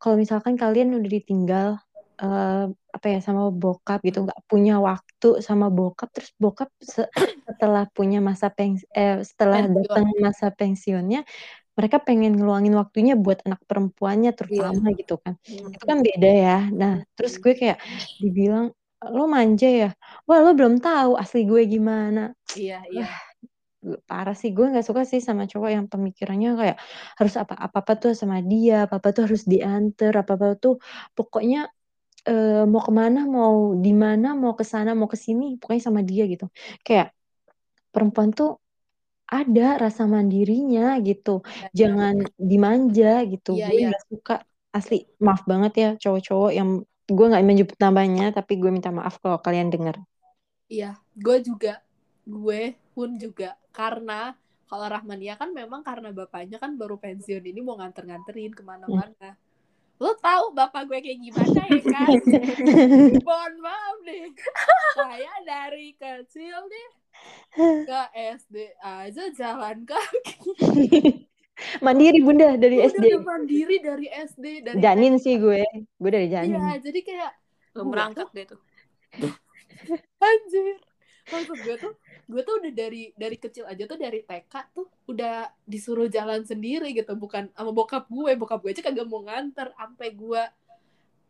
kalau 0.00 0.16
misalkan 0.22 0.54
kalian 0.62 0.88
udah 0.98 1.10
ditinggal 1.16 1.68
eh, 2.22 2.64
apa 2.96 3.06
ya 3.12 3.18
sama 3.26 3.42
bokap 3.62 3.98
gitu 4.06 4.18
nggak 4.26 4.40
punya 4.50 4.72
waktu 4.88 5.28
sama 5.46 5.66
bokap 5.76 6.08
terus 6.14 6.30
bokap 6.42 6.68
se- 6.92 7.10
setelah 7.60 7.84
punya 7.96 8.18
masa 8.28 8.46
pensi 8.56 8.84
eh, 8.96 9.20
setelah 9.30 9.60
Pensiun. 9.68 9.84
datang 9.84 10.06
masa 10.26 10.46
pensiunnya, 10.58 11.20
mereka 11.78 11.98
pengen 12.06 12.32
ngeluangin 12.36 12.74
waktunya 12.80 13.14
buat 13.24 13.38
anak 13.46 13.60
perempuannya 13.68 14.30
terutama 14.38 14.86
gitu 15.00 15.14
kan. 15.24 15.34
Hmm. 15.48 15.72
Itu 15.74 15.84
kan 15.90 15.98
beda 16.06 16.28
ya. 16.44 16.56
Nah, 16.80 16.92
terus 17.16 17.34
gue 17.42 17.52
kayak 17.60 17.78
dibilang, 18.22 18.66
"Lo 19.16 19.24
manja 19.34 19.68
ya?" 19.68 19.88
Wah, 20.28 20.38
lo 20.44 20.50
belum 20.58 20.74
tahu 20.84 21.10
asli 21.22 21.40
gue 21.50 21.62
gimana. 21.74 22.20
Iya, 22.56 22.82
iya. 22.92 23.06
Gue 23.86 23.96
parah 24.08 24.36
sih, 24.40 24.50
gue 24.56 24.64
nggak 24.70 24.84
suka 24.88 25.02
sih 25.10 25.20
sama 25.28 25.42
cowok 25.50 25.70
yang 25.76 25.86
pemikirannya 25.92 26.48
kayak 26.60 26.76
harus 27.18 27.34
apa 27.42 27.54
apa-apa 27.66 27.92
tuh 28.02 28.12
sama 28.20 28.36
dia, 28.50 28.72
apa-apa 28.84 29.08
tuh 29.16 29.22
harus 29.26 29.42
diantar, 29.52 30.12
apa-apa 30.22 30.46
tuh 30.62 30.74
pokoknya 31.16 31.58
eh, 32.28 32.62
mau 32.72 32.82
ke 32.86 32.92
mana, 33.00 33.18
mau 33.36 33.54
di 33.84 33.90
mana, 34.04 34.26
mau 34.42 34.52
ke 34.60 34.64
sana, 34.72 34.90
mau 34.98 35.08
ke 35.14 35.18
sini, 35.26 35.44
pokoknya 35.60 35.82
sama 35.88 36.02
dia 36.10 36.22
gitu. 36.32 36.44
Kayak 36.86 37.06
perempuan 37.90 38.30
tuh 38.32 38.58
ada 39.30 39.78
rasa 39.78 40.10
mandirinya 40.10 40.98
gitu, 41.06 41.42
Iya, 41.46 41.70
jangan 41.70 42.14
dimanja 42.34 43.22
gitu. 43.30 43.54
Iya, 43.54 43.66
gue 43.70 43.78
iya. 43.78 43.88
nggak 43.94 44.04
suka 44.10 44.34
asli. 44.74 45.06
Maaf 45.22 45.42
banget 45.46 45.72
ya 45.78 45.88
cowok-cowok 46.02 46.50
yang 46.50 46.68
gue 47.06 47.26
nggak 47.30 47.44
menyebut 47.46 47.78
namanya, 47.78 48.34
tapi 48.34 48.58
gue 48.58 48.70
minta 48.74 48.90
maaf 48.90 49.22
kalau 49.22 49.38
kalian 49.38 49.70
denger. 49.70 49.98
Iya, 50.66 50.98
gue 51.14 51.36
juga. 51.46 51.82
Gue 52.26 52.74
pun 52.94 53.14
juga. 53.18 53.54
Karena 53.70 54.34
kalau 54.70 54.86
Rahmania 54.86 55.34
kan 55.34 55.50
memang 55.50 55.82
karena 55.82 56.14
bapaknya 56.14 56.58
kan 56.62 56.78
baru 56.78 56.94
pensiun 56.98 57.42
ini 57.42 57.58
mau 57.62 57.74
nganter-nganterin 57.78 58.54
ke 58.54 58.62
mana-mana. 58.62 59.34
Lo 60.00 60.16
tahu 60.16 60.56
bapak 60.56 60.88
gue 60.88 60.98
kayak 61.04 61.20
gimana 61.20 61.60
ya 61.68 61.80
kan? 61.84 62.08
Mohon 63.28 63.54
maaf 63.60 63.96
nih. 64.08 64.32
Saya 64.96 65.34
dari 65.44 65.92
kecil 65.94 66.56
nih 66.66 66.88
ke 67.84 68.00
SD 68.40 68.56
aja 68.80 69.24
jalan 69.36 69.84
kaki. 69.84 70.32
Mandiri 71.84 72.24
bunda 72.24 72.56
dari 72.56 72.80
Udah 72.80 72.88
SD. 72.88 73.04
udah 73.04 73.20
mandiri 73.28 73.76
dari 73.84 74.06
SD 74.08 74.44
dari 74.64 74.76
Janin 74.80 75.20
sih 75.20 75.36
gue, 75.36 75.60
gue 75.76 76.10
dari 76.10 76.32
janin. 76.32 76.56
Iya, 76.56 76.80
jadi 76.80 77.00
kayak 77.04 77.32
Belum 77.70 77.86
Gua 77.86 77.92
berangkat 77.94 78.26
deh 78.34 78.44
tuh. 78.48 78.60
anjir. 80.18 80.76
Maksud 81.30 81.58
gue 81.62 81.76
tuh, 81.78 81.92
gue 82.26 82.42
tuh 82.42 82.54
udah 82.58 82.72
dari 82.74 83.14
dari 83.14 83.36
kecil 83.38 83.64
aja 83.64 83.86
tuh 83.86 83.96
dari 83.96 84.20
TK 84.26 84.54
tuh 84.74 84.86
udah 85.06 85.48
disuruh 85.64 86.10
jalan 86.10 86.42
sendiri 86.42 86.90
gitu, 86.92 87.14
bukan 87.14 87.48
sama 87.54 87.70
bokap 87.70 88.10
gue. 88.10 88.34
Bokap 88.34 88.60
gue 88.60 88.74
aja 88.74 88.82
kagak 88.82 89.06
mau 89.06 89.22
nganter 89.22 89.70
sampai 89.78 90.08
gue 90.12 90.42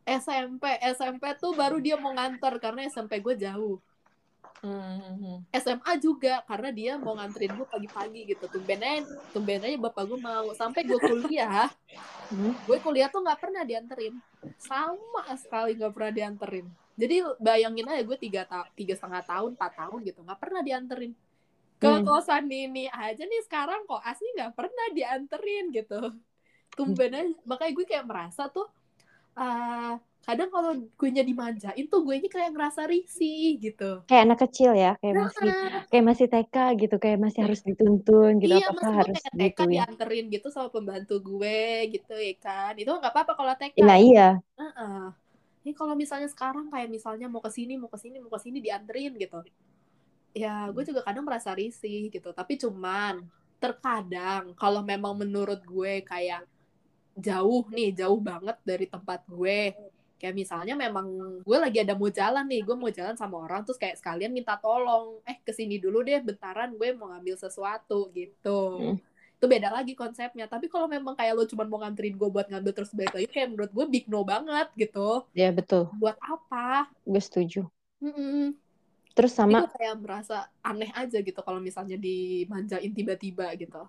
SMP. 0.08 0.64
SMP 0.96 1.24
tuh 1.36 1.52
baru 1.52 1.78
dia 1.78 2.00
mau 2.00 2.10
nganter 2.16 2.56
karena 2.58 2.88
SMP 2.88 3.20
gue 3.20 3.36
jauh. 3.36 3.78
Hmm. 4.60 5.40
SMA 5.56 5.92
juga 5.96 6.44
karena 6.44 6.68
dia 6.68 6.92
mau 7.00 7.16
nganterin 7.16 7.56
gue 7.56 7.64
pagi-pagi 7.64 8.28
gitu. 8.28 8.44
Tumben 8.48 8.80
aja, 8.80 9.08
tumben 9.32 9.60
aja 9.64 9.76
bapak 9.80 10.04
gue 10.04 10.20
mau. 10.20 10.52
Sampai 10.52 10.84
gue 10.84 11.00
kuliah, 11.00 11.68
Hmm. 12.30 12.54
gue 12.54 12.78
kuliah 12.78 13.10
tuh 13.10 13.26
nggak 13.26 13.42
pernah 13.42 13.66
dianterin 13.66 14.14
sama 14.54 15.26
sekali 15.34 15.74
nggak 15.74 15.90
pernah 15.90 16.12
dianterin 16.14 16.66
jadi 16.96 17.16
bayangin 17.40 17.86
aja 17.90 18.02
gue 18.06 18.18
tiga 18.20 18.42
ta 18.48 18.66
tiga 18.78 18.94
setengah 18.98 19.22
tahun 19.26 19.50
empat 19.58 19.72
tahun 19.80 19.98
gitu 20.08 20.20
nggak 20.26 20.40
pernah 20.42 20.60
dianterin. 20.66 21.12
Ke 21.80 21.88
Hmm. 21.88 22.04
kosan 22.06 22.46
ini 22.52 22.86
aja 22.92 23.22
nih 23.24 23.42
sekarang 23.48 23.84
kok 23.88 24.02
asli 24.04 24.28
nggak 24.36 24.52
pernah 24.58 24.86
dianterin 24.96 25.64
gitu. 25.76 26.00
Tumben 26.76 27.12
aja. 27.16 27.30
Makanya 27.50 27.72
gue 27.78 27.86
kayak 27.90 28.06
merasa 28.10 28.42
tuh 28.52 28.66
ah, 29.38 29.96
kadang 30.26 30.50
kalau 30.54 30.72
gue 31.00 31.10
nya 31.14 31.24
dimanjain 31.26 31.86
tuh 31.92 32.00
gue 32.06 32.16
kayak 32.30 32.50
ngerasa 32.54 32.82
risih 32.92 33.58
gitu. 33.64 34.04
Kayak 34.08 34.22
anak 34.26 34.38
kecil 34.44 34.70
ya, 34.82 34.88
kayak 35.00 35.16
Nah, 35.16 35.24
masih 35.24 35.48
kayak 35.90 36.04
masih 36.10 36.26
TK 36.32 36.54
gitu, 36.80 36.94
kayak 37.02 37.18
masih 37.24 37.40
harus 37.44 37.60
dituntun 37.68 38.30
gitu, 38.42 38.54
iya 38.54 38.62
gue 38.74 38.84
harus 38.98 39.20
kayak 39.22 39.32
TK 39.38 39.58
gitu 39.58 39.62
ya. 39.78 39.84
dianterin 39.84 40.24
gitu 40.34 40.46
sama 40.54 40.68
pembantu 40.74 41.12
gue 41.28 41.56
gitu 41.94 42.12
ya 42.26 42.32
kan. 42.44 42.70
Itu 42.80 42.90
nggak 42.98 43.12
apa-apa 43.12 43.32
kalau 43.38 43.54
TK 43.60 43.80
Nah 43.86 43.98
iya, 43.98 44.40
Heeh. 44.60 44.96
Ini 45.60 45.76
kalau 45.76 45.92
misalnya 45.92 46.28
sekarang 46.30 46.72
kayak 46.72 46.88
misalnya 46.88 47.28
mau 47.28 47.44
ke 47.44 47.52
sini, 47.52 47.76
mau 47.76 47.92
ke 47.92 48.00
sini, 48.00 48.16
mau 48.16 48.32
ke 48.32 48.40
sini 48.40 48.58
dianterin 48.64 49.12
gitu. 49.20 49.44
Ya, 50.32 50.70
gue 50.72 50.82
juga 50.86 51.04
kadang 51.04 51.26
merasa 51.26 51.52
risih 51.52 52.08
gitu. 52.08 52.32
Tapi 52.32 52.56
cuman 52.56 53.20
terkadang 53.60 54.56
kalau 54.56 54.80
memang 54.80 55.12
menurut 55.20 55.60
gue 55.60 56.00
kayak 56.00 56.48
jauh 57.12 57.68
nih, 57.68 57.92
jauh 57.92 58.16
banget 58.16 58.56
dari 58.64 58.88
tempat 58.88 59.20
gue. 59.28 59.76
Kayak 60.20 60.36
misalnya 60.36 60.76
memang 60.76 61.40
gue 61.44 61.58
lagi 61.60 61.80
ada 61.80 61.92
mau 61.96 62.08
jalan 62.08 62.44
nih, 62.48 62.60
gue 62.64 62.76
mau 62.76 62.88
jalan 62.92 63.16
sama 63.16 63.40
orang 63.40 63.64
terus 63.64 63.80
kayak 63.80 64.00
sekalian 64.00 64.32
minta 64.32 64.56
tolong, 64.56 65.20
eh 65.28 65.40
ke 65.40 65.52
sini 65.52 65.80
dulu 65.80 66.04
deh 66.04 66.20
bentaran 66.20 66.72
gue 66.76 66.92
mau 66.96 67.12
ngambil 67.12 67.36
sesuatu 67.40 68.08
gitu. 68.12 68.60
Hmm. 68.96 69.09
Itu 69.40 69.48
beda 69.48 69.72
lagi 69.72 69.96
konsepnya. 69.96 70.44
Tapi 70.44 70.68
kalau 70.68 70.84
memang 70.84 71.16
kayak 71.16 71.32
lo 71.32 71.48
cuma 71.48 71.64
mau 71.64 71.80
nganterin 71.80 72.12
gue 72.12 72.28
buat 72.28 72.44
ngambil 72.52 72.72
terus 72.76 72.92
balik 72.92 73.16
lagi, 73.16 73.24
kayak 73.24 73.48
menurut 73.56 73.72
gue 73.72 73.86
big 73.88 74.04
no 74.04 74.20
banget 74.20 74.68
gitu. 74.76 75.24
ya 75.32 75.48
betul, 75.48 75.88
Buat 75.96 76.20
apa? 76.20 76.92
gue 77.08 77.22
setuju. 77.24 77.64
Mm-mm. 78.04 78.52
Terus 79.16 79.32
sama 79.32 79.64
gue 79.64 79.72
kayak 79.80 79.96
merasa 79.96 80.44
aneh 80.60 80.92
aja 80.92 81.24
gitu 81.24 81.40
kalau 81.40 81.56
misalnya 81.56 81.96
dimanjain 81.96 82.92
tiba-tiba 82.92 83.48
gitu. 83.56 83.80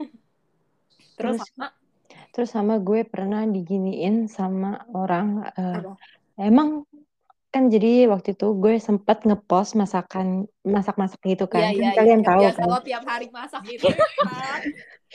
Terus, 1.20 1.36
Terus- 1.36 1.52
sama 1.52 1.68
terus 2.34 2.50
sama 2.50 2.82
gue 2.82 3.06
pernah 3.06 3.46
diginiin 3.46 4.26
sama 4.26 4.82
orang 4.90 5.46
apa? 5.46 5.94
emang 6.34 6.82
kan 7.54 7.64
jadi 7.74 8.10
waktu 8.12 8.28
itu 8.34 8.46
gue 8.62 8.72
sempat 8.82 9.22
ngepost 9.26 9.70
masakan 9.78 10.26
masak-masak 10.74 11.20
gitu 11.22 11.44
kan. 11.46 11.70
Iya, 11.70 11.70
Kan 11.70 11.78
iya, 11.78 11.90
kalian 11.98 12.20
iya. 12.20 12.28
tahu 12.28 12.44
kan. 12.58 12.66
lo 12.72 12.78
tiap 12.82 13.02
hari 13.06 13.26
masak 13.30 13.62
gitu 13.70 13.86
kan. 14.26 14.60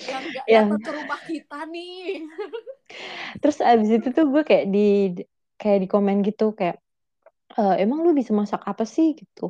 Yang 0.10 0.24
gak 0.36 0.46
Iya. 0.48 0.62
ke 0.86 0.92
rumah 0.98 1.20
kita 1.28 1.58
nih. 1.74 2.24
Terus 3.42 3.58
abis 3.62 3.90
itu 3.98 4.08
tuh 4.16 4.26
gue 4.34 4.42
kayak 4.50 4.66
di 4.74 4.80
kayak 5.60 5.80
di 5.84 5.88
komen 5.94 6.18
gitu 6.28 6.44
kayak 6.60 6.76
"Eh, 7.60 7.76
emang 7.84 8.00
lu 8.06 8.12
bisa 8.20 8.32
masak 8.42 8.62
apa 8.72 8.84
sih 8.96 9.08
gitu. 9.20 9.42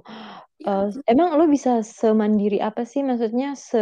Ya, 0.59 0.67
Eh, 0.69 0.85
emang 1.11 1.29
lu 1.39 1.45
bisa 1.55 1.71
semandiri 2.01 2.57
apa 2.67 2.81
sih 2.91 3.01
maksudnya 3.09 3.47
se 3.69 3.77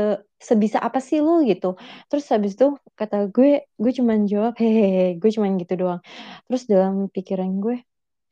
sebisa 0.50 0.78
apa 0.88 1.00
sih 1.08 1.18
lu 1.26 1.32
gitu. 1.52 1.68
Terus 2.10 2.26
habis 2.34 2.54
itu 2.58 2.66
kata 3.00 3.16
gue 3.36 3.48
gue 3.82 3.92
cuman 4.00 4.20
jawab 4.32 4.54
hehehe 4.62 5.18
gue 5.22 5.30
cuman 5.36 5.52
gitu 5.62 5.74
doang. 5.82 6.02
Terus 6.48 6.64
dalam 6.72 6.94
pikiran 7.16 7.52
gue 7.64 7.76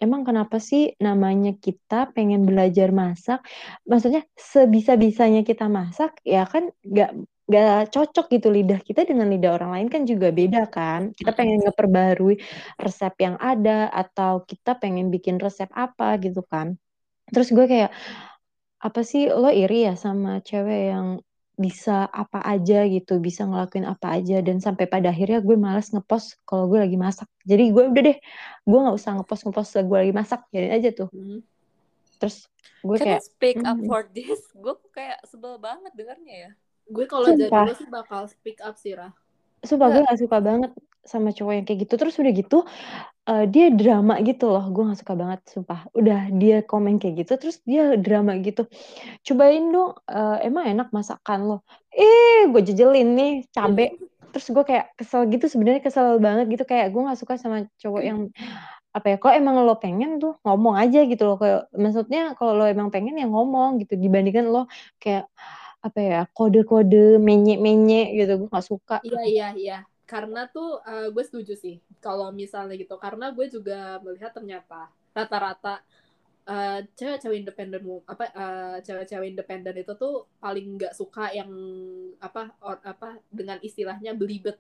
emang 0.02 0.22
kenapa 0.28 0.58
sih 0.60 0.94
namanya 1.00 1.56
kita 1.56 2.12
pengen 2.16 2.44
belajar 2.50 2.90
masak? 2.92 3.40
Maksudnya 3.88 4.24
sebisa-bisanya 4.38 5.42
kita 5.48 5.66
masak 5.72 6.20
ya 6.28 6.44
kan 6.50 6.72
nggak 6.84 7.12
nggak 7.46 7.94
cocok 7.94 8.26
gitu 8.34 8.50
lidah 8.50 8.82
kita 8.82 9.06
dengan 9.06 9.30
lidah 9.30 9.54
orang 9.54 9.72
lain 9.78 9.88
kan 9.94 10.02
juga 10.10 10.34
beda 10.34 10.66
kan? 10.70 11.14
Kita 11.14 11.32
pengen 11.38 11.62
ngeperbarui 11.66 12.36
resep 12.82 13.14
yang 13.22 13.36
ada 13.38 13.88
atau 13.94 14.42
kita 14.44 14.78
pengen 14.82 15.14
bikin 15.14 15.38
resep 15.38 15.70
apa 15.74 16.18
gitu 16.22 16.42
kan? 16.46 16.76
Terus 17.30 17.50
gue 17.54 17.66
kayak 17.66 17.92
apa 18.86 19.02
sih 19.02 19.26
lo 19.34 19.50
iri 19.50 19.90
ya 19.90 19.94
sama 19.98 20.42
cewek 20.46 20.82
yang 20.94 21.08
bisa 21.56 22.08
apa 22.12 22.44
aja 22.44 22.84
gitu 22.84 23.20
bisa 23.24 23.48
ngelakuin 23.48 23.88
apa 23.88 24.20
aja 24.20 24.44
dan 24.44 24.60
sampai 24.60 24.92
pada 24.92 25.12
akhirnya 25.12 25.40
gue 25.40 25.56
malas 25.56 25.88
ngepost 25.92 26.40
kalau 26.44 26.68
gue 26.68 26.84
lagi 26.84 27.00
masak 27.00 27.32
jadi 27.48 27.72
gue 27.72 27.84
udah 27.96 28.04
deh 28.12 28.18
gue 28.68 28.80
nggak 28.80 28.96
usah 28.96 29.12
ngepost 29.20 29.42
ngepost 29.48 29.72
gue 29.80 29.98
lagi 30.04 30.14
masak 30.14 30.42
jadi 30.52 30.68
aja 30.76 30.90
tuh 30.92 31.10
Hmm. 31.16 31.40
terus 32.20 32.48
gue 32.84 32.98
Can 33.00 33.06
I 33.06 33.08
kayak 33.18 33.24
speak 33.26 33.58
up 33.66 33.78
mm, 33.80 33.88
for 33.90 34.06
this? 34.14 34.42
Gue 34.54 34.78
kayak 34.94 35.20
sebel 35.26 35.58
banget 35.58 35.92
dengarnya 35.98 36.36
ya. 36.48 36.52
Gue 36.86 37.10
kalau 37.10 37.34
jadi 37.34 37.50
lo 37.50 37.74
sih 37.74 37.90
bakal 37.90 38.30
speak 38.30 38.62
up 38.62 38.78
sih, 38.78 38.94
Rah. 38.94 39.10
sumpah 39.66 39.90
gue 39.90 40.06
gak 40.06 40.22
suka 40.22 40.38
banget 40.38 40.72
sama 41.02 41.34
cowok 41.34 41.54
yang 41.58 41.66
kayak 41.66 41.80
gitu 41.90 41.94
terus 41.98 42.18
udah 42.22 42.34
gitu 42.34 42.62
eh, 43.26 43.46
dia 43.50 43.66
drama 43.74 44.22
gitu 44.22 44.50
loh. 44.54 44.66
Gue 44.70 44.86
gak 44.90 45.00
suka 45.02 45.14
banget 45.18 45.40
sumpah. 45.50 45.90
Udah 45.98 46.30
dia 46.34 46.62
komen 46.62 47.02
kayak 47.02 47.26
gitu 47.26 47.34
terus 47.42 47.58
dia 47.66 47.98
drama 47.98 48.38
gitu. 48.42 48.70
Cobain 49.26 49.66
dong 49.74 49.98
eh, 50.10 50.38
emang 50.48 50.66
enak 50.70 50.90
masakan 50.94 51.40
lo? 51.50 51.58
Eh 51.92 52.46
gue 52.50 52.62
jejelin 52.62 53.18
nih 53.18 53.34
cabe. 53.50 53.98
Terus 54.34 54.48
gue 54.52 54.64
kayak 54.68 54.86
kesel 55.00 55.32
gitu 55.32 55.46
sebenarnya 55.48 55.82
kesel 55.82 56.20
banget 56.22 56.46
gitu. 56.54 56.64
Kayak 56.68 56.94
gue 56.94 57.02
gak 57.02 57.20
suka 57.20 57.34
sama 57.42 57.66
cowok 57.82 58.02
yang 58.06 58.20
apa 58.96 59.12
ya 59.12 59.18
kalau 59.20 59.36
emang 59.36 59.56
lo 59.68 59.76
pengen 59.76 60.24
tuh 60.24 60.40
ngomong 60.46 60.76
aja 60.80 61.04
gitu 61.04 61.24
loh. 61.28 61.38
Kayak 61.42 61.68
maksudnya 61.76 62.38
kalau 62.38 62.54
lo 62.56 62.66
emang 62.70 62.94
pengen 62.94 63.18
ya 63.18 63.26
ngomong 63.26 63.82
gitu. 63.82 63.98
Dibandingkan 63.98 64.46
lo 64.54 64.70
kayak 65.02 65.28
apa 65.86 66.00
ya 66.02 66.20
kode-kode 66.34 67.18
menye-menye 67.22 68.14
gitu. 68.18 68.46
Gue 68.46 68.50
gak 68.54 68.66
suka. 68.66 68.96
Iya, 69.02 69.22
iya, 69.26 69.48
iya. 69.58 69.78
Karena 70.06 70.46
tuh 70.50 70.80
eh, 70.86 71.10
gue 71.10 71.24
setuju 71.26 71.54
sih 71.58 71.82
kalau 71.98 72.30
misalnya 72.30 72.78
gitu. 72.78 72.96
Karena 73.02 73.34
gue 73.34 73.46
juga 73.50 73.98
melihat 74.06 74.32
ternyata 74.32 74.90
rata-rata 75.12 75.82
eh, 76.46 76.86
cewek-cewek 76.94 77.38
independen 77.42 77.82
apa 78.06 78.24
eh, 78.30 78.78
cewek-cewek 78.86 79.28
independen 79.34 79.76
itu 79.82 79.94
tuh 79.98 80.30
paling 80.38 80.78
nggak 80.78 80.94
suka 80.94 81.34
yang 81.34 81.50
apa 82.22 82.54
or, 82.62 82.78
apa 82.86 83.18
dengan 83.34 83.58
istilahnya 83.66 84.14
belibet. 84.14 84.58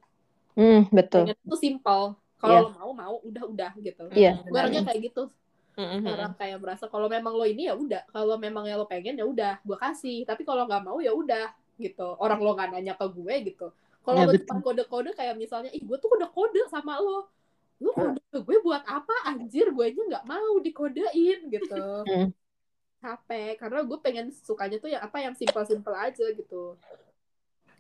hmm 0.57 0.89
betul 0.89 1.29
Pengen 1.29 1.37
tuh 1.45 1.59
simple. 1.61 2.05
Kalau 2.35 2.67
lo 2.67 2.69
mau 2.75 2.91
mau 2.93 3.15
udah 3.21 3.43
udah 3.47 3.71
gitu. 3.79 4.05
Iya. 4.13 4.41
Gue 4.45 4.57
orangnya 4.59 4.83
kayak 4.85 5.13
gitu. 5.13 5.29
Mm-mm. 5.75 6.07
orang 6.07 6.31
kayak 6.39 6.63
merasa 6.63 6.87
kalau 6.87 7.11
memang 7.11 7.35
lo 7.35 7.43
ini 7.43 7.67
ya 7.67 7.75
udah 7.75 8.07
kalau 8.07 8.39
memang 8.39 8.63
yang 8.63 8.79
lo 8.79 8.87
pengen 8.87 9.19
ya 9.19 9.27
udah 9.27 9.59
gue 9.59 9.75
kasih 9.75 10.23
tapi 10.23 10.47
kalau 10.47 10.63
nggak 10.63 10.79
mau 10.87 11.03
ya 11.03 11.11
udah 11.11 11.51
gitu 11.75 12.15
orang 12.15 12.39
lo 12.39 12.55
nggak 12.55 12.71
nanya 12.71 12.95
ke 12.95 13.05
gue 13.11 13.35
gitu 13.51 13.67
kalau 14.05 14.21
Ya, 14.21 14.25
lo 14.29 14.31
betul. 14.31 14.45
cuma 14.45 14.61
kode-kode 14.61 15.11
kayak 15.11 15.35
misalnya 15.35 15.73
ih 15.73 15.81
gue 15.81 15.97
tuh 15.97 16.07
kode-kode 16.07 16.61
sama 16.69 17.01
lo 17.01 17.27
lo 17.81 17.91
kode 17.91 18.21
ke 18.29 18.39
gue 18.39 18.57
buat 18.61 18.85
apa 18.85 19.11
anjir 19.27 19.73
gue 19.73 19.83
aja 19.83 19.99
nggak 19.99 20.25
mau 20.25 20.61
dikodein 20.61 21.49
gitu 21.49 21.83
Hmm. 22.05 22.29
capek 23.01 23.59
karena 23.59 23.83
gue 23.83 23.97
pengen 23.99 24.29
sukanya 24.31 24.77
tuh 24.77 24.89
yang 24.89 25.03
apa 25.03 25.17
yang 25.19 25.33
simpel-simpel 25.33 25.93
aja 25.93 26.25
gitu 26.31 26.77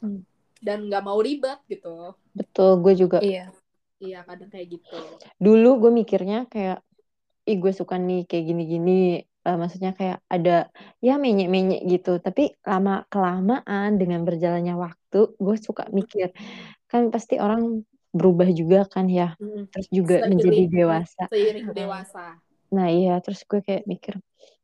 Hmm. 0.01 0.25
dan 0.59 0.89
nggak 0.89 1.01
mau 1.01 1.21
ribet 1.21 1.61
gitu 1.65 2.17
Betul, 2.35 2.83
gue 2.83 2.93
juga. 2.97 3.17
Iya. 3.23 3.53
iya 3.97 4.19
kadang 4.27 4.51
kayak 4.51 4.75
gitu 4.75 4.99
Dulu 5.39 5.87
gue 5.87 5.91
mikirnya 5.95 6.43
kayak, 6.45 6.83
ih 7.47 7.55
gue 7.55 7.71
suka 7.71 7.95
nih 7.95 8.27
kayak 8.27 8.43
gini-gini. 8.43 9.23
Eh, 9.45 9.57
maksudnya 9.61 9.93
kayak 9.93 10.25
ada 10.25 10.73
ya 10.97 11.21
menyek-menyek 11.21 11.85
gitu. 11.85 12.17
Tapi 12.17 12.57
lama 12.65 13.05
kelamaan 13.13 14.01
dengan 14.01 14.25
berjalannya 14.25 14.73
waktu, 14.73 15.37
gue 15.37 15.55
suka 15.61 15.85
mikir 15.93 16.33
kan 16.89 17.13
pasti 17.13 17.37
orang 17.37 17.85
berubah 18.09 18.49
juga 18.49 18.89
kan 18.89 19.05
ya. 19.05 19.37
Mm. 19.37 19.69
Terus 19.69 19.87
juga 19.93 20.15
Seiring- 20.17 20.29
menjadi 20.33 20.63
dewasa. 20.81 21.23
seiring 21.29 21.67
dewasa 21.71 22.25
Nah 22.73 22.89
iya, 22.89 23.21
terus 23.21 23.45
gue 23.45 23.61
kayak 23.61 23.85
mikir, 23.85 24.17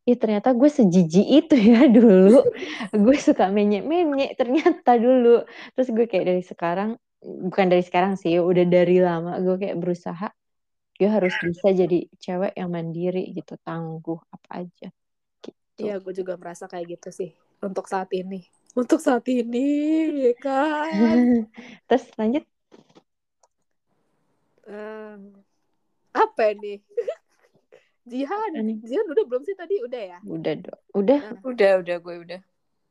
ih 0.10 0.18
ternyata 0.18 0.50
gue 0.58 0.66
sejijik 0.68 1.28
itu 1.30 1.56
ya 1.56 1.86
dulu. 2.02 2.42
gue 2.90 3.18
suka 3.22 3.54
menyek-menyek 3.54 4.34
ternyata 4.34 4.98
dulu. 4.98 5.46
Terus 5.78 5.88
gue 5.94 6.06
kayak 6.10 6.26
dari 6.26 6.42
sekarang, 6.42 6.90
bukan 7.22 7.70
dari 7.70 7.86
sekarang 7.86 8.18
sih, 8.18 8.42
udah 8.42 8.66
dari 8.66 8.98
lama 8.98 9.38
gue 9.38 9.56
kayak 9.62 9.78
berusaha, 9.78 10.34
gue 11.02 11.10
harus 11.10 11.34
bisa 11.42 11.74
jadi 11.74 12.06
cewek 12.22 12.54
yang 12.54 12.70
mandiri 12.70 13.34
gitu, 13.34 13.58
tangguh 13.66 14.22
apa 14.30 14.62
aja. 14.62 14.94
Gitu. 15.42 15.82
Iya, 15.82 15.98
gue 15.98 16.14
juga 16.14 16.38
merasa 16.38 16.70
kayak 16.70 17.02
gitu 17.02 17.10
sih 17.10 17.30
untuk 17.58 17.90
saat 17.90 18.14
ini. 18.14 18.46
Untuk 18.78 19.02
saat 19.02 19.26
ini, 19.26 19.66
ya 20.30 20.34
kan. 20.38 21.42
Terus 21.90 22.06
lanjut, 22.22 22.46
Em, 24.70 25.34
apa 26.14 26.46
nih? 26.54 26.78
Jihan, 28.12 28.52
Apa 28.54 28.62
nih? 28.62 28.78
Jihan 28.86 29.08
udah 29.10 29.26
belum 29.26 29.42
sih 29.42 29.58
tadi? 29.58 29.82
Udah 29.82 30.02
ya. 30.06 30.20
udah 30.22 30.54
dong, 30.54 30.82
udah. 30.94 31.20
Nah, 31.26 31.42
Udah, 31.50 31.72
udah 31.82 31.98
gue 31.98 32.16
udah. 32.30 32.42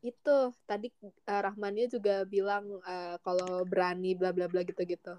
itu 0.01 0.37
tadi 0.67 0.89
eh, 1.31 1.41
Rahmania 1.47 1.87
juga 1.87 2.27
bilang 2.27 2.67
eh, 2.83 3.17
kalau 3.23 3.63
berani 3.63 4.19
bla 4.19 4.35
bla 4.35 4.51
bla 4.51 4.67
gitu-gitu. 4.67 5.15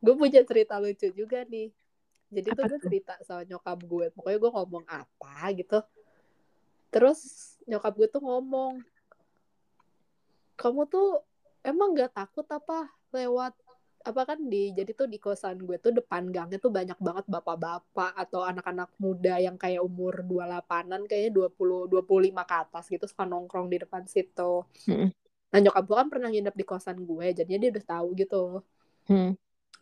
Gue 0.00 0.14
punya 0.16 0.40
cerita 0.40 0.80
lucu 0.80 1.12
juga 1.12 1.44
nih. 1.44 1.68
Jadi 2.30 2.48
tuh 2.54 2.64
gue 2.70 2.80
cerita 2.80 3.14
sama 3.26 3.42
nyokap 3.42 3.78
gue. 3.82 4.06
Pokoknya 4.14 4.38
gue 4.38 4.52
ngomong 4.54 4.84
apa 4.86 5.34
gitu. 5.52 5.78
Terus 6.90 7.20
nyokap 7.66 7.92
gue 7.98 8.08
tuh 8.10 8.22
ngomong, 8.22 8.82
kamu 10.58 10.86
tuh 10.90 11.22
emang 11.62 11.94
gak 11.94 12.12
takut 12.14 12.46
apa 12.50 12.90
lewat 13.10 13.54
apa 14.00 14.24
kan 14.24 14.40
di 14.48 14.72
jadi 14.72 14.96
tuh 14.96 15.04
di 15.04 15.20
kosan 15.20 15.60
gue 15.60 15.76
tuh 15.76 15.92
depan 15.92 16.24
gangnya 16.32 16.56
tuh 16.56 16.72
banyak 16.72 16.96
banget 16.96 17.24
bapak-bapak 17.28 18.16
atau 18.16 18.40
anak-anak 18.48 18.88
muda 18.96 19.36
yang 19.36 19.60
kayak 19.60 19.84
umur 19.84 20.24
28-an 20.24 21.04
kayaknya 21.04 21.30
20 21.36 21.84
25 21.84 22.48
ke 22.48 22.54
atas 22.64 22.84
gitu 22.88 23.04
suka 23.04 23.28
nongkrong 23.28 23.68
di 23.68 23.76
depan 23.76 24.08
situ. 24.08 24.64
Mm-mm. 24.88 25.12
Nah 25.52 25.58
nyokap 25.60 25.84
gue 25.84 25.96
kan 26.00 26.08
pernah 26.08 26.28
nginep 26.32 26.54
di 26.56 26.64
kosan 26.64 27.04
gue 27.04 27.26
jadinya 27.36 27.60
dia 27.60 27.70
udah 27.76 27.84
tahu 27.84 28.08
gitu. 28.16 28.42
Hmm. 29.04 29.36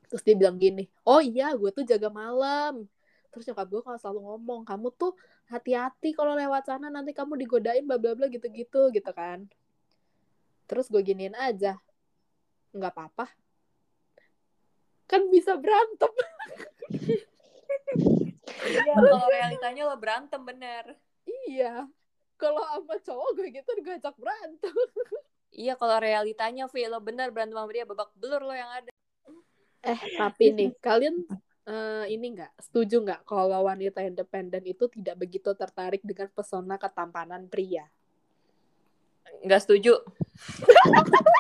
Terus 0.08 0.22
dia 0.24 0.34
bilang 0.34 0.56
gini, 0.56 0.88
oh 1.04 1.20
iya 1.20 1.52
gue 1.52 1.68
tuh 1.68 1.84
jaga 1.84 2.08
malam. 2.08 2.88
Terus 3.28 3.44
nyokap 3.52 3.68
gue 3.68 3.80
kalau 3.84 3.98
selalu 4.00 4.20
ngomong, 4.24 4.60
kamu 4.64 4.88
tuh 4.96 5.12
hati-hati 5.52 6.16
kalau 6.16 6.32
lewat 6.32 6.64
sana 6.64 6.88
nanti 6.88 7.12
kamu 7.12 7.36
digodain 7.36 7.84
bla 7.84 8.00
bla 8.00 8.16
bla 8.16 8.26
gitu-gitu 8.32 8.88
gitu 8.88 9.10
kan. 9.12 9.44
Terus 10.68 10.88
gue 10.88 11.00
giniin 11.04 11.36
aja, 11.36 11.76
nggak 12.72 12.92
apa-apa. 12.92 13.28
Kan 15.08 15.28
bisa 15.32 15.56
berantem. 15.56 16.12
Iya, 18.68 18.94
kalau 19.00 19.28
realitanya 19.32 19.82
lo 19.88 19.96
berantem 19.96 20.40
bener. 20.44 20.84
iya. 21.48 21.88
Kalau 22.38 22.62
sama 22.62 22.96
cowok 23.02 23.28
gue 23.34 23.48
gitu 23.50 23.70
gue 23.82 23.94
ajak 23.98 24.14
berantem. 24.14 24.74
Iya, 25.48 25.74
kalau 25.74 25.96
realitanya 25.98 26.70
Vi 26.70 26.86
lo 26.86 27.00
bener 27.02 27.32
berantem 27.34 27.56
sama 27.56 27.72
dia 27.72 27.88
babak 27.88 28.12
belur 28.14 28.44
lo 28.44 28.54
yang 28.54 28.68
ada. 28.68 28.92
Eh 29.82 29.98
tapi 30.20 30.54
nih 30.54 30.70
kalian 30.82 31.26
eh, 31.68 32.04
ini 32.10 32.26
nggak 32.34 32.52
setuju 32.58 33.02
nggak 33.04 33.20
kalau 33.28 33.66
wanita 33.66 34.02
independen 34.02 34.64
itu 34.66 34.90
tidak 34.90 35.16
begitu 35.18 35.50
tertarik 35.54 36.02
dengan 36.02 36.28
pesona 36.32 36.80
ketampanan 36.80 37.46
pria? 37.46 37.86
Nggak 39.44 39.60
setuju. 39.66 39.98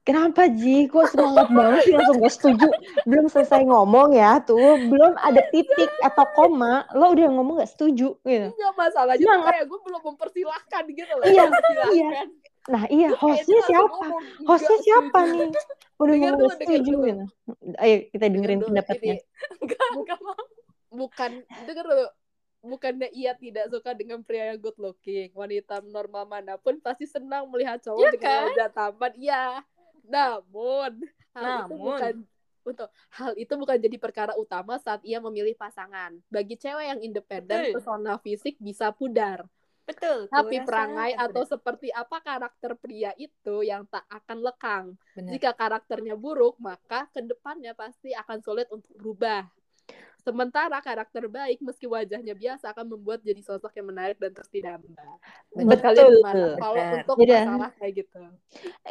Kenapa 0.00 0.48
Ji? 0.50 0.88
Kok 0.90 1.06
semangat 1.12 1.48
banget 1.54 1.86
sih 1.86 1.94
langsung 1.94 2.18
gak 2.18 2.34
setuju? 2.34 2.68
Belum 3.06 3.30
selesai 3.30 3.62
ngomong 3.62 4.16
ya 4.16 4.42
tuh, 4.42 4.80
belum 4.90 5.14
ada 5.20 5.44
titik 5.52 5.86
atau 6.02 6.26
koma, 6.34 6.82
lo 6.98 7.14
udah 7.14 7.30
ngomong 7.30 7.62
gak 7.62 7.70
setuju 7.70 8.18
gitu. 8.26 8.48
Enggak 8.50 8.74
masalahnya 8.74 9.22
kayak 9.22 9.64
gue 9.70 9.78
belum 9.86 10.02
mempersilahkan 10.02 10.82
gitu 10.90 11.12
loh. 11.14 11.24
Iya, 11.30 11.42
Mempersilahkan. 11.46 12.26
Nah 12.68 12.84
iya, 12.92 13.16
hostnya 13.16 13.60
siapa? 13.64 13.88
ngomong, 13.88 14.20
"Nggak 14.20 14.44
Hostnya 14.44 14.78
siapa 14.84 15.20
setuju." 15.24 15.40
nih? 15.40 15.50
Udah 15.96 16.14
Dengar 16.16 16.32
dulu, 16.36 16.48
setuju 16.52 16.92
gitu. 17.00 17.24
Ayo 17.80 17.96
kita 18.10 18.24
dengerin 18.28 18.36
Dengar 18.36 18.60
dulu, 18.60 18.68
pendapatnya. 18.76 19.14
ini 19.16 19.24
Enggak, 19.64 19.88
enggak 19.96 20.18
mau. 20.20 20.42
bukan 20.90 21.30
dengar 21.64 21.84
dulu. 21.86 22.06
Bukannya 22.60 23.08
ia 23.16 23.32
tidak 23.32 23.72
suka 23.72 23.96
dengan 23.96 24.20
pria 24.20 24.52
yang 24.52 24.60
good 24.60 24.76
looking. 24.76 25.32
Wanita 25.32 25.80
normal 25.80 26.28
mana 26.28 26.60
pun 26.60 26.76
pasti 26.76 27.08
senang 27.08 27.48
melihat 27.48 27.80
cowok 27.80 27.96
Iya 27.96 28.10
dengan 28.12 28.28
kan? 28.28 28.44
wajah 28.52 28.68
tampan. 28.76 29.12
Iya. 29.16 29.44
Namun, 30.04 30.92
hal 31.32 31.40
itu 31.40 31.56
Namun. 31.72 31.80
bukan 31.80 32.14
untuk 32.60 32.88
hal 33.08 33.32
itu 33.40 33.52
bukan 33.56 33.76
jadi 33.80 33.96
perkara 33.96 34.32
utama 34.36 34.76
saat 34.76 35.00
ia 35.08 35.16
memilih 35.16 35.56
pasangan. 35.56 36.12
Bagi 36.28 36.60
cewek 36.60 36.84
yang 36.92 37.00
independen, 37.00 37.72
pesona 37.72 38.20
fisik 38.20 38.60
bisa 38.60 38.92
pudar. 38.92 39.48
Betul. 39.90 40.18
Tapi 40.30 40.56
perangai 40.62 41.12
betul. 41.14 41.26
atau 41.26 41.42
seperti 41.46 41.88
apa 41.90 42.16
karakter 42.22 42.72
pria 42.78 43.10
itu 43.18 43.66
yang 43.66 43.84
tak 43.90 44.06
akan 44.06 44.38
lekang. 44.40 44.84
Bener. 45.18 45.30
Jika 45.34 45.50
karakternya 45.58 46.14
buruk, 46.14 46.56
maka 46.62 47.10
ke 47.10 47.20
depannya 47.20 47.74
pasti 47.74 48.14
akan 48.14 48.38
sulit 48.40 48.70
untuk 48.70 48.90
berubah. 48.96 49.50
Sementara 50.20 50.76
karakter 50.84 51.24
baik, 51.26 51.64
meski 51.64 51.88
wajahnya 51.88 52.36
biasa, 52.36 52.76
akan 52.76 52.92
membuat 52.92 53.24
jadi 53.24 53.40
sosok 53.40 53.72
yang 53.80 53.88
menarik 53.88 54.20
dan 54.20 54.36
terus 54.36 54.52
didamba. 54.52 55.00
Betul. 55.56 56.20
Kalau 56.60 56.74
Benar. 56.76 56.94
untuk 57.00 57.16
Beda. 57.16 57.36
masalah 57.40 57.70
kayak 57.80 57.92
gitu. 58.04 58.20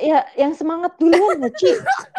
Ya, 0.01 0.25
yang 0.34 0.57
semangat 0.57 0.97
duluan 0.97 1.45
ya, 1.45 1.51
Ci. 1.53 1.71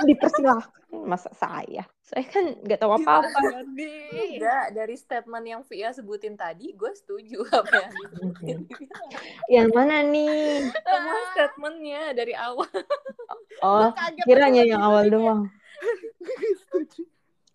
Dipersilahkan. 0.06 0.78
Masa 0.90 1.30
saya? 1.38 1.86
Saya 2.02 2.26
kan 2.26 2.50
gak 2.66 2.82
tahu 2.82 2.90
apa-apa. 2.98 3.62
Enggak, 4.10 4.74
dari 4.74 4.98
statement 4.98 5.46
yang 5.46 5.62
Via 5.62 5.94
sebutin 5.94 6.34
tadi, 6.34 6.74
gue 6.74 6.90
setuju 6.98 7.46
apa 7.54 7.86
yang 7.86 7.92
disebutin. 7.94 8.58
Yang 9.46 9.68
mana 9.70 10.02
nih? 10.02 10.66
Semua 10.74 11.20
statementnya 11.30 12.02
dari 12.10 12.34
awal. 12.34 12.66
Oh, 13.62 13.94
kiranya 14.26 14.66
yang 14.66 14.82
awal 14.82 15.06
doang. 15.06 15.46
Setuju. 16.66 17.06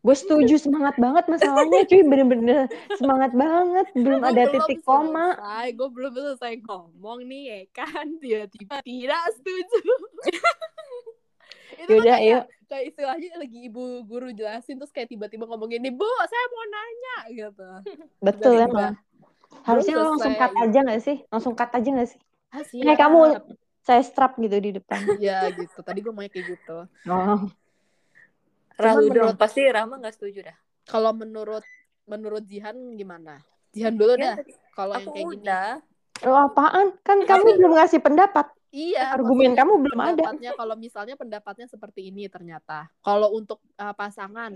Gue 0.06 0.14
setuju 0.14 0.62
semangat 0.62 1.02
banget 1.02 1.26
masalahnya 1.26 1.82
cuy. 1.90 2.02
Bener-bener 2.06 2.70
semangat 3.02 3.34
banget. 3.34 3.86
Belum 3.98 4.22
Gua 4.22 4.30
ada 4.30 4.44
belum 4.46 4.54
titik 4.54 4.80
koma. 4.86 5.34
Selesai, 5.34 5.68
gue 5.74 5.90
belum 5.90 6.12
selesai 6.14 6.54
ngomong 6.62 7.20
nih 7.26 7.44
ya 7.50 7.60
kan? 7.74 8.06
Tiba-tiba 8.22 8.76
tidak 8.86 9.24
setuju. 9.34 9.94
Itu 11.76 11.92
Yaudah, 11.98 12.18
kayak, 12.22 12.44
kayak 12.70 12.86
istilahnya 12.94 13.32
lagi 13.42 13.60
ibu 13.66 14.06
guru 14.06 14.30
jelasin 14.30 14.78
terus 14.78 14.94
kayak 14.94 15.10
tiba-tiba 15.10 15.44
ngomong 15.50 15.74
gini 15.74 15.90
bu 15.90 16.06
saya 16.06 16.46
mau 16.54 16.66
nanya 16.70 17.18
gitu. 17.34 17.70
Betul 18.22 18.62
emang. 18.62 18.94
harusnya 19.66 19.98
belum 19.98 20.06
lo 20.06 20.10
langsung 20.14 20.36
cut 20.38 20.54
aja. 20.54 20.80
gak 20.86 21.02
sih? 21.02 21.18
Langsung 21.34 21.54
cut 21.58 21.72
aja 21.74 21.90
gak 21.90 22.10
sih? 22.14 22.20
Ah, 22.54 22.62
siap. 22.62 22.94
kamu 22.94 23.20
saya 23.82 24.02
strap 24.06 24.38
gitu 24.38 24.58
di 24.62 24.78
depan. 24.78 25.02
Ya 25.18 25.50
gitu. 25.50 25.82
Tadi 25.82 26.00
gue 26.06 26.14
mau 26.14 26.22
kayak 26.22 26.46
gitu. 26.46 26.78
Oh 27.10 27.50
Udah, 28.76 28.94
menurut- 28.98 29.38
pasti 29.38 29.62
Rama 29.66 29.98
gak 29.98 30.14
setuju 30.14 30.40
dah. 30.46 30.58
kalau 30.86 31.12
menurut 31.12 31.64
menurut 32.06 32.44
Jihan 32.44 32.76
gimana 32.94 33.42
Jihan 33.72 33.94
dulu 33.94 34.14
Ya, 34.16 34.34
dah 34.34 34.36
kalau 34.72 34.94
yang 34.96 35.08
kayak 35.08 35.26
gini 35.26 35.42
udah. 35.42 35.70
lo 36.22 36.36
apaan 36.38 36.86
kan 37.02 37.18
kamu 37.22 37.58
belum 37.58 37.74
ngasih 37.74 38.00
pendapat 38.00 38.48
Iya, 38.70 39.16
Argumen 39.16 39.56
kamu 39.56 39.74
belum 39.82 39.96
ada. 39.98 40.12
pendapatnya 40.12 40.52
kalau 40.52 40.76
misalnya 40.76 41.16
pendapatnya 41.16 41.64
seperti 41.66 42.12
ini 42.12 42.28
ternyata. 42.28 42.92
Kalau 43.00 43.32
untuk 43.32 43.64
uh, 43.74 43.96
pasangan 43.96 44.52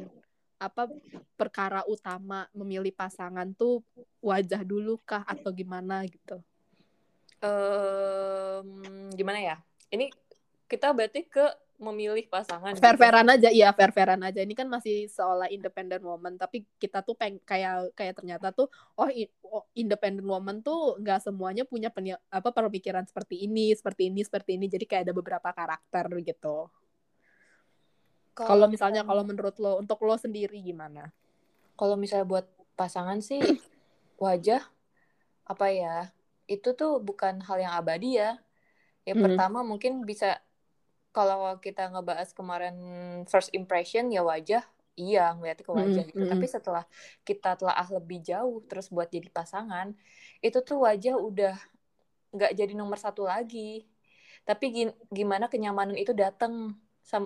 apa 0.59 0.91
perkara 1.33 1.87
utama 1.87 2.43
memilih 2.51 2.91
pasangan 2.91 3.47
tuh 3.53 3.79
wajah 4.19 4.59
dulu 4.61 4.99
kah 4.99 5.23
atau 5.23 5.55
gimana 5.55 6.03
gitu. 6.03 6.35
Em, 7.39 8.67
gimana 9.11 9.39
ya? 9.39 9.55
Ini 9.87 10.11
kita 10.67 10.91
berarti 10.91 11.23
ke 11.23 11.45
memilih 11.79 12.27
pasangan. 12.27 12.75
fair 12.75 12.95
gitu. 12.95 13.01
fairan 13.07 13.27
aja 13.31 13.49
iya 13.49 13.71
fair 13.71 13.95
fairan 13.95 14.19
aja 14.19 14.43
ini 14.43 14.51
kan 14.51 14.67
masih 14.67 15.07
seolah 15.07 15.47
independent 15.47 16.03
woman 16.03 16.35
tapi 16.35 16.67
kita 16.75 16.99
tuh 16.99 17.15
peng 17.15 17.39
kayak 17.47 17.95
kayak 17.95 18.19
ternyata 18.19 18.51
tuh 18.51 18.67
oh, 18.99 19.07
i- 19.07 19.31
oh, 19.47 19.63
independent 19.71 20.27
woman 20.27 20.59
tuh 20.59 20.99
nggak 20.99 21.23
semuanya 21.23 21.63
punya 21.63 21.87
peni- 21.87 22.19
apa 22.27 22.51
pemikiran 22.51 23.07
seperti 23.07 23.47
ini 23.47 23.71
seperti 23.71 24.11
ini 24.11 24.21
seperti 24.27 24.59
ini 24.59 24.67
jadi 24.67 24.83
kayak 24.83 25.03
ada 25.07 25.13
beberapa 25.15 25.49
karakter 25.55 26.11
gitu 26.19 26.67
kalau 28.35 28.67
misalnya 28.67 29.03
kalau 29.07 29.23
menurut 29.23 29.55
lo 29.59 29.79
untuk 29.79 29.99
lo 30.03 30.15
sendiri 30.19 30.59
gimana 30.59 31.11
kalau 31.79 31.95
misalnya 31.95 32.27
buat 32.27 32.45
pasangan 32.75 33.23
sih 33.23 33.39
wajah 34.19 34.63
apa 35.47 35.67
ya 35.71 36.11
itu 36.43 36.75
tuh 36.75 36.99
bukan 36.99 37.39
hal 37.43 37.57
yang 37.59 37.73
abadi 37.75 38.19
ya 38.19 38.35
yang 39.07 39.19
Hmm. 39.19 39.25
pertama 39.31 39.63
mungkin 39.63 40.03
bisa 40.03 40.43
kalau 41.15 41.57
kita 41.59 41.89
ngebahas 41.89 42.29
kemarin 42.37 42.75
first 43.31 43.49
impression 43.57 44.09
ya 44.13 44.21
wajah 44.21 44.63
iya 44.99 45.31
ngeliatnya 45.35 45.63
ke 45.65 45.73
wajah 45.73 46.03
Hmm, 46.05 46.09
gitu. 46.11 46.21
hmm. 46.21 46.31
tapi 46.31 46.45
setelah 46.45 46.83
kita 47.23 47.55
telah 47.55 47.75
lebih 47.95 48.19
jauh 48.21 48.59
terus 48.67 48.91
buat 48.91 49.07
jadi 49.09 49.29
pasangan 49.31 49.95
itu 50.43 50.57
tuh 50.61 50.77
wajah 50.85 51.15
udah 51.17 51.55
nggak 52.35 52.51
jadi 52.53 52.73
nomor 52.77 52.97
satu 52.99 53.25
lagi. 53.25 53.85
Tapi 54.45 54.65
gimana 55.13 55.45
kenyamanan 55.49 55.97
itu 55.97 56.13
datang 56.13 56.73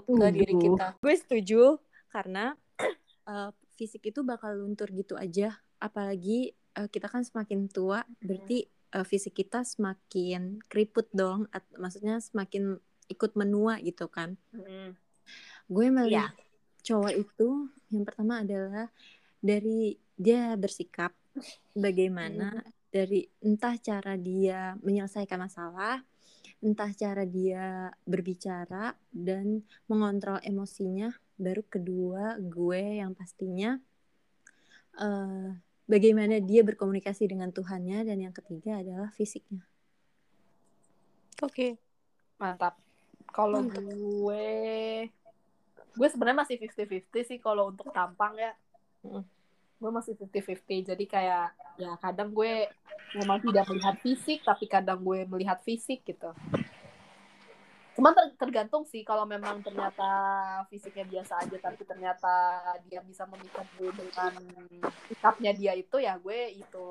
ke 0.08 0.26
diri 0.32 0.56
kita. 0.56 0.96
Gue 1.00 1.16
setuju 1.16 1.80
karena 2.12 2.56
eh, 3.32 3.50
fisik 3.76 4.12
itu 4.12 4.24
bakal 4.24 4.56
luntur 4.60 4.88
gitu 4.92 5.16
aja. 5.20 5.60
Apalagi 5.80 6.56
eh, 6.56 6.88
kita 6.88 7.08
kan 7.12 7.24
semakin 7.24 7.68
tua 7.72 8.04
berarti 8.24 8.68
eh, 8.68 9.06
fisik 9.08 9.36
kita 9.44 9.64
semakin 9.68 10.60
keriput 10.72 11.08
dong 11.12 11.48
At- 11.52 11.68
maksudnya 11.80 12.20
semakin 12.20 12.80
ikut 13.10 13.36
menua 13.40 13.80
gitu 13.82 14.08
kan. 14.08 14.36
Gue 15.68 15.88
melihat 15.90 16.36
cowok 16.84 17.14
itu 17.16 17.72
yang 17.96 18.04
pertama 18.04 18.44
adalah 18.44 18.92
dari 19.40 19.96
dia 20.20 20.54
bersikap 20.60 21.16
bagaimana 21.74 22.62
dari 22.94 23.26
entah 23.42 23.74
cara 23.80 24.14
dia 24.20 24.78
menyelesaikan 24.84 25.40
masalah 25.42 26.04
entah 26.64 26.92
cara 26.96 27.28
dia 27.28 27.92
berbicara 28.08 28.96
dan 29.12 29.66
mengontrol 29.90 30.40
emosinya 30.46 31.12
baru 31.36 31.66
kedua 31.66 32.40
gue 32.40 33.04
yang 33.04 33.12
pastinya 33.18 33.76
eh, 35.02 35.50
bagaimana 35.90 36.40
dia 36.40 36.64
berkomunikasi 36.64 37.28
dengan 37.28 37.52
Tuhannya 37.52 38.08
dan 38.08 38.18
yang 38.22 38.32
ketiga 38.32 38.80
adalah 38.80 39.12
fisiknya. 39.12 39.68
Oke. 41.44 41.76
Mantap 42.40 42.80
kalau 43.34 43.66
gue 43.66 44.48
gue 45.94 46.08
sebenarnya 46.10 46.46
masih 46.46 46.56
50-50 46.62 47.30
sih 47.30 47.38
kalau 47.42 47.74
untuk 47.74 47.90
tampang 47.90 48.38
ya. 48.38 48.54
Gue 49.82 49.90
masih 49.90 50.14
50-50 50.16 50.94
jadi 50.94 51.06
kayak 51.10 51.48
ya 51.82 51.92
kadang 51.98 52.30
gue 52.30 52.70
memang 53.18 53.42
tidak 53.42 53.66
melihat 53.74 53.96
fisik 54.06 54.46
tapi 54.46 54.66
kadang 54.70 55.02
gue 55.02 55.26
melihat 55.26 55.58
fisik 55.66 56.06
gitu. 56.06 56.30
Cuman 57.94 58.14
ter- 58.14 58.38
tergantung 58.38 58.86
sih 58.90 59.06
kalau 59.06 59.26
memang 59.26 59.62
ternyata 59.62 60.10
fisiknya 60.70 61.06
biasa 61.06 61.46
aja 61.46 61.58
tapi 61.62 61.82
ternyata 61.86 62.34
dia 62.90 63.02
bisa 63.06 63.26
memikat 63.30 63.66
gue 63.78 63.90
dengan 63.94 64.34
sikapnya 65.10 65.52
dia 65.54 65.74
itu 65.78 65.98
ya 66.02 66.18
gue 66.18 66.58
itu 66.58 66.86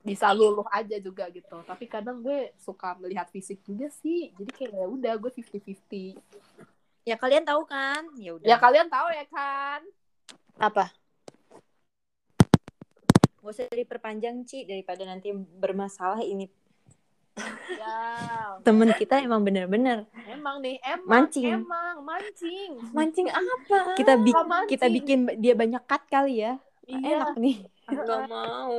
bisa 0.00 0.32
luluh 0.32 0.64
aja 0.72 0.96
juga 0.96 1.28
gitu. 1.28 1.60
Tapi 1.62 1.84
kadang 1.84 2.24
gue 2.24 2.52
suka 2.56 2.96
melihat 2.96 3.28
fisik 3.28 3.60
juga 3.62 3.92
sih. 4.00 4.32
Jadi 4.36 4.50
kayak 4.52 4.72
ya 4.72 4.86
udah 4.88 5.12
gue 5.16 5.30
50-50 5.40 6.16
ya 7.04 7.16
kalian 7.16 7.44
tahu 7.44 7.62
kan? 7.66 8.06
Ya 8.20 8.36
udah. 8.36 8.46
Ya 8.46 8.56
kalian 8.60 8.88
tahu 8.88 9.08
ya 9.10 9.24
kan? 9.28 9.80
Apa? 10.60 10.92
Gak 13.40 13.50
usah 13.56 13.72
diperpanjang 13.72 14.44
Ci 14.44 14.68
daripada 14.68 15.08
nanti 15.08 15.32
bermasalah 15.32 16.20
ini. 16.20 16.46
Ya 17.72 17.96
temen 18.60 18.92
kita 18.92 19.16
emang 19.24 19.40
bener-bener 19.40 20.04
emang 20.28 20.60
nih 20.60 20.76
emang 20.84 21.24
Mancing. 21.24 21.48
emang 21.48 21.94
mancing. 22.04 22.70
Mancing 22.92 23.28
apa? 23.32 23.96
Kita 23.96 24.12
bi- 24.20 24.36
Apa 24.36 24.44
mancing? 24.44 24.68
kita 24.68 24.86
bikin 24.92 25.18
dia 25.40 25.56
banyak 25.56 25.80
cut 25.88 26.04
kali 26.04 26.44
ya 26.44 26.60
iya. 26.90 27.22
Enak 27.22 27.38
nih. 27.38 27.56
Nggak 27.86 28.22
mau. 28.32 28.76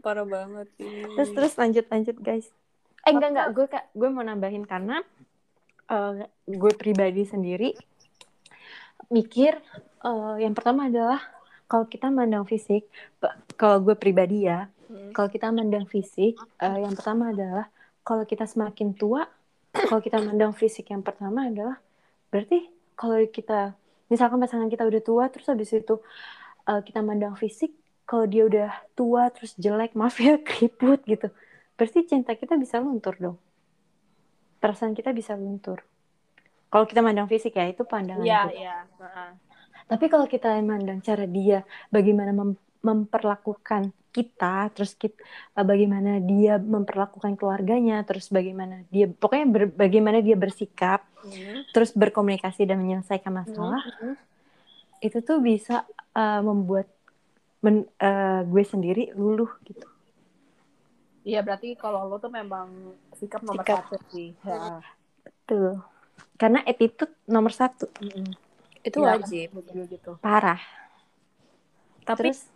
Parah 0.00 0.26
banget 0.26 0.68
ih. 0.80 1.04
terus 1.16 1.30
terus 1.36 1.52
lanjut 1.54 1.84
lanjut 1.86 2.16
guys. 2.18 2.46
Eh 3.04 3.12
enggak 3.12 3.30
enggak. 3.32 3.48
Gue 3.52 3.66
kak 3.68 3.84
gue 3.92 4.08
mau 4.08 4.24
nambahin 4.24 4.64
karena 4.64 5.04
eh, 5.88 6.24
gue 6.46 6.72
pribadi 6.74 7.22
sendiri 7.24 7.72
mikir 9.10 9.58
eh, 10.00 10.36
yang 10.40 10.54
pertama 10.54 10.86
adalah 10.86 11.20
kalau 11.66 11.86
kita 11.86 12.10
mandang 12.10 12.46
fisik 12.46 12.86
kalau 13.56 13.80
gue 13.82 13.96
pribadi 13.96 14.46
ya 14.46 14.66
Hmm. 14.90 15.14
kalau 15.14 15.30
kita 15.30 15.54
mandang 15.54 15.86
fisik 15.86 16.34
eh, 16.58 16.78
yang 16.82 16.98
pertama 16.98 17.30
adalah 17.30 17.70
kalau 18.02 18.26
kita 18.26 18.42
semakin 18.42 18.90
tua 18.90 19.22
kalau 19.70 20.02
kita 20.02 20.18
mandang 20.18 20.50
fisik 20.50 20.90
yang 20.90 21.06
pertama 21.06 21.46
adalah 21.46 21.78
berarti 22.26 22.66
kalau 22.98 23.22
kita 23.30 23.78
misalkan 24.10 24.42
pasangan 24.42 24.66
kita 24.66 24.82
udah 24.82 24.98
tua 24.98 25.30
terus 25.30 25.46
habis 25.46 25.70
itu 25.70 26.02
eh, 26.70 26.80
kita 26.86 27.02
mandang 27.02 27.34
fisik 27.34 27.74
kalau 28.06 28.26
dia 28.30 28.46
udah 28.46 28.70
tua 28.94 29.28
terus 29.34 29.52
jelek 29.58 29.92
maaf 29.98 30.16
ya 30.22 30.38
keriput 30.38 31.02
gitu 31.04 31.28
berarti 31.74 32.06
cinta 32.06 32.38
kita 32.38 32.54
bisa 32.54 32.78
luntur 32.78 33.18
dong 33.18 33.36
perasaan 34.60 34.92
kita 34.92 35.10
bisa 35.10 35.34
luntur 35.34 35.82
kalau 36.70 36.86
kita 36.86 37.02
mandang 37.02 37.26
fisik 37.26 37.58
ya 37.58 37.66
itu 37.66 37.82
pandangan 37.82 38.22
iya 38.22 38.42
gue. 38.46 38.54
iya 38.62 38.76
Heeh. 39.02 39.30
Tapi 39.90 40.06
kalau 40.06 40.30
kita 40.30 40.54
mandang 40.62 41.02
cara 41.02 41.26
dia 41.26 41.66
bagaimana 41.90 42.30
mem- 42.30 42.62
memperlakukan 42.78 43.90
kita, 44.14 44.70
terus 44.70 44.94
kita, 44.94 45.18
bagaimana 45.54 46.22
dia 46.22 46.62
memperlakukan 46.62 47.34
keluarganya, 47.34 48.02
terus 48.06 48.30
bagaimana 48.30 48.86
dia 48.86 49.10
pokoknya 49.10 49.46
ber- 49.50 49.74
bagaimana 49.74 50.22
dia 50.22 50.38
bersikap, 50.38 51.02
Hmm. 51.26 51.66
terus 51.74 51.90
berkomunikasi 51.90 52.70
dan 52.70 52.78
menyelesaikan 52.82 53.34
masalah, 53.34 53.82
Hmm. 53.98 54.14
itu 55.02 55.18
tuh 55.26 55.42
bisa 55.42 55.82
uh, 56.20 56.40
membuat 56.44 56.86
men- 57.64 57.88
uh, 57.96 58.44
gue 58.44 58.64
sendiri 58.64 59.04
luluh 59.16 59.48
gitu. 59.64 59.86
iya 61.22 61.40
berarti 61.40 61.76
kalau 61.76 62.08
lo 62.08 62.16
tuh 62.16 62.32
memang 62.32 62.96
sikap 63.16 63.40
nomor 63.44 63.64
Sikap. 63.64 63.84
satu 63.88 63.96
sih 64.12 64.32
ya. 64.40 64.80
Tuh. 65.44 65.76
Karena 66.40 66.64
attitude 66.64 67.12
nomor 67.28 67.52
satu, 67.52 67.84
itu 68.80 68.96
Iya, 68.96 69.12
wajib 69.16 69.48
gue 69.60 69.84
gitu 69.92 70.12
parah. 70.24 70.60
tapi 72.00 72.32
Terus 72.32 72.48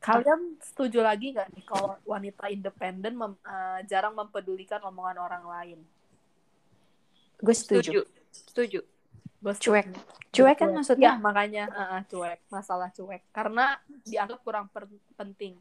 kalian 0.00 0.56
setuju 0.60 1.04
lagi 1.04 1.36
nggak 1.36 1.48
nih 1.52 1.64
kalau 1.68 1.92
wanita 2.08 2.48
independen 2.48 3.12
mem- 3.12 3.42
eh, 3.44 3.80
jarang 3.84 4.16
mempedulikan 4.16 4.80
omongan 4.82 5.18
orang 5.20 5.44
lain 5.44 5.78
gue 7.36 7.54
setuju. 7.54 8.00
setuju 8.00 8.00
setuju 8.32 8.80
Gue 9.46 9.54
Cuek. 9.54 9.86
Cuek 10.34 10.56
kan 10.58 10.66
Cuek. 10.66 10.74
maksudnya? 10.74 11.14
Ya, 11.14 11.22
makanya 11.22 11.64
eh, 11.70 12.00
cuek 12.10 12.42
masalah 12.50 12.90
cuek 12.90 13.22
karena 13.30 13.78
dianggap 14.02 14.42
kurang 14.42 14.66
per- 14.66 14.90
penting 15.14 15.54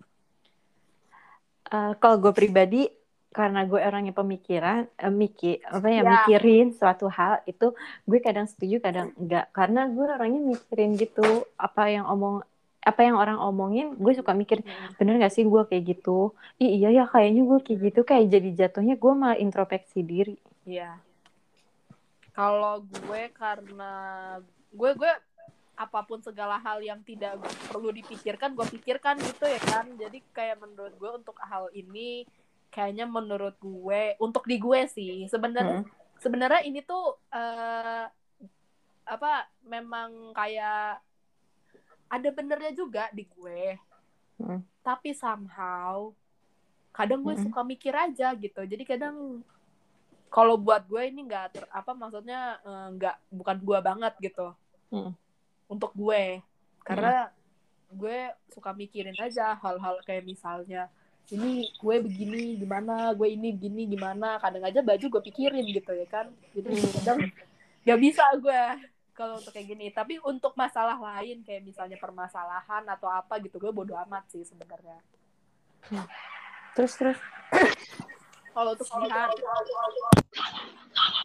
Eh, 1.65 1.93
kalau 1.97 2.17
gue 2.17 2.29
pribadi 2.29 2.89
karena 3.29 3.65
gue 3.65 3.77
orangnya 3.77 4.09
pemikiran 4.09 4.86
eh, 4.95 5.09
mikir 5.09 5.61
apa 5.65 5.86
ya 5.89 6.01
Ya. 6.01 6.05
mikirin 6.13 6.73
suatu 6.73 7.09
hal 7.09 7.41
itu 7.45 7.73
gue 8.05 8.19
kadang 8.21 8.45
setuju 8.45 8.77
kadang 8.79 9.13
enggak 9.17 9.49
karena 9.49 9.86
gue 9.86 10.05
orangnya 10.07 10.41
mikirin 10.45 10.93
gitu 10.93 11.25
apa 11.57 11.89
yang 11.89 12.05
omong 12.05 12.45
apa 12.81 13.01
yang 13.01 13.17
orang 13.17 13.41
omongin 13.41 13.97
gue 13.97 14.13
suka 14.13 14.33
mikir 14.33 14.61
bener 14.95 15.17
gak 15.17 15.33
sih 15.33 15.41
gue 15.41 15.61
kayak 15.65 15.83
gitu 15.97 16.38
Ih, 16.57 16.77
iya 16.77 16.89
ya 16.93 17.03
kayaknya 17.05 17.41
gue 17.43 17.59
kayak 17.61 17.79
gitu 17.81 17.99
kayak 18.01 18.25
jadi 18.29 18.49
jatuhnya 18.65 18.95
gue 18.95 19.13
malah 19.13 19.38
introspeksi 19.38 20.01
diri 20.01 20.38
Iya. 20.65 21.01
Kalau 22.36 22.83
gue 22.83 23.31
karena 23.31 23.93
gue 24.69 24.91
gue 24.91 25.13
apa 25.75 25.99
pun 26.07 26.19
segala 26.19 26.55
hal 26.59 26.79
yang 26.79 26.99
tidak 27.03 27.39
perlu 27.67 27.91
dipikirkan 27.91 28.55
gue 28.55 28.67
pikirkan 28.75 29.15
gitu 29.23 29.47
ya 29.47 29.59
kan. 29.63 29.88
Jadi 29.95 30.19
kayak 30.36 30.59
menurut 30.59 30.95
gue 30.95 31.11
untuk 31.15 31.39
hal 31.39 31.71
ini 31.71 32.27
kayaknya 32.71 33.07
menurut 33.07 33.55
gue 33.57 34.19
untuk 34.19 34.43
di 34.43 34.59
gue 34.59 34.83
sih 34.91 35.31
sebenarnya 35.31 35.88
sebenarnya 36.19 36.61
ini 36.67 36.83
tuh 36.83 37.15
eh, 37.31 38.05
apa 39.05 39.31
memang 39.63 40.36
kayak 40.36 40.99
ada 42.11 42.29
benernya 42.36 42.75
juga 42.75 43.07
di 43.15 43.23
gue. 43.23 43.79
Hmm. 44.43 44.59
Tapi 44.83 45.15
somehow 45.15 46.11
kadang 46.91 47.23
gue 47.23 47.36
Hmm. 47.36 47.47
suka 47.47 47.63
mikir 47.63 47.95
aja 47.95 48.36
gitu. 48.36 48.59
Jadi 48.63 48.83
kadang 48.83 49.39
kalau 50.36 50.59
buat 50.59 50.83
gue 50.83 50.99
ini 51.07 51.23
nggak 51.23 51.45
ter- 51.55 51.71
apa 51.71 51.95
maksudnya 51.95 52.59
eh, 52.59 52.88
nggak 52.99 53.15
bukan 53.31 53.57
gue 53.63 53.79
banget 53.79 54.13
gitu. 54.19 54.51
Hmm. 54.91 55.15
untuk 55.65 55.91
gue. 55.97 56.43
Karena 56.86 57.29
gue 57.89 58.19
suka 58.53 58.75
mikirin 58.75 59.17
aja 59.17 59.57
hal-hal 59.57 59.97
kayak 60.05 60.27
misalnya 60.27 60.91
ini 61.33 61.65
gue 61.81 61.95
begini 62.05 62.59
gimana? 62.61 63.09
Gue 63.17 63.33
ini 63.33 63.49
gini 63.55 63.89
gimana? 63.89 64.38
Kadang 64.38 64.61
aja 64.61 64.86
baju 64.86 65.05
gue 65.09 65.23
pikirin 65.31 65.65
gitu 65.65 65.91
ya 65.95 66.05
kan. 66.05 66.29
Jadi 66.53 66.69
kadang 67.01 67.19
gak 67.81 67.99
bisa 68.01 68.23
gue 68.38 68.61
kalau 69.17 69.41
untuk 69.41 69.49
kayak 69.55 69.67
gini. 69.73 69.89
Tapi 69.89 70.21
untuk 70.21 70.53
masalah 70.53 70.99
lain 71.01 71.41
kayak 71.41 71.65
misalnya 71.65 71.97
permasalahan 71.97 72.86
atau 72.86 73.09
apa 73.09 73.41
gitu 73.41 73.57
gue 73.57 73.71
bodo 73.73 73.97
amat 74.05 74.29
sih 74.29 74.45
sebenarnya. 74.45 75.01
Terus 76.77 76.93
terus. 76.93 77.19
Kalau 78.55 78.71
untuk 78.71 78.87
Jihan 78.87 79.29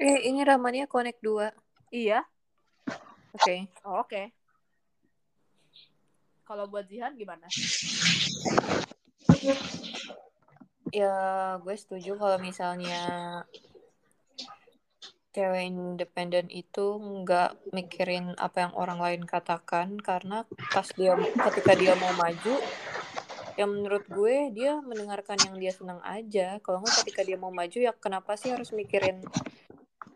Eh 0.02 0.26
ini 0.26 0.42
Ramania 0.42 0.90
connect 0.90 1.22
dua. 1.22 1.54
iya 1.94 2.26
Oke. 3.30 3.70
oh, 3.86 4.02
oke 4.02 4.34
kalau 6.42 6.66
buat 6.66 6.82
Jihan 6.90 7.14
gimana 7.14 7.46
Ya 10.90 11.14
gue 11.62 11.76
setuju 11.78 12.18
kalau 12.18 12.42
misalnya 12.42 13.02
cewek 15.30 15.70
independen 15.70 16.50
itu 16.50 16.98
nggak 16.98 17.54
mikirin 17.70 18.34
apa 18.34 18.66
yang 18.66 18.74
orang 18.74 18.98
lain 18.98 19.22
katakan 19.22 19.94
karena 20.02 20.42
pas 20.74 20.90
dia 20.98 21.14
ketika 21.46 21.78
dia 21.78 21.94
mau 21.94 22.10
maju 22.18 22.58
ya 23.60 23.68
menurut 23.68 24.08
gue 24.08 24.48
dia 24.56 24.80
mendengarkan 24.80 25.36
yang 25.44 25.60
dia 25.60 25.72
senang 25.76 26.00
aja. 26.00 26.56
Kalau 26.64 26.80
nggak 26.80 27.04
ketika 27.04 27.20
dia 27.28 27.36
mau 27.36 27.52
maju 27.52 27.76
ya 27.76 27.92
kenapa 27.92 28.32
sih 28.40 28.48
harus 28.48 28.72
mikirin 28.72 29.20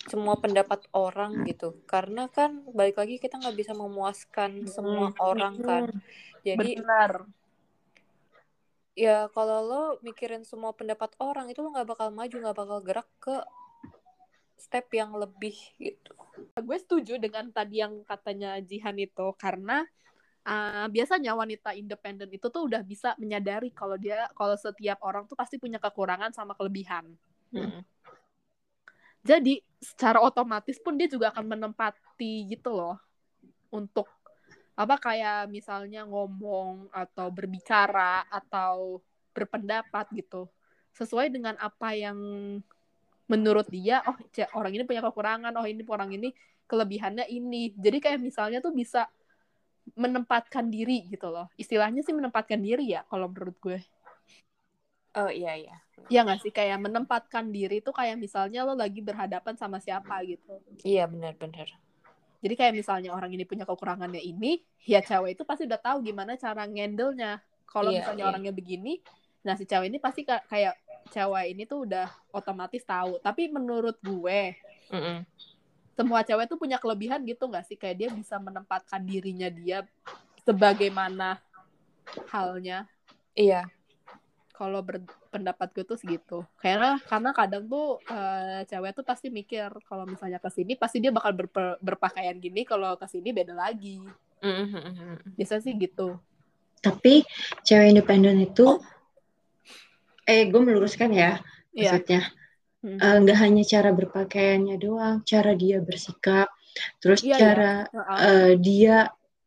semua 0.09 0.41
pendapat 0.41 0.81
orang 0.97 1.45
gitu? 1.45 1.77
Karena 1.85 2.25
kan 2.33 2.65
balik 2.73 2.97
lagi 2.97 3.21
kita 3.21 3.37
nggak 3.37 3.53
bisa 3.53 3.77
memuaskan 3.77 4.65
semua 4.65 5.13
orang 5.21 5.61
kan. 5.61 5.93
Jadi 6.41 6.81
benar. 6.81 7.29
Ya 8.97 9.29
kalau 9.37 9.59
lo 9.61 9.85
mikirin 10.01 10.49
semua 10.49 10.73
pendapat 10.73 11.13
orang 11.21 11.53
itu 11.53 11.61
lo 11.61 11.69
nggak 11.69 11.89
bakal 11.93 12.09
maju 12.17 12.37
nggak 12.41 12.57
bakal 12.57 12.79
gerak 12.81 13.09
ke 13.21 13.37
step 14.57 14.89
yang 14.97 15.13
lebih 15.13 15.53
gitu. 15.77 16.17
Gue 16.65 16.81
setuju 16.81 17.21
dengan 17.21 17.53
tadi 17.53 17.85
yang 17.85 18.09
katanya 18.09 18.57
Jihan 18.65 18.97
itu 18.97 19.37
karena 19.37 19.85
uh, 20.45 20.87
biasanya 20.93 21.33
wanita 21.35 21.73
independen 21.75 22.29
itu 22.31 22.47
tuh 22.53 22.69
udah 22.69 22.85
bisa 22.85 23.17
menyadari 23.17 23.73
kalau 23.73 23.97
dia 23.97 24.29
kalau 24.37 24.55
setiap 24.55 25.01
orang 25.03 25.25
tuh 25.25 25.37
pasti 25.37 25.57
punya 25.57 25.81
kekurangan 25.81 26.31
sama 26.31 26.53
kelebihan. 26.55 27.09
Mm. 27.51 27.83
Jadi 29.25 29.65
secara 29.81 30.21
otomatis 30.21 30.77
pun 30.81 31.01
dia 31.01 31.09
juga 31.09 31.33
akan 31.33 31.45
menempati 31.49 32.49
gitu 32.53 32.77
loh 32.77 33.01
untuk 33.73 34.09
apa 34.75 34.99
kayak 34.99 35.49
misalnya 35.49 36.03
ngomong 36.05 36.91
atau 36.91 37.31
berbicara 37.31 38.27
atau 38.27 38.99
berpendapat 39.31 40.11
gitu 40.19 40.51
sesuai 40.95 41.31
dengan 41.31 41.55
apa 41.63 41.95
yang 41.95 42.19
menurut 43.31 43.67
dia 43.71 44.03
oh 44.05 44.19
orang 44.59 44.75
ini 44.75 44.85
punya 44.85 45.03
kekurangan 45.03 45.55
oh 45.57 45.67
ini 45.67 45.83
orang 45.87 46.11
ini 46.13 46.35
kelebihannya 46.67 47.27
ini 47.31 47.73
jadi 47.79 47.99
kayak 48.03 48.21
misalnya 48.21 48.59
tuh 48.59 48.75
bisa 48.75 49.07
menempatkan 49.93 50.67
diri 50.73 51.05
gitu 51.13 51.29
loh. 51.29 51.47
Istilahnya 51.61 52.01
sih 52.07 52.15
menempatkan 52.17 52.61
diri 52.61 52.97
ya 52.97 53.01
kalau 53.11 53.29
menurut 53.33 53.57
gue. 53.61 53.79
Oh 55.15 55.31
iya 55.31 55.53
iya. 55.61 55.75
Ya 56.13 56.21
nggak 56.27 56.41
sih? 56.43 56.53
Kayak 56.53 56.79
menempatkan 56.85 57.45
diri 57.55 57.81
tuh 57.87 57.95
kayak 57.95 58.17
misalnya 58.21 58.61
lo 58.67 58.75
lagi 58.77 59.01
berhadapan 59.01 59.55
sama 59.57 59.79
siapa 59.81 60.15
gitu. 60.27 60.59
Iya 60.85 61.05
benar-benar 61.13 61.69
jadi 62.45 62.55
kayak 62.61 62.75
misalnya 62.77 63.11
orang 63.17 63.33
ini 63.33 63.45
punya 63.49 63.65
kekurangannya 63.65 64.21
ini 64.21 64.61
ya 64.85 65.01
cewek 65.01 65.33
itu 65.41 65.43
pasti 65.49 65.65
udah 65.65 65.81
tahu 65.81 66.05
gimana 66.05 66.37
cara 66.37 66.69
ngendel-nya 66.69 67.41
kalau 67.65 67.89
Iya, 67.89 68.05
misalnya 68.05 68.25
iya. 68.25 68.31
orangnya 68.31 68.53
begini 68.53 69.01
nah 69.45 69.55
si 69.57 69.65
cewek 69.65 69.89
ini 69.93 69.99
pasti 70.01 70.25
ka- 70.29 70.45
kayak 70.49 70.77
cewek 71.13 71.45
ini 71.53 71.63
tuh 71.69 71.85
udah 71.85 72.09
otomatis 72.33 72.81
tahu. 72.85 73.21
Tapi 73.21 73.53
menurut 73.53 73.97
gue 74.01 74.57
Mm-mm. 74.93 75.27
Semua 75.95 76.21
cewek 76.27 76.47
tuh 76.51 76.59
punya 76.59 76.77
kelebihan 76.79 77.23
gitu 77.25 77.47
nggak 77.47 77.65
sih? 77.67 77.79
Kayak 77.79 77.97
dia 77.97 78.09
bisa 78.11 78.37
menempatkan 78.39 79.01
dirinya 79.03 79.49
dia 79.49 79.87
sebagaimana 80.43 81.39
halnya. 82.29 82.87
Iya. 83.35 83.67
Kalau 84.55 84.87
berpendapat 84.87 85.75
gue 85.75 85.83
tuh 85.83 85.99
segitu. 85.99 86.47
Karena 86.63 86.99
karena 87.11 87.35
kadang 87.35 87.67
tuh 87.67 87.99
eh, 88.07 88.63
cewek 88.71 88.95
tuh 88.95 89.03
pasti 89.03 89.27
mikir 89.31 89.67
kalau 89.87 90.07
misalnya 90.07 90.39
ke 90.39 90.51
sini 90.51 90.79
pasti 90.79 91.03
dia 91.03 91.11
bakal 91.11 91.35
berpe- 91.35 91.79
berpakaian 91.83 92.39
gini 92.39 92.63
kalau 92.63 92.95
ke 92.95 93.07
sini 93.11 93.35
beda 93.35 93.55
lagi. 93.55 93.99
Mm-mm. 94.45 95.35
biasa 95.41 95.59
sih 95.65 95.73
gitu. 95.75 96.21
Tapi 96.85 97.25
cewek 97.65 97.97
independen 97.97 98.45
itu, 98.45 98.77
eh 100.29 100.45
gue 100.45 100.61
meluruskan 100.61 101.17
ya, 101.17 101.41
Iya. 101.73 101.97
maksudnya. 101.97 102.21
Hmm. 102.29 102.44
Eh, 102.85 103.17
nggak 103.23 103.39
hanya 103.45 103.63
cara 103.73 103.91
berpakaiannya 103.99 104.77
doang, 104.85 105.17
cara 105.31 105.53
dia 105.63 105.79
bersikap, 105.89 106.49
terus 107.01 107.21
Iya, 107.25 107.29
iya. 107.31 107.39
cara 107.41 107.73
Heeh. 107.95 108.19
eh, 108.29 108.53
dia, 108.67 108.97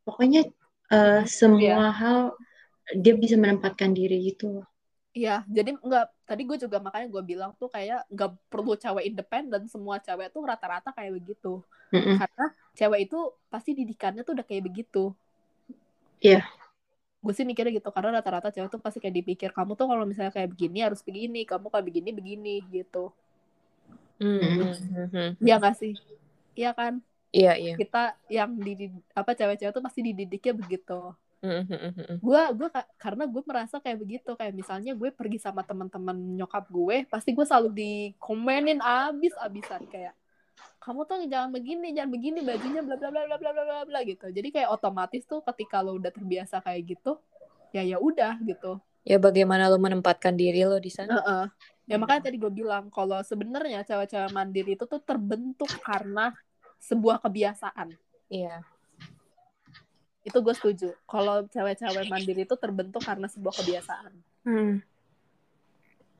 pokoknya 0.06 0.40
eh, 0.96 1.22
semua 1.38 1.62
Iya. 1.62 1.98
hal 2.00 2.18
dia 3.04 3.14
bisa 3.22 3.36
menempatkan 3.42 3.90
diri 3.98 4.16
gitu. 4.32 4.64
Iya, 5.18 5.30
jadi 5.56 5.70
nggak 5.86 6.04
tadi 6.28 6.42
gue 6.48 6.56
juga 6.64 6.76
makanya 6.84 7.06
gue 7.14 7.22
bilang 7.30 7.50
tuh 7.60 7.68
kayak 7.74 7.98
nggak 8.12 8.30
perlu 8.52 8.72
cewek 8.82 9.04
independen, 9.10 9.62
semua 9.72 9.96
cewek 10.06 10.28
tuh 10.34 10.42
rata-rata 10.50 10.88
kayak 10.96 11.12
begitu. 11.18 11.48
Mm-mm. 11.92 12.18
Karena 12.20 12.44
cewek 12.78 13.00
itu 13.08 13.16
pasti 13.52 13.70
didikannya 13.78 14.22
tuh 14.26 14.32
udah 14.36 14.46
kayak 14.48 14.64
begitu. 14.68 14.98
Iya. 16.20 16.42
Gue 17.24 17.32
sih 17.34 17.42
mikirnya 17.48 17.72
gitu 17.78 17.90
karena 17.90 18.10
rata-rata 18.22 18.48
cewek 18.54 18.70
tuh 18.74 18.80
pasti 18.84 18.98
kayak 19.02 19.16
dipikir 19.18 19.50
kamu 19.50 19.72
tuh 19.74 19.86
kalau 19.90 20.04
misalnya 20.06 20.30
kayak 20.36 20.50
begini 20.54 20.78
harus 20.86 21.00
begini, 21.02 21.42
kamu 21.50 21.66
kayak 21.72 21.86
begini 21.88 22.10
begini 22.18 22.54
gitu. 22.70 23.10
Mm-hmm. 24.18 25.38
Iya 25.42 25.56
gak 25.62 25.76
sih? 25.78 25.94
Iya 26.58 26.70
kan? 26.74 27.02
Iya, 27.30 27.52
iya. 27.54 27.74
Kita 27.78 28.18
yang 28.26 28.56
di 28.58 28.90
apa 29.14 29.36
cewek-cewek 29.36 29.72
tuh 29.72 29.84
pasti 29.84 30.00
dididiknya 30.02 30.54
begitu. 30.58 31.14
Mm-hmm. 31.38 32.18
Gue 32.18 32.42
gua 32.58 32.68
karena 32.98 33.24
gue 33.30 33.42
merasa 33.46 33.78
kayak 33.78 33.98
begitu 34.02 34.34
kayak 34.34 34.54
misalnya 34.58 34.98
gue 34.98 35.14
pergi 35.14 35.38
sama 35.38 35.62
teman-teman 35.62 36.18
nyokap 36.34 36.66
gue 36.66 37.06
pasti 37.06 37.30
gue 37.30 37.46
selalu 37.46 37.70
dikomenin 37.70 38.82
abis-abisan 38.82 39.86
kayak 39.86 40.18
kamu 40.82 41.06
tuh 41.06 41.22
jangan 41.30 41.50
begini 41.54 41.94
jangan 41.94 42.10
begini 42.10 42.40
bajunya 42.42 42.82
bla 42.82 42.98
bla 42.98 43.10
bla 43.14 43.22
bla 43.22 43.36
bla 43.38 43.50
bla 43.54 43.78
bla 43.86 44.00
gitu 44.02 44.26
jadi 44.34 44.48
kayak 44.50 44.68
otomatis 44.74 45.22
tuh 45.30 45.38
ketika 45.46 45.78
lo 45.78 45.94
udah 45.94 46.10
terbiasa 46.10 46.58
kayak 46.58 46.98
gitu 46.98 47.22
ya 47.70 47.86
ya 47.86 48.02
udah 48.02 48.40
gitu 48.42 48.82
ya 49.06 49.22
bagaimana 49.22 49.70
lo 49.70 49.78
menempatkan 49.78 50.34
diri 50.34 50.66
lo 50.66 50.82
di 50.82 50.90
sana 50.90 51.14
uh 51.14 51.22
-uh 51.22 51.46
ya 51.88 51.96
makanya 51.96 52.28
tadi 52.28 52.36
gue 52.36 52.52
bilang 52.52 52.92
kalau 52.92 53.24
sebenarnya 53.24 53.80
cewek-cewek 53.82 54.30
mandiri 54.30 54.76
itu 54.76 54.84
tuh 54.84 55.00
terbentuk 55.00 55.72
karena 55.80 56.36
sebuah 56.78 57.18
kebiasaan. 57.24 57.96
Iya. 58.28 58.60
Itu 60.22 60.44
gue 60.44 60.52
setuju. 60.52 60.92
Kalau 61.08 61.48
cewek-cewek 61.48 62.12
mandiri 62.12 62.44
itu 62.44 62.54
terbentuk 62.60 63.00
karena 63.00 63.24
sebuah 63.26 63.56
kebiasaan. 63.64 64.12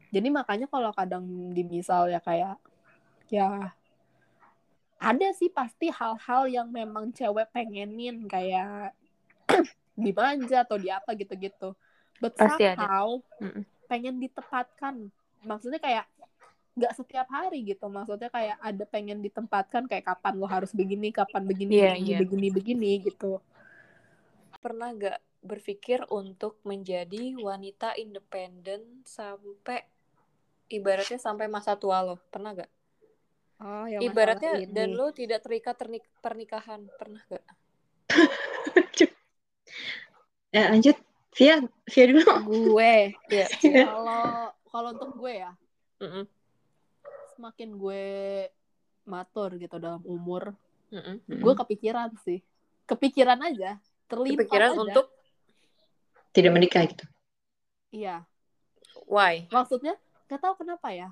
Jadi 0.09 0.29
makanya 0.33 0.67
kalau 0.73 0.89
kadang 0.97 1.53
di 1.53 1.63
misal 1.69 2.09
ya 2.09 2.17
kayak 2.25 2.57
ya 3.29 3.77
ada 4.99 5.29
sih 5.37 5.53
pasti 5.53 5.93
hal-hal 5.93 6.49
yang 6.49 6.69
memang 6.73 7.13
cewek 7.13 7.53
pengenin 7.53 8.25
kayak 8.25 8.97
dimanja 10.01 10.65
atau 10.65 10.81
di 10.81 10.89
apa 10.89 11.13
gitu-gitu. 11.13 11.77
But 12.19 12.35
Pasti 12.35 12.67
ada. 12.67 12.83
somehow 12.83 13.21
Mm-mm. 13.39 13.63
pengen 13.87 14.19
ditempatkan 14.19 15.13
maksudnya 15.43 15.79
kayak 15.79 16.07
nggak 16.79 16.95
setiap 16.95 17.27
hari 17.27 17.67
gitu. 17.67 17.91
Maksudnya 17.91 18.31
kayak 18.31 18.57
ada 18.59 18.85
pengen 18.87 19.19
ditempatkan 19.19 19.91
kayak 19.91 20.07
kapan 20.07 20.35
lo 20.39 20.47
harus 20.47 20.71
begini 20.71 21.11
kapan 21.11 21.43
begini 21.43 21.75
Iya, 21.75 21.91
begini, 21.99 22.07
iya. 22.07 22.19
begini 22.23 22.49
begini 22.55 22.91
gitu. 23.03 23.43
Pernah 24.59 24.95
gak 24.95 25.19
berpikir 25.39 26.03
untuk 26.11 26.59
menjadi 26.63 27.35
wanita 27.39 27.95
independen 27.95 29.03
sampai 29.03 29.87
ibaratnya 30.67 31.19
sampai 31.19 31.47
masa 31.47 31.75
tua 31.75 32.03
lo? 32.03 32.19
Pernah 32.31 32.63
gak 32.63 32.71
oh 33.59 33.87
yang 33.91 34.03
ibaratnya 34.03 34.63
ini. 34.63 34.71
dan 34.71 34.95
lo 34.95 35.11
tidak 35.11 35.43
terikat 35.43 35.75
ternik- 35.75 36.11
pernikahan. 36.23 36.87
Pernah 36.95 37.23
gak 37.27 37.43
Ya, 40.49 40.73
lanjut, 40.73 40.97
Via, 41.37 41.61
Via 41.85 42.05
dulu. 42.09 42.25
gue. 42.73 43.13
Iya. 43.29 43.47
kalau 43.85 44.48
kalau 44.69 44.95
untuk 44.95 45.11
gue 45.17 45.33
ya 45.43 45.53
Mm-mm. 45.99 46.25
semakin 47.35 47.69
gue 47.75 48.05
matur 49.09 49.57
gitu 49.57 49.77
dalam 49.81 50.03
umur 50.05 50.53
Mm-mm. 50.93 51.21
gue 51.27 51.55
kepikiran 51.65 52.13
sih 52.25 52.41
kepikiran 52.89 53.41
aja 53.45 53.77
terlintas 54.09 54.45
kepikiran 54.45 54.73
aja. 54.77 54.81
untuk 54.85 55.07
Tidak 56.33 56.53
menikah 56.53 56.85
gitu. 56.87 57.05
iya 57.91 58.25
why 59.09 59.49
maksudnya 59.49 59.97
gak 60.29 60.41
tahu 60.45 60.65
kenapa 60.65 60.93
ya 60.93 61.09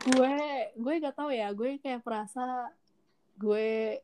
gue 0.00 0.34
gue 0.76 0.94
gak 1.04 1.16
tahu 1.16 1.30
ya 1.32 1.52
gue 1.52 1.76
kayak 1.80 2.00
merasa 2.04 2.72
gue 3.36 4.00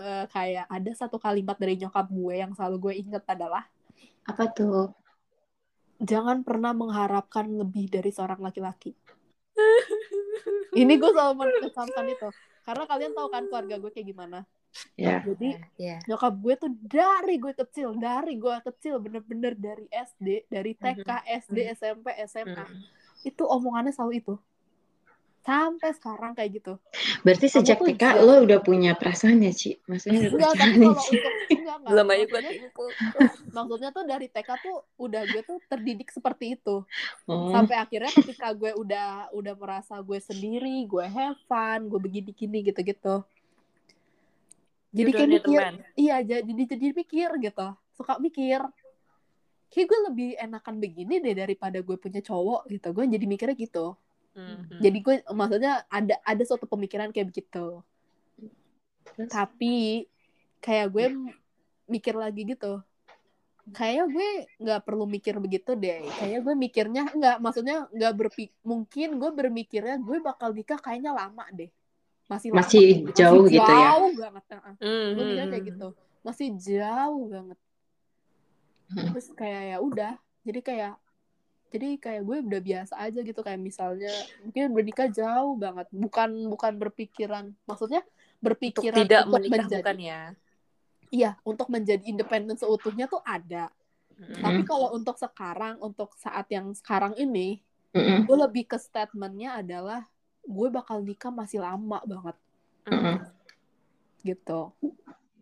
eh, 0.00 0.24
kayak 0.32 0.66
ada 0.68 0.92
satu 0.96 1.16
kalimat 1.20 1.56
dari 1.56 1.76
nyokap 1.76 2.08
gue 2.08 2.34
yang 2.40 2.52
selalu 2.56 2.76
gue 2.88 2.94
inget 3.04 3.24
adalah 3.28 3.64
Apa 4.28 4.48
tuh? 4.52 4.92
Jangan 6.00 6.42
pernah 6.42 6.72
mengharapkan 6.72 7.46
lebih 7.46 7.92
dari 7.92 8.10
seorang 8.10 8.40
laki-laki. 8.40 8.96
Ini 10.80 10.92
gue 10.96 11.10
selalu 11.12 11.34
mengesankan 11.36 12.06
itu. 12.08 12.28
Karena 12.64 12.84
kalian 12.88 13.12
tahu 13.12 13.28
kan 13.28 13.44
keluarga 13.50 13.76
gue 13.76 13.90
kayak 13.92 14.08
gimana. 14.08 14.38
Ya. 14.94 15.18
Jadi 15.26 15.58
ya 15.74 15.98
nyokap 16.06 16.34
gue 16.38 16.54
tuh 16.54 16.70
dari 16.78 17.42
gue 17.42 17.52
kecil, 17.58 17.98
dari 17.98 18.38
gue 18.38 18.56
kecil 18.70 19.02
bener-bener 19.02 19.58
dari 19.58 19.90
SD, 19.90 20.46
dari 20.46 20.78
TK, 20.78 21.26
SD, 21.26 21.58
SMP, 21.74 22.14
SMA. 22.30 22.64
Itu 23.26 23.50
omongannya 23.50 23.90
selalu 23.90 24.22
itu. 24.22 24.34
Sampai 25.40 25.90
sekarang 25.96 26.36
kayak 26.36 26.60
gitu. 26.60 26.72
Berarti 27.24 27.46
Kamu 27.48 27.56
sejak 27.64 27.78
TK 27.80 28.02
lo 28.22 28.44
udah 28.44 28.60
punya 28.60 28.92
perasaan 28.92 29.40
ya, 29.40 29.52
Ci? 29.56 29.80
Maksudnya 29.88 30.28
udah 30.28 30.36
Enggak, 30.36 30.52
tapi 30.52 30.60
pacaran 30.60 30.70
ya, 30.70 30.88
kalau 30.90 31.00
Ci? 31.00 31.14
untuk 31.16 31.32
enggak, 31.32 31.56
enggak. 31.56 31.90
belum 31.90 32.06
aja 32.12 32.24
gue 32.28 32.40
Maksudnya, 33.50 33.90
tuh 33.90 34.04
dari 34.04 34.26
TK 34.28 34.48
tuh 34.60 34.76
udah 35.00 35.22
gue 35.26 35.42
tuh 35.42 35.58
terdidik 35.64 36.08
seperti 36.12 36.60
itu. 36.60 36.84
Oh, 37.24 37.50
sampai 37.50 37.76
akhirnya 37.80 38.12
ketika 38.12 38.52
gue 38.54 38.72
udah 38.74 39.30
udah 39.34 39.54
merasa 39.58 39.98
gue 40.00 40.18
sendiri 40.18 40.86
gue 40.86 41.04
have 41.06 41.38
fun 41.46 41.86
gue 41.90 42.00
begini 42.00 42.30
gini 42.34 42.58
gitu 42.66 42.80
gitu 42.82 43.14
jadi 44.90 45.10
kayak 45.14 45.30
mikir 45.38 45.60
iya 45.94 46.16
jadi 46.22 46.62
jadi 46.66 46.86
mikir 46.94 47.30
gitu 47.38 47.68
suka 47.94 48.18
mikir 48.18 48.60
kayak 49.70 49.86
gue 49.86 49.98
lebih 50.10 50.30
enakan 50.38 50.82
begini 50.82 51.22
deh 51.22 51.34
daripada 51.34 51.78
gue 51.78 51.96
punya 51.98 52.18
cowok 52.18 52.66
gitu 52.70 52.88
gue 52.90 53.04
jadi 53.06 53.26
mikirnya 53.26 53.56
gitu 53.58 53.94
Mhm. 54.30 54.78
jadi 54.78 54.98
gue 55.02 55.14
maksudnya 55.34 55.72
ada 55.90 56.14
ada 56.22 56.42
suatu 56.46 56.64
pemikiran 56.64 57.10
kayak 57.10 57.34
begitu 57.34 57.82
terus? 59.10 59.30
tapi 59.30 60.06
kayak 60.62 60.86
gue 60.94 61.06
mikir 61.90 62.14
lagi 62.14 62.46
gitu 62.46 62.78
kayak 63.70 64.06
gue 64.10 64.28
nggak 64.62 64.80
perlu 64.86 65.04
mikir 65.06 65.38
begitu 65.42 65.74
deh 65.74 66.02
kayak 66.18 66.42
gue 66.42 66.54
mikirnya 66.54 67.10
nggak 67.10 67.36
maksudnya 67.42 67.86
nggak 67.90 68.12
berpik 68.16 68.50
mungkin 68.62 69.18
gue 69.18 69.30
bermikirnya 69.34 69.98
gue 69.98 70.18
bakal 70.22 70.54
nikah 70.54 70.78
kayaknya 70.78 71.10
lama 71.14 71.44
deh 71.50 71.70
masih 72.30 72.54
lama. 72.54 72.62
Masih 72.62 73.10
jauh 73.10 73.44
gitu 73.50 73.58
ya? 73.58 73.98
jauh 73.98 74.10
banget. 74.14 74.44
Mhm. 74.78 75.08
gue 75.14 75.24
mikirnya 75.26 75.48
kayak 75.50 75.64
gitu 75.74 75.88
masih 76.22 76.48
jauh 76.58 77.24
banget 77.26 77.58
Hmm. 78.90 79.14
terus 79.14 79.30
kayak 79.38 79.62
ya 79.70 79.76
udah 79.78 80.12
jadi 80.42 80.60
kayak 80.66 80.92
jadi 81.70 81.88
kayak 82.02 82.22
gue 82.26 82.36
udah 82.50 82.60
biasa 82.60 82.94
aja 82.98 83.20
gitu 83.22 83.40
kayak 83.40 83.60
misalnya 83.62 84.10
mungkin 84.42 84.74
bernikah 84.74 85.08
jauh 85.08 85.54
banget 85.54 85.86
bukan 85.94 86.30
bukan 86.50 86.72
berpikiran 86.76 87.44
maksudnya 87.64 88.02
untuk 88.02 88.42
berpikiran 88.42 88.98
tidak 89.06 89.22
untuk 89.24 89.32
menikah 89.38 89.54
menjadi 89.64 89.78
bukan 89.80 89.98
ya 90.02 90.20
iya 91.10 91.30
untuk 91.46 91.66
menjadi 91.70 92.04
independen 92.06 92.58
seutuhnya 92.58 93.06
tuh 93.06 93.22
ada 93.22 93.70
Mhm. 94.20 94.44
tapi 94.44 94.60
kalau 94.68 94.92
untuk 94.92 95.16
sekarang 95.16 95.80
untuk 95.80 96.12
saat 96.20 96.44
yang 96.52 96.76
sekarang 96.76 97.16
ini 97.16 97.64
Mm-mm. 97.96 98.28
gue 98.28 98.36
lebih 98.36 98.68
ke 98.68 98.76
statementnya 98.76 99.64
adalah 99.64 100.04
gue 100.44 100.68
bakal 100.68 101.00
nikah 101.00 101.32
masih 101.32 101.64
lama 101.64 102.04
banget 102.04 102.36
Mm-mm. 102.84 103.16
gitu 104.20 104.76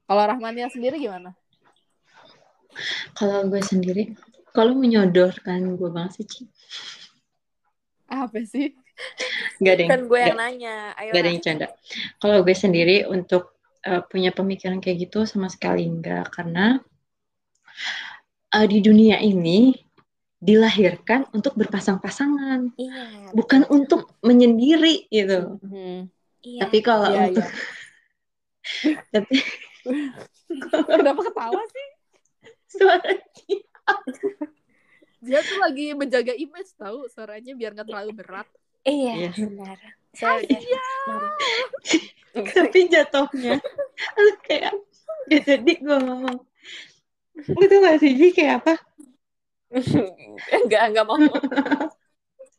kalau 0.06 0.22
Rahmania 0.30 0.70
sendiri 0.70 1.02
gimana 1.02 1.34
Kalau 3.18 3.42
gue 3.50 3.58
sendiri, 3.58 4.14
kalau 4.58 4.74
menyodorkan 4.74 5.78
gue 5.78 5.90
banget 5.94 6.18
sih, 6.18 6.26
Ci. 6.26 6.42
apa 8.10 8.42
sih 8.42 8.74
Gak 9.62 9.72
ada 9.78 9.82
yang, 9.86 9.90
kan 9.90 10.02
gue 10.10 10.18
yang 10.18 10.34
gak, 10.34 10.38
nanya 10.42 10.76
ayo 10.98 11.10
gak 11.14 11.22
ada 11.22 11.30
yang 11.30 11.42
canda. 11.42 11.66
Kalau 12.18 12.38
gue 12.42 12.56
sendiri 12.58 12.96
untuk 13.06 13.54
uh, 13.86 14.02
punya 14.02 14.34
pemikiran 14.34 14.82
kayak 14.82 15.06
gitu 15.06 15.22
sama 15.22 15.46
sekali 15.46 15.86
enggak. 15.86 16.26
Karena 16.34 16.82
uh, 18.54 18.66
di 18.66 18.78
dunia 18.82 19.22
ini 19.22 19.74
dilahirkan 20.38 21.30
untuk 21.34 21.54
berpasang-pasangan. 21.58 22.74
iya 22.78 23.30
Bukan 23.34 23.66
untuk 23.70 24.18
menyendiri 24.22 25.06
gitu. 25.10 25.58
iya 26.42 26.66
Tapi 26.66 26.78
kalau 26.82 27.10
Iya, 27.10 27.22
untuk... 27.34 27.46
Tapi 29.14 29.36
kenapa 30.90 31.20
ketawa 31.22 31.62
sih 31.70 31.88
suara 32.68 33.14
dia 35.18 35.40
tuh 35.42 35.58
lagi 35.58 35.92
menjaga 35.98 36.32
image 36.32 36.72
tahu? 36.78 37.10
Suaranya 37.10 37.52
biar 37.58 37.74
nggak 37.74 37.88
terlalu 37.90 38.12
berat. 38.14 38.48
Iya 38.86 39.12
Iya. 39.14 39.30
benar. 39.34 39.76
Saya 40.14 40.40
udah 40.46 40.60
tapi 42.54 42.80
jatuhnya 42.86 43.54
lu 44.14 44.32
kayak 44.46 44.72
ya 45.28 45.38
jadi 45.42 45.72
gue 45.74 45.98
ngomong. 45.98 46.38
Itu 47.38 47.74
gak 47.82 47.98
sih 48.02 48.12
Ji 48.14 48.28
kayak 48.34 48.62
apa? 48.64 48.74
Enggak 50.56 50.82
enggak 50.90 51.04
mau. 51.06 51.18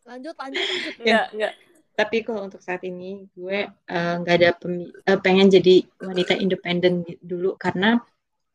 Lanjut 0.06 0.36
lanjut 0.36 0.62
lanjut. 0.62 0.94
Enggak 1.00 1.26
enggak 1.34 1.54
tapi 2.00 2.24
kalau 2.24 2.48
untuk 2.48 2.64
saat 2.64 2.80
ini 2.88 3.28
gue 3.36 3.68
eh, 3.68 4.14
nggak 4.24 4.36
ada 4.40 4.56
pemi- 4.56 4.88
eh, 5.04 5.20
pengen 5.20 5.52
jadi 5.52 5.84
wanita 6.00 6.32
independen 6.40 7.04
dulu. 7.20 7.60
Karena 7.60 8.00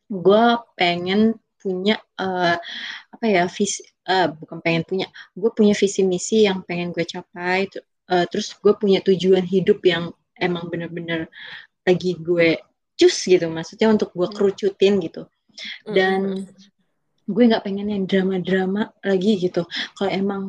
gue 0.08 0.44
pengen 0.80 1.36
punya 1.64 1.96
eh, 2.20 2.56
apa 3.08 3.24
ya 3.24 3.48
visi 3.48 3.80
eh, 4.04 4.28
bukan 4.28 4.60
pengen 4.60 4.84
punya 4.84 5.08
gue 5.32 5.50
punya 5.56 5.72
visi 5.72 6.04
misi 6.04 6.44
yang 6.44 6.60
pengen 6.68 6.92
gue 6.92 7.08
capai 7.08 7.72
eh, 8.12 8.24
terus 8.28 8.52
gue 8.60 8.76
punya 8.76 9.00
tujuan 9.00 9.48
hidup 9.48 9.80
yang 9.88 10.12
emang 10.36 10.68
bener-bener 10.68 11.32
lagi 11.88 12.20
gue 12.20 12.60
cus 12.94 13.16
gitu 13.26 13.50
maksudnya 13.50 13.90
untuk 13.90 14.14
gue 14.14 14.28
kerucutin 14.30 15.02
gitu. 15.02 15.26
Dan 15.86 16.46
gue 17.24 17.42
nggak 17.46 17.64
pengen 17.64 17.90
yang 17.90 18.04
drama-drama 18.06 18.90
lagi 19.02 19.38
gitu. 19.38 19.66
Kalau 19.94 20.10
emang 20.10 20.42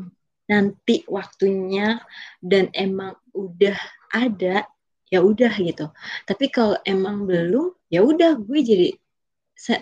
nanti 0.45 1.01
waktunya 1.09 1.97
dan 2.41 2.69
emang 2.73 3.17
udah 3.33 3.77
ada 4.13 4.65
ya 5.09 5.19
udah 5.21 5.53
gitu. 5.61 5.89
Tapi 6.25 6.45
kalau 6.49 6.77
emang 6.85 7.25
belum 7.25 7.73
ya 7.89 8.01
udah 8.05 8.37
gue 8.41 8.59
jadi 8.61 8.89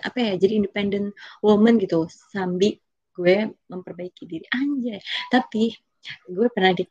apa 0.00 0.18
ya 0.18 0.32
jadi 0.38 0.62
independent 0.62 1.12
woman 1.42 1.76
gitu 1.82 2.06
sambil 2.30 2.78
gue 3.14 3.36
memperbaiki 3.70 4.26
diri. 4.26 4.46
Anjay. 4.50 4.98
Tapi 5.30 5.70
gue 6.28 6.46
pernah 6.50 6.74
di 6.74 6.84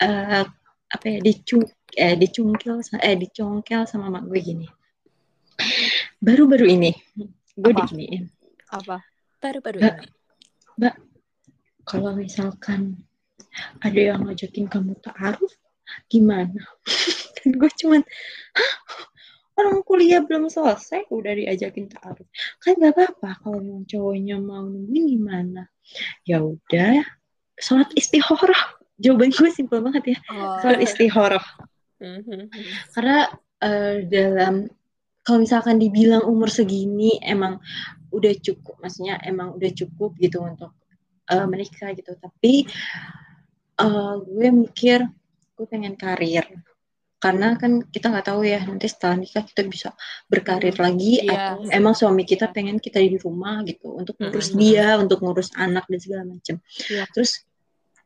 eh, 0.00 0.44
apa 0.90 1.06
ya 1.06 1.18
dicung 1.22 1.62
eh 1.94 2.18
dicungkil 2.18 2.82
eh 2.98 3.16
dicongkel 3.16 3.84
sama 3.86 4.08
mak 4.08 4.24
gue 4.26 4.40
gini. 4.40 4.66
Baru-baru 6.18 6.66
ini 6.66 6.92
gue 7.56 7.72
diginiin. 7.76 8.24
Apa? 8.72 9.04
Baru-baru 9.40 9.78
Mbak. 9.84 9.96
ini? 10.80 10.94
Kalau 11.84 12.14
misalkan 12.14 13.02
ada 13.82 14.00
yang 14.00 14.24
ngajakin 14.24 14.70
kamu 14.70 14.94
ta'aruf 15.02 15.52
gimana? 16.06 16.62
Dan 17.40 17.50
gue 17.60 17.70
cuman 17.82 18.02
Hah? 18.54 18.72
Orang 19.60 19.84
kuliah 19.84 20.24
belum 20.24 20.48
selesai 20.48 21.06
udah 21.12 21.32
diajakin 21.36 21.92
ta'aruf 21.92 22.26
kan 22.60 22.74
gak 22.80 22.96
apa-apa 22.96 23.30
kalau 23.44 23.84
cowoknya 23.84 24.40
mau 24.40 24.64
nungguin 24.64 25.04
gimana. 25.16 25.68
Ya 26.24 26.40
udah 26.40 27.04
sholat 27.60 27.92
istikharah 27.92 28.80
jawaban 28.96 29.32
gue 29.32 29.50
simpel 29.52 29.84
banget 29.84 30.16
ya. 30.16 30.18
Oh, 30.32 30.58
sholat 30.64 30.80
istikharah 30.80 31.44
Mhm. 32.00 32.48
karena 32.96 33.28
eh, 33.60 34.08
dalam 34.08 34.64
kalau 35.20 35.44
misalkan 35.44 35.76
dibilang 35.76 36.24
umur 36.24 36.48
segini 36.48 37.20
emang 37.20 37.60
udah 38.08 38.32
cukup 38.40 38.80
maksudnya 38.80 39.20
emang 39.20 39.52
udah 39.52 39.68
cukup 39.76 40.16
gitu 40.16 40.40
untuk 40.40 40.72
eh, 41.28 41.44
menikah 41.44 41.92
gitu. 41.92 42.16
Tapi 42.16 42.64
eh, 43.80 44.14
gue 44.24 44.48
mikir 44.48 45.04
gue 45.60 45.66
pengen 45.68 45.92
karir 45.92 46.48
karena 47.20 47.52
kan 47.60 47.84
kita 47.84 48.08
nggak 48.08 48.26
tahu 48.32 48.48
ya 48.48 48.64
nanti 48.64 48.88
setelah 48.88 49.20
nikah 49.20 49.44
kita 49.44 49.62
bisa 49.68 49.88
berkarir 50.24 50.72
lagi 50.80 51.20
Iya. 51.20 51.60
atau 51.60 51.68
emang 51.68 51.92
suami 51.92 52.24
kita 52.24 52.48
pengen 52.48 52.80
kita 52.80 52.96
di 52.96 53.20
rumah 53.20 53.60
gitu 53.68 53.92
untuk 53.92 54.16
ngurus 54.16 54.50
Mhm. 54.50 54.58
dia 54.58 54.86
untuk 54.96 55.20
ngurus 55.20 55.52
anak 55.54 55.84
dan 55.84 56.00
segala 56.00 56.24
macam 56.24 56.56
Iya. 56.88 57.04
terus 57.12 57.44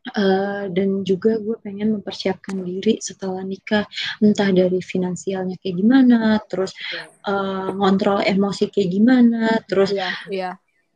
eh, 0.05 0.69
dan 0.69 1.01
juga 1.01 1.41
gue 1.41 1.57
pengen 1.65 1.97
mempersiapkan 1.97 2.61
diri 2.61 3.01
setelah 3.01 3.41
nikah 3.41 3.89
entah 4.21 4.53
dari 4.53 4.85
finansialnya 4.85 5.57
kayak 5.57 5.77
gimana 5.81 6.37
terus 6.45 6.77
eh, 7.25 7.69
ngontrol 7.73 8.21
emosi 8.21 8.69
kayak 8.69 8.91
gimana 8.93 9.63
terus 9.65 9.97
iya 9.97 10.13
iya 10.29 10.51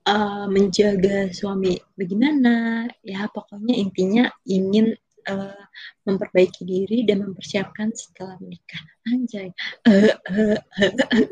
eh, 0.04 0.44
menjaga 0.52 1.32
suami 1.32 1.72
bagaimana 1.96 2.84
ya 3.00 3.24
pokoknya 3.32 3.80
intinya 3.80 4.28
ingin 4.44 4.92
eh, 5.28 5.62
memperbaiki 6.02 6.64
diri 6.64 7.04
dan 7.04 7.20
mempersiapkan 7.22 7.92
setelah 7.92 8.40
menikah. 8.40 8.80
Anjay. 9.08 9.48
Eh, 9.84 10.12
eh. 10.12 10.56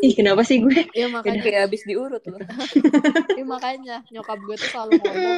Ih, 0.05 0.12
kenapa 0.12 0.44
sih 0.44 0.61
gue? 0.61 0.84
Iya 0.92 1.09
makanya 1.09 1.40
kayak 1.40 1.61
habis 1.68 1.82
diurut 1.84 2.20
loh. 2.28 2.40
Iya, 3.36 3.44
makanya 3.44 3.97
nyokap 4.12 4.38
gue 4.40 4.57
tuh 4.57 4.68
selalu 4.70 4.90
ngomong 5.01 5.36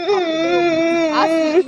asli. 1.14 1.60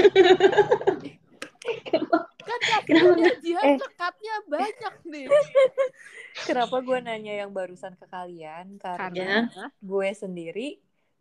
Kan 2.40 2.60
Kenapa? 2.88 3.30
dia 3.44 3.60
Eh. 3.62 3.76
cekatnya 3.78 4.34
banyak 4.48 4.94
nih. 5.06 5.26
Kenapa 6.48 6.76
gue 6.82 6.98
nanya 6.98 7.34
yang 7.46 7.50
barusan 7.54 7.94
ke 7.94 8.06
kalian? 8.10 8.80
Karena 8.80 9.46
karena? 9.46 9.66
gue 9.78 10.08
sendiri 10.16 10.68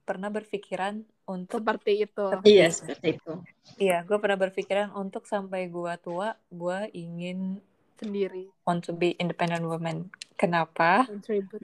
pernah 0.01 0.27
berpikiran 0.27 0.99
untuk 1.25 1.61
seperti 1.61 2.03
itu 2.03 2.25
Iya, 2.41 2.67
seperti 2.69 3.07
itu. 3.15 3.33
iya 3.77 4.01
gue 4.01 4.17
pernah 4.17 4.39
berpikiran 4.39 4.89
untuk 4.91 5.23
sampai 5.23 5.67
gue 5.67 5.93
tua 5.99 6.33
gue 6.47 6.79
ingin 6.91 7.61
sendiri 7.95 8.49
want 8.63 8.81
to 8.81 8.91
be 8.91 9.13
independent 9.15 9.61
woman 9.61 10.07
kenapa 10.33 11.03
Mm. 11.05 11.19
gitu. 11.19 11.55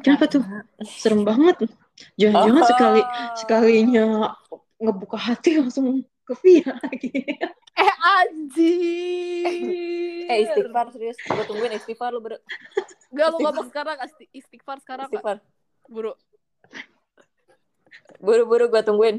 Kenapa 0.00 0.24
tuh? 0.26 0.42
Serem 0.80 1.22
banget. 1.22 1.66
Jangan-jangan 2.14 2.62
Oh. 2.62 2.68
sekali 2.68 3.02
sekalinya 3.34 4.06
ngebuka 4.76 5.18
hati 5.20 5.58
langsung 5.58 5.86
ke 6.22 6.32
Via 6.40 6.72
lagi. 6.72 7.10
eh 7.74 7.92
anjir 8.00 9.66
eh 10.24 10.38
istighfar 10.42 10.86
serius 10.88 11.18
gue 11.18 11.44
tungguin 11.44 11.74
istighfar 11.74 12.14
lu 12.14 12.20
bro 12.20 12.38
Gak 13.10 13.28
lu 13.30 13.38
ngomong 13.40 13.66
sekarang 13.66 13.98
isti- 14.00 14.30
istighfar 14.32 14.78
sekarang 14.78 15.06
istighfar 15.06 15.42
buru 15.84 16.14
buru-buru 18.20 18.70
gue 18.70 18.82
tungguin 18.84 19.16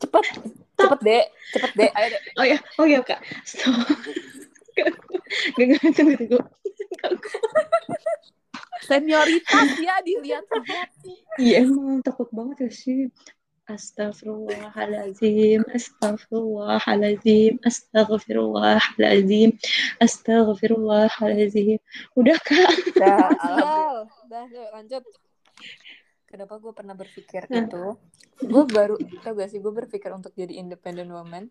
cepet 0.00 0.24
cepet 0.80 1.00
dek 1.04 1.26
cepet 1.52 1.72
dek 1.76 1.90
ayo 1.94 2.08
dek 2.14 2.22
Oh 2.40 2.46
ya, 2.46 2.58
oh 2.80 2.86
ya 2.88 3.04
kak. 3.04 3.20
So, 3.44 3.68
gak, 4.72 4.88
gak, 5.60 5.92
tunggu, 5.92 6.16
tunggu. 6.16 6.40
senioritas 8.88 9.76
ya 9.78 10.02
dilihat-lihat 10.02 10.90
Iya 11.38 11.68
emang 11.68 12.02
takut 12.02 12.26
banget 12.34 12.66
ya 12.66 12.70
sih. 12.72 13.12
Astagfirullahaladzim, 13.70 15.62
astagfirullahaladzim, 15.70 17.62
astagfirullahaladzim, 17.62 19.54
astagfirullahaladzim. 20.02 21.78
Udah 22.18 22.34
kak. 22.42 22.74
dah 22.98 23.30
Sial. 23.30 24.10
Dah, 24.30 24.42
yuk, 24.50 24.74
lanjut. 24.74 25.06
Kenapa 26.30 26.56
gue 26.56 26.70
pernah 26.70 26.94
berpikir 26.94 27.50
Nah. 27.50 27.66
itu 27.66 27.84
gue 28.40 28.64
baru 28.64 28.94
tau 29.20 29.34
gak 29.34 29.50
sih 29.50 29.58
gue 29.58 29.72
berpikir 29.74 30.14
untuk 30.14 30.30
jadi 30.32 30.56
independent 30.56 31.10
woman 31.10 31.50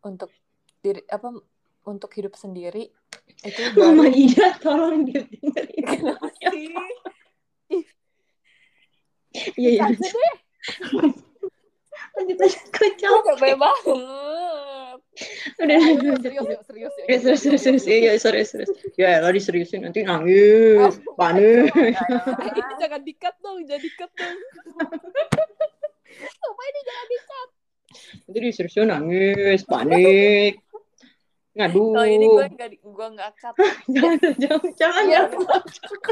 untuk 0.00 0.32
diri 0.80 1.04
apa 1.06 1.30
untuk 1.84 2.10
hidup 2.12 2.32
sendiri 2.34 2.88
itu 3.44 3.60
Mama 3.78 4.08
baru 4.08 4.16
Ida 4.16 4.48
tolong 4.58 5.04
didengerin. 5.04 5.84
kenapa 5.84 6.26
sih 6.34 6.72
Iya, 9.54 9.84
iya. 9.84 9.86
Lanjut, 12.18 12.36
lanjut. 12.42 12.62
Gue 12.74 12.90
capek? 12.98 13.54
banget 13.54 13.98
Udah, 15.58 15.78
serius, 15.82 16.18
serius, 16.22 16.46
yuk. 16.78 16.92
Ya, 17.10 17.16
serius, 17.18 17.40
serius, 17.42 17.62
serius. 17.62 17.84
Iya, 17.86 17.98
iya, 17.98 18.12
serius, 18.18 18.48
serius. 18.54 18.70
Ya, 18.94 19.18
lah 19.18 19.34
diseriusin 19.34 19.82
nanti 19.82 20.06
nangis. 20.06 21.02
Panik. 21.18 21.74
Eh, 21.74 22.52
ini 22.54 22.72
jangan 22.78 23.02
dikat 23.02 23.34
dong, 23.42 23.66
jangan 23.66 23.82
dikat 23.82 24.10
dong. 24.14 24.36
Sumpah 26.38 26.66
ini 26.70 26.80
jangan 26.86 27.06
dikat. 27.10 27.48
Nanti 28.26 28.38
diseriusin 28.46 28.86
nangis, 28.90 29.60
panik. 29.66 30.62
Ngadu. 31.58 31.90
kalau 31.90 32.06
ini 32.06 32.26
gue 32.30 32.46
nggak 32.54 32.70
gue 32.86 33.06
nggak 33.18 33.30
cut 33.34 33.54
Jangan, 33.98 34.18
jangan, 34.38 34.70
jangan. 34.78 35.02
Iya. 35.10 35.22
jangan. 35.26 35.62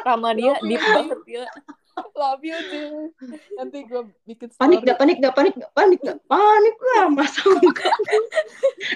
sama 0.02 0.34
dia 0.34 0.58
deep 0.58 0.82
banget 0.82 1.20
ya 1.30 1.46
Love 2.16 2.44
you, 2.44 2.56
dude. 2.68 3.12
Nanti 3.56 3.78
gue 3.88 4.02
bikin 4.24 4.48
story. 4.52 4.60
Panik 4.60 4.80
gak, 4.84 4.96
panik 5.00 5.16
gak, 5.20 5.34
panik 5.36 5.54
gak, 5.56 5.72
panik 5.72 6.00
gak, 6.04 6.18
panik 6.28 6.76
lah, 6.76 7.04
masa 7.08 7.40
enggak. 7.48 7.96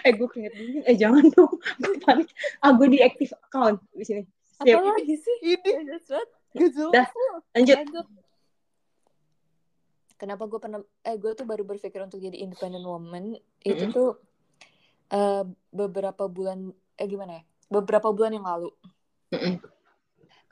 eh, 0.04 0.12
gue 0.12 0.28
keringet 0.28 0.54
dingin, 0.56 0.82
eh 0.84 0.96
jangan 0.96 1.24
dong, 1.32 1.52
gue 1.80 1.96
panik. 2.04 2.28
Ah, 2.60 2.72
gue 2.76 2.88
diaktif 2.92 3.32
account 3.48 3.80
di 3.92 4.04
sini. 4.04 4.22
apa 4.60 4.68
Siap, 4.68 4.80
lagi 4.92 5.16
sih 5.16 5.36
Ini. 5.56 5.72
Dah. 6.92 7.06
lanjut. 7.56 7.76
Lanjut. 7.80 8.06
kenapa 10.20 10.44
gue 10.44 10.60
pernah 10.60 10.84
eh 11.00 11.16
gue 11.16 11.32
tuh 11.32 11.48
baru 11.48 11.64
berpikir 11.64 11.96
untuk 12.04 12.20
jadi 12.20 12.36
independent 12.44 12.84
woman 12.84 13.40
itu 13.64 13.88
Mm-mm. 13.88 13.96
tuh 13.96 14.20
eh, 15.08 15.48
beberapa 15.72 16.28
bulan 16.28 16.68
eh 17.00 17.08
gimana 17.08 17.40
ya 17.40 17.42
beberapa 17.72 18.12
bulan 18.12 18.36
yang 18.36 18.44
lalu 18.44 18.68
Mm-mm. 19.32 19.64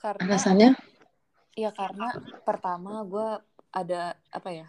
karena 0.01 0.25
Alasannya? 0.25 0.73
Ya 1.59 1.75
karena 1.75 2.15
pertama 2.47 3.03
gue 3.03 3.29
ada 3.75 4.15
apa 4.31 4.51
ya 4.55 4.67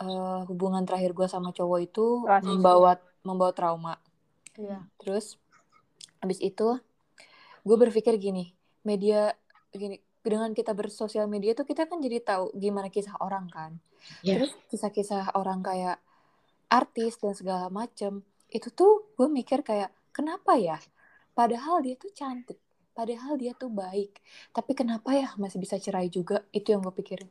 eh, 0.00 0.40
hubungan 0.46 0.86
terakhir 0.86 1.10
gue 1.12 1.26
sama 1.26 1.50
cowok 1.50 1.80
itu 1.82 2.06
Rasis. 2.22 2.46
membawa 2.46 2.92
membawa 3.26 3.50
trauma 3.50 3.94
Iya. 4.54 4.86
terus 5.02 5.34
habis 6.22 6.38
itu 6.38 6.78
gue 7.66 7.76
berpikir 7.76 8.14
gini 8.22 8.54
media 8.86 9.34
gini 9.74 9.98
dengan 10.22 10.54
kita 10.54 10.70
bersosial 10.72 11.26
media 11.26 11.52
tuh 11.52 11.66
kita 11.66 11.90
kan 11.90 11.98
jadi 11.98 12.22
tahu 12.22 12.54
gimana 12.54 12.86
kisah 12.86 13.18
orang 13.18 13.50
kan 13.50 13.82
Iya. 14.22 14.38
terus 14.46 14.52
kisah-kisah 14.70 15.34
orang 15.34 15.58
kayak 15.60 15.98
artis 16.70 17.18
dan 17.18 17.34
segala 17.34 17.66
macem 17.66 18.22
itu 18.46 18.70
tuh 18.70 19.10
gue 19.18 19.26
mikir 19.26 19.66
kayak 19.66 19.90
kenapa 20.14 20.54
ya 20.54 20.78
padahal 21.34 21.82
dia 21.82 21.98
tuh 21.98 22.14
cantik 22.14 22.62
padahal 22.94 23.34
dia 23.36 23.52
tuh 23.52 23.68
baik. 23.68 24.22
Tapi 24.54 24.72
kenapa 24.72 25.10
ya 25.12 25.34
masih 25.36 25.58
bisa 25.58 25.76
cerai 25.76 26.08
juga? 26.08 26.46
Itu 26.54 26.72
yang 26.72 26.80
gue 26.86 26.94
pikirin. 26.94 27.28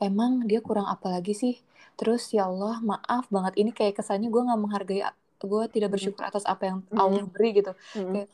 Emang 0.00 0.48
dia 0.48 0.64
kurang 0.64 0.88
apa 0.88 1.12
lagi 1.12 1.36
sih? 1.36 1.60
Terus 2.00 2.32
ya 2.32 2.48
Allah 2.48 2.80
maaf 2.80 3.28
banget. 3.28 3.60
Ini 3.60 3.70
kayak 3.76 4.00
kesannya 4.00 4.32
gue 4.32 4.42
nggak 4.42 4.60
menghargai 4.60 5.04
gue 5.42 5.62
tidak 5.74 5.90
bersyukur 5.98 6.22
atas 6.22 6.46
apa 6.46 6.70
yang 6.70 6.78
Allah 6.96 7.28
beri 7.28 7.62
gitu. 7.62 7.72
Mm. 7.98 8.26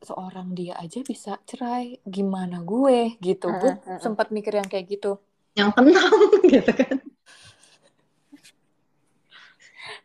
seorang 0.00 0.56
dia 0.56 0.80
aja 0.80 1.04
bisa 1.04 1.36
cerai. 1.44 2.00
Gimana 2.08 2.64
gue? 2.64 3.20
Gitu 3.20 3.44
gue 3.44 3.72
heeh. 3.76 4.00
sempat 4.00 4.32
mikir 4.32 4.56
yang 4.56 4.64
kayak 4.64 4.88
gitu. 4.88 5.20
Yang 5.52 5.76
tenang, 5.76 6.14
gitu 6.56 6.72
kan. 6.72 6.96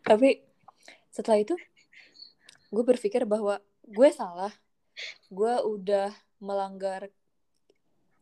tapi 0.05 0.37
setelah 1.09 1.41
itu 1.41 1.57
gue 2.69 2.83
berpikir 2.85 3.25
bahwa 3.25 3.57
gue 3.89 4.09
salah 4.13 4.53
gue 5.27 5.53
udah 5.63 6.09
melanggar 6.39 7.09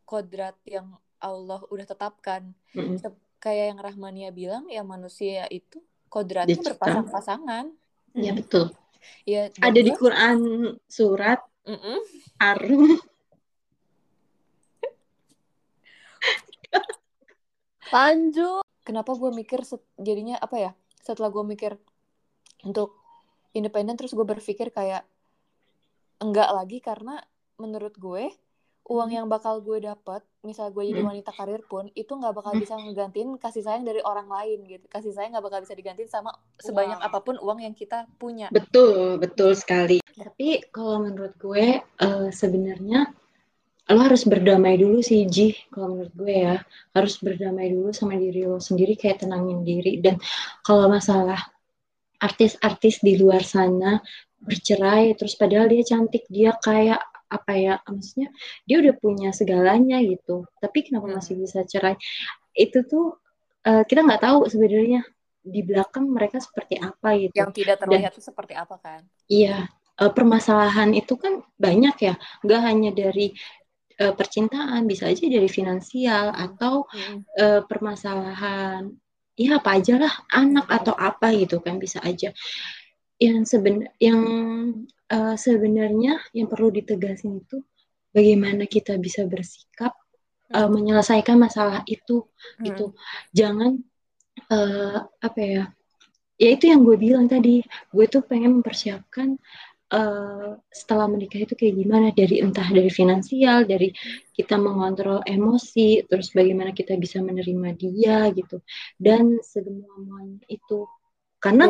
kodrat 0.04 0.56
yang 0.64 0.94
Allah 1.18 1.64
udah 1.72 1.86
tetapkan 1.88 2.52
Mm-mm. 2.76 3.00
kayak 3.40 3.76
yang 3.76 3.80
Rahmania 3.80 4.30
bilang 4.32 4.68
ya 4.68 4.84
manusia 4.84 5.48
itu 5.48 5.80
kodratnya 6.08 6.60
berpasang-pasangan 6.60 7.72
Iya, 8.14 8.38
betul. 8.38 8.70
ya 9.26 9.50
Ada 9.58 9.80
di 9.82 9.92
Quran 9.98 10.38
surat 10.86 11.42
Mm-mm. 11.66 11.98
Ar-Rum. 12.38 13.02
Lanjut. 17.90 18.64
kenapa 18.84 19.16
gue 19.16 19.32
mikir 19.32 19.64
jadinya 19.96 20.36
apa 20.44 20.60
ya 20.60 20.72
setelah 21.00 21.32
gue 21.32 21.44
mikir 21.46 21.80
untuk 22.68 23.00
independen 23.56 23.96
terus 23.96 24.12
gue 24.12 24.26
berpikir 24.26 24.76
kayak 24.76 25.08
enggak 26.24 26.50
lagi 26.50 26.80
karena 26.80 27.20
menurut 27.60 27.94
gue 27.96 28.32
uang 28.84 29.10
yang 29.12 29.28
bakal 29.28 29.60
gue 29.60 29.80
dapat 29.80 30.20
misal 30.44 30.68
gue 30.68 30.84
jadi 30.84 31.00
Hmm. 31.00 31.16
wanita 31.16 31.32
karir 31.32 31.64
pun 31.64 31.88
itu 31.94 32.10
nggak 32.10 32.36
bakal 32.36 32.52
bisa 32.56 32.76
ngegantiin 32.76 33.40
kasih 33.40 33.64
sayang 33.64 33.84
dari 33.84 34.04
orang 34.04 34.28
lain 34.28 34.60
gitu 34.68 34.84
kasih 34.88 35.12
sayang 35.12 35.32
nggak 35.32 35.46
bakal 35.46 35.64
bisa 35.64 35.72
digantiin 35.72 36.12
sama 36.12 36.36
sebanyak 36.60 37.00
Wow. 37.00 37.08
apa 37.08 37.20
pun 37.20 37.36
uang 37.40 37.60
yang 37.60 37.72
kita 37.72 38.04
punya 38.18 38.52
Betul, 38.52 39.16
betul 39.18 39.56
sekali. 39.56 40.04
Tapi 40.04 40.68
kalau 40.68 41.00
menurut 41.00 41.32
gue 41.40 41.80
eh, 41.80 42.28
sebenarnya 42.30 43.08
lo 43.84 44.00
harus 44.00 44.24
berdamai 44.24 44.76
dulu 44.76 45.00
sih 45.00 45.24
Ji. 45.26 45.56
Kalau 45.68 45.96
menurut 45.96 46.12
gue 46.14 46.34
ya 46.44 46.56
harus 46.92 47.20
berdamai 47.20 47.72
dulu 47.72 47.92
sama 47.92 48.16
diri 48.16 48.44
lo 48.44 48.60
sendiri 48.60 48.96
kayak 48.96 49.24
tenangin 49.24 49.64
diri. 49.64 50.00
Dan 50.04 50.20
kalau 50.60 50.88
masalah 50.88 51.40
artis-artis 52.20 53.00
di 53.00 53.16
luar 53.16 53.44
sana 53.44 54.00
bercerai 54.48 55.16
terus 55.18 55.34
padahal 55.42 55.68
dia 55.74 55.84
cantik 55.92 56.24
dia 56.36 56.52
kayak 56.66 57.02
apa 57.38 57.52
ya 57.58 57.74
maksudnya 57.90 58.30
dia 58.68 58.78
udah 58.84 58.94
punya 59.04 59.30
segalanya 59.40 59.98
gitu. 60.12 60.46
Tapi 60.64 60.78
kenapa 60.86 61.08
Hmm. 61.10 61.18
masih 61.18 61.34
bisa 61.44 61.60
cerai? 61.72 61.96
Itu 62.54 62.86
tuh 62.92 63.06
eh, 63.68 63.84
kita 63.90 64.02
nggak 64.08 64.22
tahu 64.28 64.40
sebenarnya 64.54 65.02
di 65.44 65.62
belakang 65.68 66.06
mereka 66.16 66.38
seperti 66.44 66.76
apa 66.80 67.10
gitu. 67.20 67.34
Yang 67.36 67.52
tidak 67.58 67.78
terlihat 67.82 68.12
itu 68.16 68.22
seperti 68.24 68.54
apa 68.56 68.76
kan? 68.80 69.02
Iya, 69.32 69.68
eh, 70.02 70.12
permasalahan 70.18 70.90
itu 71.00 71.14
kan 71.24 71.34
banyak 71.66 71.96
ya, 72.08 72.14
nggak 72.44 72.62
hanya 72.68 72.90
dari 73.02 73.34
eh, 74.04 74.14
percintaan, 74.20 74.82
bisa 74.92 75.04
aja 75.12 75.26
dari 75.36 75.50
finansial 75.58 76.26
atau 76.34 76.74
eh, 77.40 77.62
permasalahan, 77.70 78.82
ya 79.38 79.50
apa 79.60 79.70
aja 79.78 79.94
lah, 80.04 80.14
anak 80.34 80.66
atau 80.78 80.94
apa 80.98 81.34
gitu 81.42 81.62
kan 81.66 81.76
bisa 81.84 82.00
aja. 82.10 82.30
Yang 83.22 83.56
seben, 83.56 83.88
yang 84.02 84.20
eh, 85.10 85.36
sebenarnya 85.38 86.20
yang 86.34 86.48
perlu 86.50 86.74
ditegasin 86.74 87.40
itu 87.40 87.62
bagaimana 88.14 88.70
kita 88.70 88.98
bisa 89.02 89.26
bersikap 89.26 89.94
eh, 90.54 90.70
menyelesaikan 90.70 91.38
masalah 91.38 91.82
itu 91.90 92.26
gitu. 92.62 92.94
Jangan 93.34 93.82
eh, 94.50 95.00
apa 95.02 95.42
ya? 95.42 95.66
Ya 96.42 96.50
itu 96.50 96.66
yang 96.66 96.82
gue 96.82 96.98
bilang 96.98 97.30
tadi, 97.30 97.62
gue 97.94 98.06
tuh 98.10 98.26
pengen 98.26 98.60
mempersiapkan 98.60 99.38
eh, 99.94 100.52
setelah 100.74 101.06
menikah 101.06 101.46
itu 101.46 101.54
kayak 101.54 101.76
gimana 101.78 102.08
dari 102.12 102.42
entah 102.42 102.68
dari 102.74 102.90
finansial, 102.90 103.70
dari 103.70 103.94
kita 104.34 104.58
mengontrol 104.58 105.22
emosi, 105.24 106.10
terus 106.10 106.34
bagaimana 106.34 106.74
kita 106.74 106.98
bisa 106.98 107.22
menerima 107.22 107.70
dia 107.78 108.28
gitu. 108.34 108.60
Dan 108.98 109.38
semuanya 109.46 110.42
itu 110.50 110.90
karena 111.38 111.70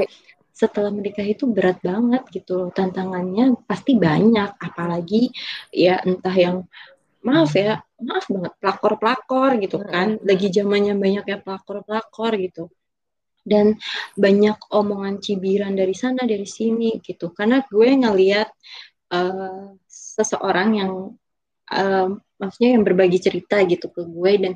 setelah 0.53 0.93
menikah 0.93 1.25
itu 1.25 1.49
berat 1.49 1.81
banget 1.81 2.23
gitu 2.29 2.51
loh. 2.61 2.69
Tantangannya 2.69 3.57
pasti 3.65 3.97
banyak 3.97 4.53
apalagi 4.61 5.33
ya 5.73 5.97
entah 6.05 6.35
yang 6.37 6.57
maaf 7.25 7.57
ya 7.57 7.81
maaf 7.97 8.29
banget 8.29 8.53
pelakor-pelakor 8.61 9.51
gitu 9.57 9.81
kan. 9.81 10.21
Lagi 10.21 10.47
zamannya 10.53 10.93
banyak 10.93 11.25
ya 11.25 11.37
pelakor-pelakor 11.41 12.31
gitu. 12.37 12.63
Dan 13.43 13.75
banyak 14.15 14.55
omongan 14.71 15.19
cibiran 15.19 15.73
dari 15.75 15.97
sana 15.97 16.23
dari 16.23 16.45
sini 16.45 17.01
gitu. 17.01 17.33
Karena 17.33 17.59
gue 17.65 17.89
ngelihat 17.89 18.47
uh, 19.11 19.73
seseorang 19.89 20.69
yang 20.77 20.93
uh, 21.73 22.07
maksudnya 22.37 22.77
yang 22.77 22.83
berbagi 22.85 23.19
cerita 23.19 23.57
gitu 23.65 23.89
ke 23.89 24.05
gue 24.05 24.31
dan 24.37 24.53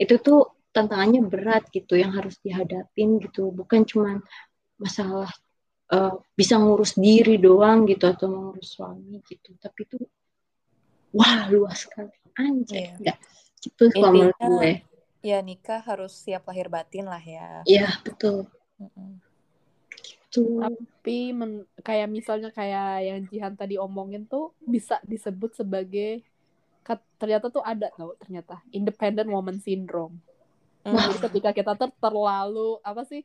itu 0.00 0.14
tuh 0.18 0.58
tantangannya 0.74 1.22
berat 1.22 1.70
gitu 1.70 1.94
yang 1.94 2.10
harus 2.16 2.40
dihadapin 2.42 3.22
gitu. 3.22 3.54
Bukan 3.54 3.86
cuman 3.86 4.18
masalah 4.80 5.30
uh, 5.90 6.18
bisa 6.34 6.58
ngurus 6.58 6.98
diri 6.98 7.38
doang 7.38 7.86
gitu 7.86 8.08
atau 8.08 8.26
ngurus 8.30 8.78
suami 8.78 9.20
gitu. 9.26 9.54
Tapi 9.58 9.80
itu 9.86 9.98
wah 11.14 11.46
luas 11.50 11.86
sekali. 11.86 12.14
Anjir 12.34 12.98
yeah. 12.98 13.14
ya 13.14 13.14
itu 13.64 13.84
kalau 13.94 14.28
gue. 14.28 14.72
ya 15.24 15.38
nikah 15.40 15.80
harus 15.80 16.12
siap 16.12 16.44
lahir 16.50 16.68
batin 16.68 17.06
lah 17.08 17.22
ya. 17.22 17.64
Iya 17.64 17.88
betul. 18.04 18.50
Gitu. 20.34 20.60
Tapi 20.60 21.18
men, 21.30 21.64
kayak 21.80 22.08
misalnya 22.10 22.50
kayak 22.50 23.06
yang 23.06 23.18
Jihan 23.30 23.54
tadi 23.54 23.78
omongin 23.78 24.26
tuh 24.26 24.52
bisa 24.66 24.98
disebut 25.06 25.54
sebagai 25.54 26.26
ternyata 27.16 27.48
tuh 27.48 27.64
ada 27.64 27.88
tau 27.96 28.12
ternyata 28.20 28.60
independent 28.68 29.30
woman 29.30 29.56
syndrome. 29.62 30.20
Mm. 30.84 30.92
Jadi 30.92 31.16
ketika 31.30 31.50
kita 31.56 31.72
ter 31.78 31.88
terlalu 31.96 32.76
apa 32.84 33.08
sih 33.08 33.24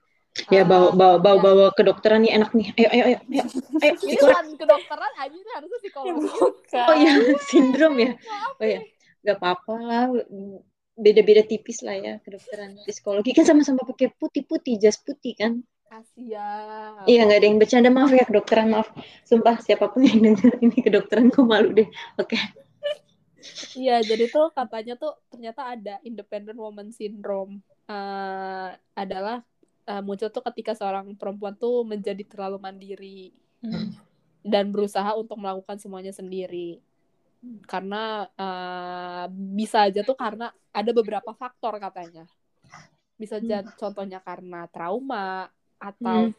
Ya 0.50 0.64
bawa 0.64 0.96
bawa 0.96 1.16
bawa 1.20 1.38
ya. 1.38 1.44
bawa 1.44 1.66
kedokteran 1.76 2.24
nih 2.24 2.32
enak 2.38 2.52
nih. 2.56 2.68
Ayo 2.80 2.90
ayo 2.90 3.04
ayo. 3.04 3.18
Ayo, 3.20 3.44
ayo 3.84 3.94
Ini 4.00 4.16
kan 4.18 4.48
kedokteran 4.56 5.14
aja 5.20 5.38
harusnya 5.58 5.80
psikolog. 5.84 6.16
Oh 6.74 6.96
iya, 6.96 7.14
sindrom 7.50 7.96
ya. 8.00 8.12
Oh 8.62 8.66
ya, 8.66 8.80
nggak 9.26 9.38
apa-apa 9.42 9.74
lah. 9.84 10.06
Beda-beda 11.00 11.44
tipis 11.48 11.80
lah 11.80 11.96
ya 11.96 12.14
kedokteran 12.20 12.76
psikologi 12.84 13.32
kan 13.32 13.48
sama-sama 13.48 13.88
pakai 13.88 14.12
putih-putih 14.16 14.80
jas 14.80 15.00
putih 15.00 15.36
kan. 15.36 15.64
Kasian. 15.90 17.04
Iya 17.10 17.20
nggak 17.26 17.40
ada 17.42 17.48
yang 17.50 17.58
bercanda 17.58 17.90
maaf 17.90 18.12
ya 18.14 18.24
kedokteran 18.24 18.70
maaf. 18.70 18.94
Sumpah 19.26 19.58
siapa 19.64 19.90
pun 19.90 20.06
yang 20.06 20.22
denger 20.22 20.62
ini 20.62 20.78
kedokteran 20.80 21.34
gue 21.34 21.44
malu 21.44 21.74
deh. 21.74 21.90
Oke. 22.22 22.38
Okay. 22.38 22.44
Iya, 23.80 24.04
jadi 24.04 24.28
tuh 24.28 24.52
katanya 24.52 25.00
tuh 25.00 25.16
ternyata 25.32 25.72
ada 25.72 25.98
independent 26.04 26.60
woman 26.60 26.92
syndrome. 26.92 27.64
Uh, 27.90 28.70
adalah 28.94 29.42
uh, 29.90 30.02
muncul 30.06 30.30
tuh 30.30 30.46
ketika 30.54 30.78
seorang 30.78 31.18
perempuan 31.18 31.58
tuh 31.58 31.82
menjadi 31.82 32.22
terlalu 32.30 32.62
mandiri 32.62 33.34
hmm. 33.66 33.98
dan 34.46 34.70
berusaha 34.70 35.18
untuk 35.18 35.42
melakukan 35.42 35.82
semuanya 35.82 36.14
sendiri 36.14 36.78
karena 37.66 38.28
uh, 38.36 39.26
bisa 39.32 39.88
aja 39.88 40.04
tuh 40.04 40.16
karena 40.16 40.52
ada 40.76 40.92
beberapa 40.92 41.32
faktor 41.34 41.80
katanya 41.82 42.28
bisa 43.18 43.42
aja 43.42 43.66
hmm. 43.66 43.76
contohnya 43.80 44.20
karena 44.22 44.68
trauma 44.70 45.50
atau 45.80 46.30
hmm. 46.30 46.36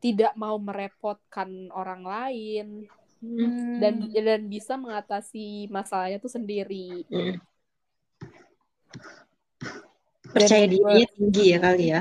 tidak 0.00 0.32
mau 0.38 0.56
merepotkan 0.56 1.68
orang 1.74 2.02
lain 2.06 2.66
hmm. 3.20 3.82
dan 3.82 3.94
dan 4.10 4.40
bisa 4.46 4.78
mengatasi 4.78 5.66
masalahnya 5.68 6.22
tuh 6.22 6.30
sendiri 6.30 7.04
hmm 7.10 7.50
percaya 10.30 10.64
dirinya 10.66 11.06
tinggi 11.14 11.44
ya 11.54 11.58
kali 11.58 11.84
ya 11.90 12.00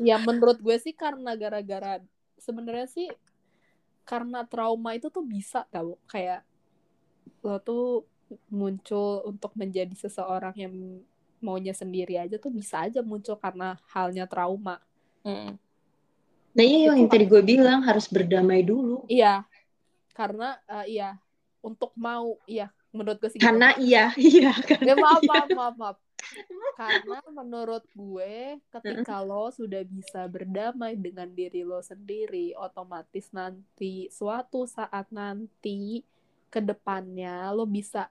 ya 0.00 0.16
menurut 0.20 0.60
gue 0.60 0.76
sih 0.76 0.92
karena 0.92 1.32
gara-gara 1.34 2.00
sebenarnya 2.36 2.88
sih 2.88 3.08
karena 4.04 4.42
trauma 4.44 4.96
itu 4.96 5.06
tuh 5.12 5.22
bisa 5.22 5.64
tau 5.70 5.96
kayak 6.08 6.42
lo 7.40 7.56
tuh 7.60 8.04
muncul 8.50 9.24
untuk 9.26 9.52
menjadi 9.58 9.92
seseorang 9.96 10.54
yang 10.56 10.74
maunya 11.40 11.72
sendiri 11.72 12.20
aja 12.20 12.36
tuh 12.36 12.52
bisa 12.52 12.84
aja 12.84 13.00
muncul 13.00 13.34
karena 13.40 13.80
halnya 13.90 14.28
trauma 14.28 14.78
hmm. 15.24 15.56
nah 16.52 16.64
iya 16.64 16.92
yang 16.92 17.08
tadi 17.08 17.24
gue 17.24 17.42
bilang 17.42 17.80
harus 17.82 18.06
berdamai 18.06 18.60
dulu 18.62 19.08
iya 19.08 19.42
karena 20.12 20.60
uh, 20.68 20.84
iya 20.84 21.16
untuk 21.64 21.96
mau 21.96 22.36
iya 22.44 22.68
menurut 22.92 23.18
gue 23.22 23.30
sih 23.32 23.38
gitu. 23.40 23.46
karena 23.46 23.72
gitu. 23.74 23.88
iya 23.88 24.04
iya 24.36 24.52
karena 24.58 24.94
maaf, 24.98 25.22
maaf 25.24 25.48
maaf 25.54 25.74
maaf 25.80 25.96
karena 26.78 27.20
menurut 27.30 27.84
gue 27.92 28.56
ketika 28.72 29.20
lo 29.20 29.50
sudah 29.52 29.82
bisa 29.84 30.24
berdamai 30.30 30.96
dengan 30.96 31.28
diri 31.28 31.66
lo 31.66 31.82
sendiri 31.82 32.54
otomatis 32.56 33.28
nanti 33.34 34.08
suatu 34.08 34.64
saat 34.64 35.10
nanti 35.12 36.06
ke 36.48 36.60
depannya 36.62 37.50
lo 37.52 37.66
bisa 37.66 38.08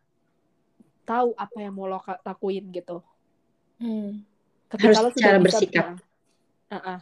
tahu 1.08 1.34
apa 1.34 1.58
yang 1.58 1.74
mau 1.74 1.90
lo 1.90 2.00
lakuin 2.24 2.70
gitu. 2.70 3.02
Hmm. 3.80 4.22
ketika 4.70 5.00
Harus 5.00 5.02
lo 5.02 5.10
sudah 5.16 5.32
cara 5.34 5.38
bisa 5.40 5.44
bersikap. 5.44 5.86
uh 6.70 6.76
-uh, 6.76 7.00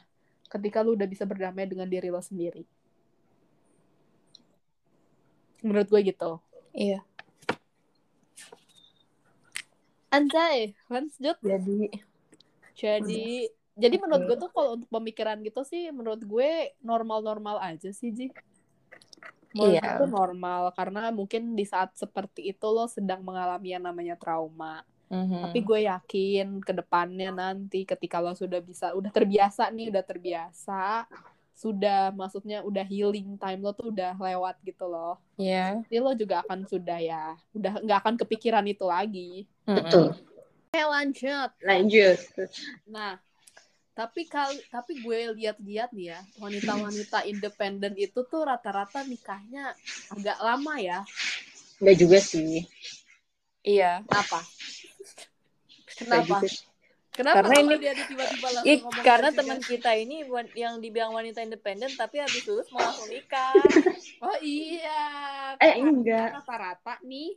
ketika 0.48 0.85
lo 0.85 0.95
udah 0.95 1.07
bisa 1.10 1.27
berdamai 1.27 1.68
dengan 1.68 1.89
diri 1.89 2.07
lo 2.07 2.22
sendiri. 2.23 2.64
Menurut 5.65 5.88
gue 5.89 6.02
gitu. 6.14 6.39
Iya 6.72 7.06
Anjay, 10.07 10.73
lanjut. 10.88 11.38
Jadi 11.43 11.91
jadi 12.77 13.23
jadi 13.77 13.95
menurut 14.01 14.23
gue 14.25 14.38
tuh 14.41 14.49
kalau 14.49 14.79
untuk 14.79 14.89
pemikiran 14.89 15.38
gitu 15.45 15.61
sih 15.61 15.93
menurut 15.93 16.21
gue 16.25 16.73
normal-normal 16.81 17.61
aja 17.61 17.93
sih 17.93 18.09
Ji. 18.09 18.34
Menurut 19.53 19.77
iya. 19.77 19.97
itu 19.97 20.05
normal 20.09 20.73
karena 20.73 21.13
mungkin 21.13 21.53
di 21.53 21.65
saat 21.65 21.93
seperti 21.93 22.49
itu 22.49 22.67
lo 22.69 22.89
sedang 22.89 23.21
mengalami 23.21 23.77
yang 23.77 23.85
namanya 23.85 24.17
trauma. 24.17 24.81
Mm-hmm. 25.07 25.41
Tapi 25.47 25.59
gue 25.63 25.79
yakin 25.88 26.47
ke 26.59 26.73
depannya 26.75 27.31
nanti 27.31 27.88
ketika 27.88 28.19
lo 28.19 28.35
sudah 28.35 28.59
bisa 28.59 28.91
udah 28.91 29.07
terbiasa 29.13 29.71
nih, 29.71 29.88
udah 29.93 30.03
terbiasa, 30.03 31.07
sudah 31.57 32.13
maksudnya 32.13 32.61
udah 32.61 32.85
healing 32.85 33.34
time 33.41 33.65
lo 33.65 33.73
tuh 33.73 33.89
udah 33.89 34.13
lewat 34.13 34.61
gitu 34.61 34.85
loh. 34.85 35.17
Iya. 35.41 35.81
Yeah. 35.81 35.89
Jadi 35.89 35.97
lo 36.05 36.11
juga 36.13 36.35
akan 36.45 36.69
sudah 36.69 37.01
ya, 37.01 37.34
udah 37.57 37.81
nggak 37.81 37.99
akan 38.05 38.15
kepikiran 38.21 38.65
itu 38.69 38.85
lagi. 38.85 39.49
Betul. 39.65 40.13
Oke 40.69 40.81
lanjut. 40.85 41.49
Lanjut. 41.65 42.19
Nah, 42.85 43.17
tapi 43.97 44.29
kal 44.29 44.53
tapi 44.69 45.01
gue 45.01 45.34
lihat-lihat 45.34 45.89
nih 45.97 46.13
ya 46.13 46.19
wanita-wanita 46.38 47.25
independen 47.25 47.97
itu 47.97 48.21
tuh 48.29 48.45
rata-rata 48.45 49.01
nikahnya 49.01 49.73
agak 50.13 50.38
lama 50.38 50.77
ya. 50.77 51.01
Enggak 51.81 51.97
juga 51.97 52.17
sih. 52.21 52.69
Iya. 53.65 54.05
Kenapa? 54.05 54.39
Kenapa? 55.97 56.38
Kenapa 57.18 57.49
karena 57.49 57.56
ini 57.65 57.76
dia 57.81 57.94
tiba-tiba 57.98 58.48
langsung 58.53 58.69
ik, 58.69 58.80
ngomong 58.85 59.02
karena 59.02 59.30
teman 59.34 59.57
kita 59.57 59.91
ini 59.98 60.22
yang 60.53 60.77
dibilang 60.77 61.18
wanita 61.18 61.41
independen 61.41 61.89
tapi 61.98 62.22
habis 62.22 62.45
lulus 62.45 62.69
mau 62.69 62.85
langsung 62.85 63.10
nikah. 63.10 63.57
oh 64.22 64.38
iya. 64.45 65.02
Eh 65.57 65.81
enggak. 65.81 66.38
Rata-rata 66.38 67.02
nih 67.02 67.34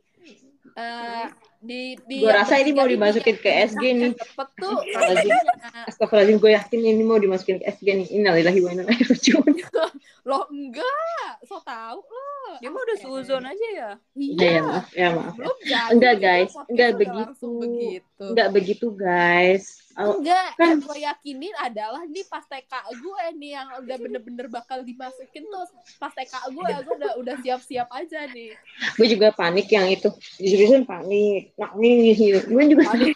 uh, 0.76 1.26
di, 1.60 1.92
di 2.08 2.24
gue 2.24 2.32
rasa 2.32 2.56
ini 2.56 2.72
mau 2.72 2.88
dimasukin 2.88 3.36
ke 3.36 3.50
SG 3.68 3.84
nih. 3.84 4.12
Cepet 4.16 4.48
tuh. 4.56 4.80
Astagfirullahaladzim 5.90 6.40
gue 6.40 6.52
yakin 6.56 6.80
ini 6.80 7.04
mau 7.04 7.20
dimasukin 7.20 7.60
ke 7.60 7.64
SG 7.68 7.86
nih. 8.00 8.08
Innalillahi 8.16 8.58
wa 8.64 8.70
inna 8.72 8.82
ilaihi 8.88 9.04
rajiun. 9.04 9.52
Lo 10.28 10.48
enggak, 10.52 11.32
so 11.48 11.60
tau 11.64 12.04
lo. 12.04 12.60
Dia 12.60 12.68
mah 12.68 12.80
udah 12.84 12.98
suzon 13.00 13.44
aja 13.48 13.68
ya. 13.72 13.90
Iya, 14.12 14.36
ya, 14.36 14.60
maaf, 14.60 14.86
ya 14.92 15.08
maaf. 15.16 15.32
Belum 15.32 15.58
jadi. 15.64 15.90
Enggak 15.96 16.14
guys, 16.20 16.52
enggak 16.68 16.90
begitu. 17.00 17.50
begitu. 17.56 18.24
Enggak 18.28 18.48
begitu 18.52 18.86
guys. 18.92 19.89
Enggak, 19.98 20.54
kan. 20.54 20.78
yang 20.78 20.80
gue 20.86 20.98
yakinin 21.02 21.54
adalah 21.58 22.02
nih 22.06 22.22
pas 22.30 22.46
TK 22.46 22.72
gue 22.94 23.22
nih 23.42 23.50
yang 23.58 23.68
udah 23.82 23.96
bener-bener 23.98 24.46
bakal 24.46 24.86
dimasukin 24.86 25.42
tuh 25.50 25.66
pas 25.98 26.14
TK 26.14 26.34
gue, 26.54 26.68
gue 26.86 26.94
udah 26.94 27.12
udah 27.18 27.36
siap-siap 27.42 27.90
aja 27.90 28.30
nih. 28.30 28.54
Gue 28.94 29.06
juga 29.10 29.34
panik 29.34 29.66
yang 29.66 29.90
itu, 29.90 30.14
justru 30.38 30.86
panik, 30.86 31.50
panik 31.58 32.14
gitu. 32.14 32.38
Gue 32.54 32.64
juga 32.70 32.84
panik, 32.94 33.14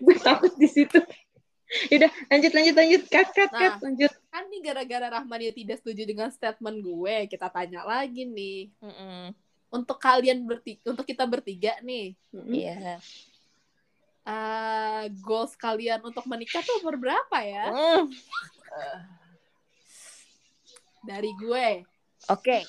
gue 0.00 0.16
takut 0.16 0.52
di 0.56 0.68
situ. 0.68 0.96
Udah 1.92 2.10
lanjut 2.30 2.52
lanjut 2.54 2.74
lanjut 2.78 3.02
cut 3.10 3.28
cut 3.34 3.50
nah, 3.52 3.60
cut 3.60 3.74
lanjut. 3.84 4.12
Kan 4.32 4.44
nih 4.48 4.60
gara-gara 4.64 5.06
Rahmania 5.20 5.52
tidak 5.52 5.82
setuju 5.82 6.02
dengan 6.08 6.32
statement 6.32 6.78
gue, 6.80 7.16
kita 7.28 7.52
tanya 7.52 7.84
lagi 7.84 8.24
nih. 8.24 8.70
Mm 8.80 8.94
-mm. 8.94 9.22
Untuk 9.66 9.98
kalian 9.98 10.46
bertiga, 10.46 10.94
untuk 10.94 11.04
kita 11.04 11.26
bertiga 11.26 11.76
nih. 11.82 12.14
Iya. 12.32 12.38
Mm 12.38 12.44
-hmm. 12.46 12.54
yeah. 12.54 12.98
Uh, 14.26 15.04
goals 15.22 15.54
kalian 15.54 16.02
untuk 16.02 16.26
menikah 16.26 16.60
tuh 16.60 16.82
umur 16.82 16.98
berapa 16.98 17.38
ya? 17.40 17.66
Mm. 17.70 18.04
Uh. 18.10 19.00
Dari 21.06 21.30
gue. 21.38 21.68
Oke. 22.26 22.42
Okay. 22.42 22.62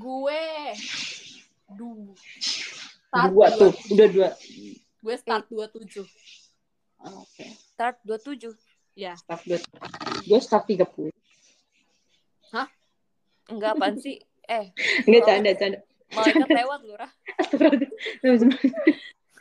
gue 0.00 0.42
du 1.76 2.16
Dua 3.16 3.48
tuh, 3.54 3.72
udah 3.96 4.08
dua. 4.12 4.28
gue 5.00 5.16
start 5.16 5.48
27 5.48 6.04
Oke. 7.06 7.46
Start 7.72 7.96
27. 8.04 8.52
ya 8.98 9.14
Start 9.16 9.42
dua. 9.46 9.58
Gue 10.24 10.40
start 10.40 10.64
30. 10.68 11.12
Enggak 13.46 13.78
apaan 13.78 13.96
sih? 13.98 14.18
Eh, 14.46 14.74
Enggak 15.06 15.22
canda, 15.26 15.50
canda. 15.54 15.78
malaikat 16.14 16.48
lewat 16.50 16.80
lu, 16.86 16.94
Rah. 16.98 17.12
Astagfirullah. 17.38 18.58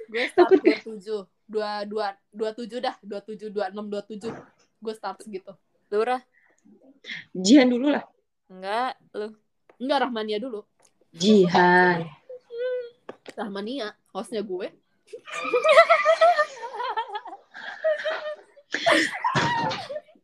gue 0.06 0.24
start 0.30 0.50
Takut. 0.54 0.62
27 0.62 1.35
dua 1.46 1.86
dua 1.86 2.18
dua 2.34 2.50
tujuh 2.58 2.82
dah 2.82 2.96
dua 3.06 3.22
tujuh 3.22 3.54
dua 3.54 3.70
enam 3.70 3.86
dua 3.86 4.02
tujuh 4.02 4.34
gue 4.82 4.94
start 4.94 5.22
segitu 5.22 5.54
Lu, 5.94 6.02
Rah. 6.02 6.18
Jihan 7.38 7.70
dulu 7.70 7.94
lah. 7.94 8.02
Enggak, 8.50 8.98
lu. 9.14 9.38
enggak 9.78 10.00
Rahmania 10.10 10.38
dulu 10.42 10.66
Jihan. 11.14 12.10
Rahmania 13.38 13.94
hostnya 14.10 14.42
gue 14.42 14.74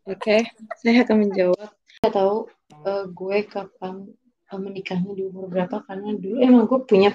Oke, 0.10 0.44
saya 0.82 1.06
akan 1.06 1.30
menjawab. 1.30 1.70
Saya 2.02 2.10
tahu 2.10 2.50
eh, 2.74 3.06
gue 3.14 3.38
kapan 3.46 4.10
eh, 4.50 4.60
menikahnya 4.60 5.14
di 5.14 5.24
umur 5.30 5.46
berapa 5.48 5.86
karena 5.86 6.18
dulu 6.18 6.42
emang 6.42 6.66
gue 6.66 6.80
punya 6.84 7.14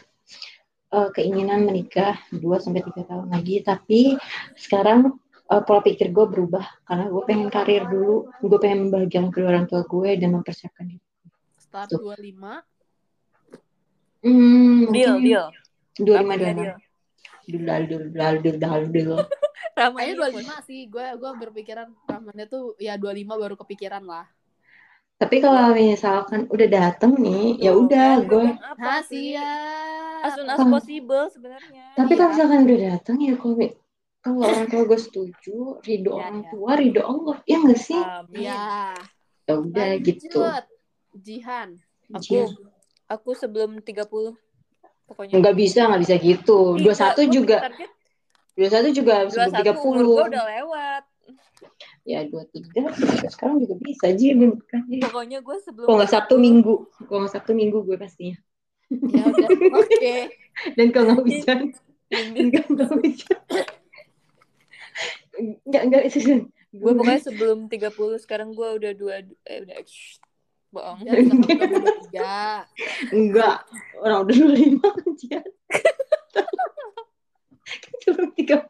eh, 0.97 1.09
keinginan 1.12 1.62
menikah 1.62 2.16
2 2.32 2.40
sampai 2.56 2.81
3 2.81 3.05
tahun 3.05 3.28
lagi, 3.28 3.60
tapi 3.60 4.16
sekarang 4.56 5.12
eh, 5.47 5.62
pola 5.62 5.81
pikir 5.81 6.10
gue 6.10 6.27
berubah 6.27 6.64
karena 6.82 7.05
gue 7.06 7.23
pengen 7.23 7.48
karir 7.48 7.85
dulu, 7.85 8.32
gue 8.40 8.59
pengen 8.59 8.89
membahagiakan 8.89 9.28
kedua 9.28 9.48
orang 9.52 9.66
tua 9.66 9.85
gue 9.85 10.10
dan 10.16 10.32
mempersiapkan 10.32 10.86
diri. 10.89 11.05
start 11.56 11.93
Tuh. 11.93 12.01
25 12.16 12.64
Hmm, 14.18 14.90
Deal, 14.90 15.23
deal. 15.23 15.47
25 15.97 16.10
Rahmania 16.10 16.51
26. 16.51 16.59
deal. 16.59 16.77
Dul 17.47 17.62
dul 17.86 18.05
dul 18.10 18.35
dul 18.43 18.56
dul 18.59 18.85
dul. 19.06 19.23
Rahmania 19.77 20.12
kayaknya 20.18 20.51
25 20.59 20.66
sih 20.66 20.81
gue 20.89 21.06
gue 21.14 21.31
berpikiran 21.36 21.89
Rahmania 22.05 22.47
tuh 22.48 22.74
ya 22.81 22.98
25 22.98 23.23
baru 23.28 23.55
kepikiran 23.55 24.02
lah 24.02 24.27
Tapi 25.16 25.36
kalau 25.40 25.72
misalkan 25.72 26.44
udah 26.52 26.68
dateng 26.68 27.16
nih, 27.16 27.56
ya 27.56 27.72
udah 27.72 28.20
gue. 28.20 28.52
Apa 28.52 29.01
sih? 29.01 29.32
Hasia 29.32 29.48
As 30.20 30.36
soon 30.36 30.44
as 30.44 30.59
Kan- 30.60 30.68
possible 30.68 31.24
sebenarnya. 31.32 31.84
Tapi 31.94 32.12
Iya. 32.12 32.18
kalau 32.18 32.30
misalkan 32.30 32.60
udah 32.64 32.78
datang 32.93 33.16
ya 33.18 33.34
kalau 33.34 33.55
kalau 34.20 34.38
orang 34.43 34.66
tua 34.66 34.82
gue 34.84 34.98
setuju, 34.98 35.56
ridho 35.80 36.10
Iya, 36.10 36.18
orang 36.18 36.36
iya. 36.36 36.51
tua, 36.52 36.70
ridho 36.74 37.01
Allah, 37.01 37.36
ya 37.47 37.56
nggak 37.62 37.80
sih? 37.80 38.02
Ya 38.36 38.93
Ya 39.47 39.55
udah 39.55 39.90
gitu. 40.02 40.43
Jihan 41.14 41.78
Aku 42.10 42.34
aku 43.06 43.30
sebelum 43.32 43.78
30 43.80 44.34
pokoknya. 45.06 45.32
Nggak 45.38 45.55
bisa, 45.55 45.86
nggak 45.86 46.02
bisa 46.02 46.14
gitu. 46.18 46.74
Ih, 46.76 46.82
21 46.82 46.90
gua 46.90 47.14
punya 47.16 47.30
juga, 47.30 47.56
target 47.62 47.90
21 48.52 48.90
juga 48.90 49.14
sebelum 49.30 49.52
21 49.55 49.80
umur 49.80 50.05
gua 50.05 50.22
30. 50.26 50.28
udah 50.28 50.44
lewat. 50.51 50.95
Ya 52.07 52.23
23, 52.23 52.70
sekarang 53.35 53.66
juga 53.66 53.74
bisa 53.83 54.07
aja 54.07 54.31
bukan. 54.39 54.81
Pokoknya 55.03 55.43
gue 55.43 55.57
sebelum 55.59 55.87
Kalau 55.91 55.99
nggak 55.99 56.12
Sabtu 56.15 56.35
30, 56.39 56.45
Minggu, 56.47 56.74
kalau 57.11 57.19
nggak 57.27 57.35
Sabtu 57.35 57.53
Minggu 57.59 57.78
gue 57.83 57.97
pastinya. 57.99 58.39
ya 58.87 59.27
udah 59.27 59.49
oke 59.83 60.15
Dan 60.78 60.87
kalau 60.95 61.19
nggak 61.19 61.59
dan 62.07 62.47
kalau 62.55 62.70
nggak 62.78 62.91
hujan. 62.95 63.39
Nggak, 65.66 65.83
nggak, 65.91 66.03
itu. 66.07 66.47
Gue 66.70 66.93
pokoknya 66.95 67.23
sebelum 67.27 67.66
30 67.66 68.23
sekarang 68.23 68.55
gue 68.55 68.69
udah 68.78 68.93
dua 68.95 69.27
eh 69.43 69.59
udah 69.66 69.77
shh, 69.83 70.23
bohong. 70.70 71.03
ya 71.03 71.12
dua 71.19 71.91
tiga 72.07 72.35
Enggak, 73.11 73.59
orang 73.99 74.19
udah 74.31 74.35
25 74.55 74.78
aja. 75.11 75.39
Sebelum 78.07 78.31
30. 78.39 78.62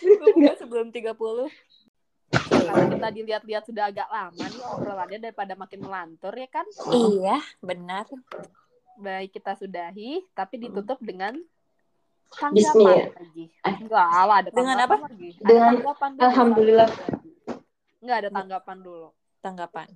Gue 0.00 0.14
pokoknya 0.16 0.54
sebelum 0.56 0.88
30 0.94 1.50
karena 2.50 2.84
kita 2.86 3.06
dilihat-lihat 3.10 3.64
sudah 3.66 3.84
agak 3.88 4.08
lama 4.10 4.44
nih 4.46 4.62
obrolannya 4.66 5.18
daripada 5.20 5.54
makin 5.54 5.80
melantur 5.80 6.32
ya 6.34 6.48
kan 6.48 6.66
Iya, 6.90 7.38
benar. 7.60 8.04
baik 8.96 9.32
kita 9.32 9.56
sudahi 9.56 10.20
tapi 10.36 10.60
ditutup 10.60 11.00
dengan 11.00 11.40
tanggapan 12.30 13.10
lagi 13.16 13.44
enggak 13.64 14.06
lah 14.28 14.36
ada 14.44 14.50
Dengan 14.52 14.76
tanggapan 14.76 14.98
apa? 15.00 15.08
lagi 15.08 15.28
ada 15.32 15.48
Dengan 15.48 15.72
tanggapan 15.72 16.10
dulu 16.12 16.24
Alhamdulillah. 16.28 16.90
enggak 18.00 18.16
ada 18.20 18.30
tanggapan 18.30 18.78
dulu 18.80 19.08
Tanggapan. 19.40 19.88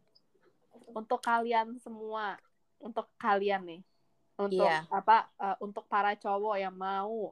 untuk 0.94 1.20
kalian 1.20 1.76
semua 1.84 2.40
untuk 2.80 3.06
kalian 3.20 3.62
nih 3.68 3.82
untuk 4.34 4.66
Iya. 4.66 4.88
apa 4.88 5.28
eh, 5.36 5.56
untuk 5.60 5.84
para 5.86 6.16
cowok 6.16 6.56
yang 6.58 6.74
mau 6.74 7.30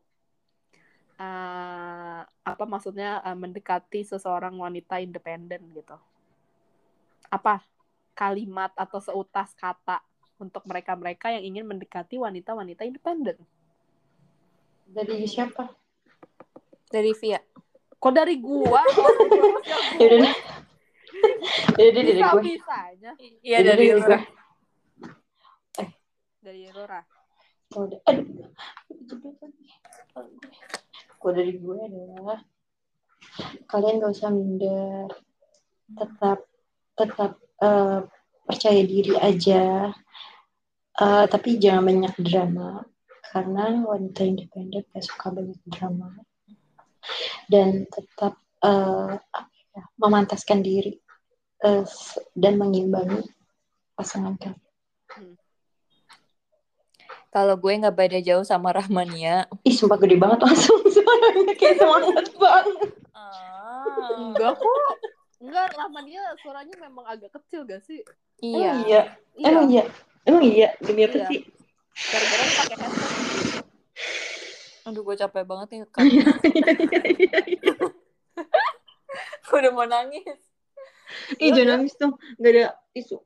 eh, 1.23 2.21
apa 2.27 2.65
maksudnya 2.67 3.23
eh, 3.23 3.37
mendekati 3.39 4.03
seseorang 4.03 4.59
wanita 4.59 4.99
independen 4.99 5.63
gitu 5.71 5.95
apa 7.31 7.63
kalimat 8.13 8.75
atau 8.75 8.99
seutas 8.99 9.55
kata 9.55 10.03
untuk 10.37 10.67
mereka-mereka 10.67 11.31
yang 11.31 11.45
ingin 11.47 11.65
mendekati 11.65 12.19
wanita-wanita 12.19 12.83
independen 12.83 13.39
Dari 14.85 15.25
siapa? 15.25 15.71
Dari 16.93 17.15
Via. 17.17 17.41
kok 17.97 18.13
dari 18.13 18.37
gua 18.37 18.83
Ya 20.03 20.05
udah 20.05 20.19
deh. 20.21 20.35
Ya 21.79 21.89
dari 21.95 22.13
gue. 22.19 22.43
bisanya 22.43 23.13
Iya 23.41 23.57
Ya 23.57 23.59
dari 23.63 23.87
dari 23.89 24.03
gue. 24.03 24.19
dari 26.43 26.63
Rora 26.75 27.01
udah- 27.73 28.03
aduh. 28.05 28.27
Kalau 31.23 31.39
dari 31.39 31.55
gue 31.55 31.79
adalah 31.79 32.43
kalian 33.71 34.03
gak 34.03 34.11
usah 34.11 34.35
minder. 34.35 35.07
Tetap 35.95 36.39
tetap 36.99 37.39
eh, 37.63 38.03
percaya 38.43 38.83
diri 38.83 39.15
aja. 39.15 39.95
Eh, 40.99 41.25
tapi 41.31 41.63
jangan 41.63 41.87
banyak 41.87 42.15
drama 42.27 42.83
karena 43.31 43.87
wanita 43.87 44.27
independen 44.27 44.83
gak 44.91 45.07
suka 45.07 45.31
banyak 45.31 45.63
drama. 45.71 46.11
Dan 47.47 47.87
tetap 47.87 48.35
ya, 49.71 49.83
memantaskan 50.03 50.59
diri 50.59 50.99
eh, 51.63 51.87
dan 52.35 52.59
mengimbangi 52.59 53.23
pasangan 53.95 54.35
kalian. 54.43 55.39
Kalau 57.33 57.57
gue 57.57 57.73
nggak 57.73 57.97
beda 57.97 58.19
jauh 58.21 58.45
sama 58.45 58.77
Rahmania. 58.77 59.49
Ih, 59.65 59.73
sumpah 59.73 59.97
gede 59.97 60.21
banget 60.21 60.45
langsung 60.45 60.85
suaranya 60.93 61.55
kayak 61.57 61.81
semangat 61.81 62.29
banget. 62.37 62.93
Ah. 63.17 63.89
enggak 64.21 64.53
kok 64.57 64.95
enggak 65.43 65.67
Rahmania 65.75 66.23
suaranya 66.39 66.77
memang 66.79 67.03
agak 67.03 67.35
kecil 67.35 67.67
gak 67.67 67.83
sih 67.83 67.99
Iya. 68.39 68.79
Emang 68.79 68.85
iya. 68.87 69.03
Emang 69.43 69.67
iya. 69.67 69.85
Emang 70.23 70.43
iya. 70.45 70.69
Demi 70.79 71.03
apa 71.03 71.17
Iya. 71.19 71.27
sih? 71.27 71.41
gara-gara 71.93 72.43
lu 72.43 72.53
pakai 72.53 72.77
headset 72.79 73.65
Aduh 74.83 75.03
gue 75.03 75.15
capek 75.15 75.45
banget 75.45 75.67
nih. 75.71 75.81
Gue 79.47 79.59
udah 79.63 79.73
mau 79.73 79.87
nangis. 79.87 80.41
Ih, 81.39 81.51
jangan 81.55 81.81
nangis 81.81 81.95
dong. 81.97 82.19
Gak 82.37 82.51
ada 82.51 82.65
isu. 82.93 83.17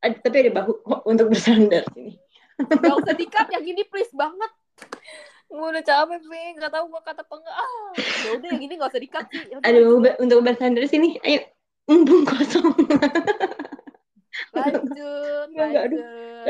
Ada, 0.00 0.16
tapi 0.22 0.36
ada 0.44 0.52
bahu 0.54 0.72
kok 0.80 1.00
untuk 1.04 1.32
bersandar 1.32 1.82
sini. 1.92 2.14
Gak 2.58 2.96
usah 3.02 3.14
dikat 3.16 3.46
yang 3.50 3.64
ini 3.66 3.82
please 3.88 4.12
banget. 4.14 4.52
Gue 5.50 5.66
udah 5.70 5.84
capek, 5.84 6.20
Pi. 6.22 6.42
Gak 6.58 6.72
tau 6.72 6.84
gue 6.90 7.00
kata 7.02 7.22
apa 7.22 7.34
enggak. 7.38 7.56
Ah. 7.56 7.90
Ya 7.96 8.30
udah 8.38 8.48
yang 8.54 8.62
ini 8.62 8.72
gak 8.78 8.90
usah 8.90 9.02
dikat 9.02 9.24
sih. 9.30 9.44
Ya 9.50 9.56
udah, 9.60 9.68
Aduh, 9.70 10.02
untuk 10.22 10.38
bersandar 10.42 10.84
sini. 10.86 11.18
Ayo. 11.22 11.46
Mumpung 11.84 12.24
kosong. 12.24 12.72
lanjut, 14.56 15.48
lanjut. 15.52 16.00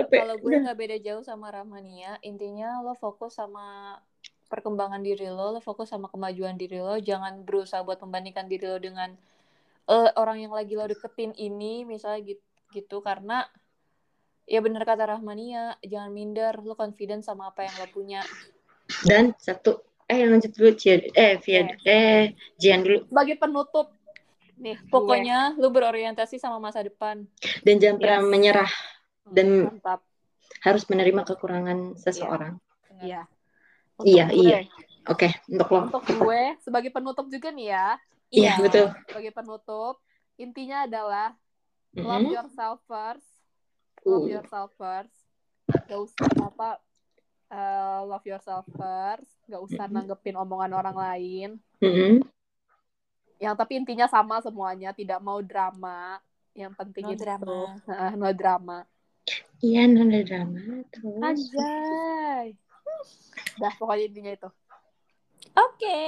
Kalau 0.09 0.35
gue 0.39 0.53
nggak 0.63 0.79
beda 0.79 0.97
jauh 1.03 1.25
sama 1.27 1.51
Rahmania, 1.51 2.23
intinya 2.23 2.81
lo 2.81 2.95
fokus 2.95 3.37
sama 3.37 3.99
perkembangan 4.49 5.03
diri 5.03 5.27
lo, 5.27 5.59
lo 5.59 5.61
fokus 5.61 5.91
sama 5.91 6.07
kemajuan 6.07 6.55
diri 6.55 6.79
lo, 6.79 6.97
jangan 7.03 7.43
berusaha 7.43 7.83
buat 7.83 7.99
membandingkan 7.99 8.47
diri 8.47 8.67
lo 8.71 8.79
dengan 8.79 9.11
eh, 9.91 10.11
orang 10.15 10.47
yang 10.47 10.53
lagi 10.55 10.79
lo 10.79 10.87
deketin 10.87 11.35
ini, 11.35 11.83
misalnya 11.83 12.35
gitu, 12.35 12.45
gitu 12.71 12.97
karena 13.03 13.47
ya 14.45 14.61
bener 14.61 14.85
kata 14.85 15.17
Rahmania, 15.17 15.77
jangan 15.81 16.11
minder, 16.11 16.61
lo 16.61 16.75
confident 16.75 17.25
sama 17.25 17.49
apa 17.49 17.65
yang 17.65 17.75
lo 17.77 17.87
punya. 17.91 18.21
Dan 19.03 19.33
satu. 19.37 19.81
Eh, 20.05 20.21
lanjut 20.29 20.53
dulu. 20.53 20.77
Cia. 20.77 21.01
Eh, 21.01 21.41
Via. 21.41 21.65
Eh, 21.83 22.37
Jian 22.61 22.85
dulu. 22.85 23.09
Sebagai 23.09 23.41
penutup 23.41 23.89
nih, 24.55 24.77
Pokoknya 24.87 25.57
lo 25.57 25.73
berorientasi 25.73 26.37
sama 26.37 26.61
masa 26.61 26.85
depan. 26.85 27.25
Dan 27.65 27.81
jangan 27.81 27.97
pernah 27.99 28.21
Yes. 28.21 28.31
menyerah. 28.31 28.73
gue. 29.25 29.33
dan- 29.33 29.65
mantap. 29.73 30.05
Harus 30.61 30.85
menerima 30.85 31.25
kekurangan 31.25 31.97
seseorang. 31.97 32.61
Iya. 33.01 33.25
Iya, 34.05 34.25
gue, 34.29 34.37
iya. 34.37 34.59
Oke, 35.09 35.33
untuk 35.49 35.69
lo. 35.73 35.89
Untuk 35.89 36.05
gue 36.05 36.43
sebagai 36.61 36.93
penutup 36.93 37.33
juga 37.33 37.49
nih 37.49 37.73
ya. 37.73 37.87
Iya, 38.29 38.53
betul. 38.61 38.93
Sebagai 39.09 39.33
penutup, 39.33 39.97
intinya 40.37 40.85
adalah 40.85 41.33
love 41.97 42.29
Mhm. 42.29 42.37
yourself 42.37 42.85
first. 42.85 43.25
Love 44.05 44.29
Uh. 44.29 44.33
yourself 44.39 44.71
first. 44.77 45.17
gak 45.89 45.97
usah 45.97 46.29
apa 46.39 46.77
eh, 47.49 48.01
love 48.05 48.25
yourself 48.25 48.65
first 48.71 49.33
gak 49.45 49.61
usah 49.61 49.89
nanggepin 49.89 50.37
omongan 50.37 50.73
orang 50.73 50.93
lain 50.93 51.51
Mm-mm. 51.81 52.21
yang 53.37 53.57
tapi 53.57 53.77
intinya 53.77 54.05
sama 54.05 54.41
semuanya 54.41 54.93
tidak 54.93 55.19
mau 55.19 55.41
drama 55.41 56.21
yang 56.53 56.71
penting 56.71 57.05
No 57.05 57.13
itu 57.13 57.25
drama. 57.25 57.81
Heeh, 57.85 58.13
no 58.15 58.29
drama 58.31 58.79
Iya, 59.59 59.89
nanda 59.89 60.21
drama 60.21 60.85
terus. 60.93 61.21
anjay 61.25 62.47
dah 63.57 63.73
pokoknya 63.75 64.05
intinya 64.07 64.33
itu 64.33 64.51
Oke. 65.55 66.03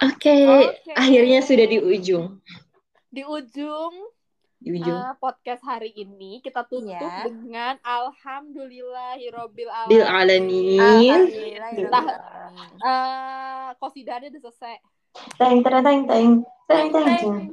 Oke, 0.00 0.36
Oke. 0.42 0.92
akhirnya 0.96 1.38
sudah 1.40 1.64
di 1.64 1.78
ujung. 1.78 2.40
di 3.08 3.22
ujung 3.22 3.94
Eh, 4.62 5.10
podcast 5.18 5.62
hari 5.66 5.90
ini 5.90 6.38
kita 6.38 6.62
tutup 6.62 6.86
Iya. 6.86 7.26
dengan 7.26 7.74
alhamdulillahirobbil 7.82 9.66
Bil 9.90 10.06
alamin 10.06 10.78
alamin. 10.78 11.18
Alhamdulillah. 11.18 12.04
Eh, 12.78 13.68
kosidannya 13.82 14.30
udah 14.30 14.42
selesai 14.46 14.76
Teng 15.34 15.60
teng 15.60 15.82
teng 15.82 16.00
teng 16.06 16.30
teng 16.70 16.86
teng. 16.88 17.04
teng. 17.18 17.50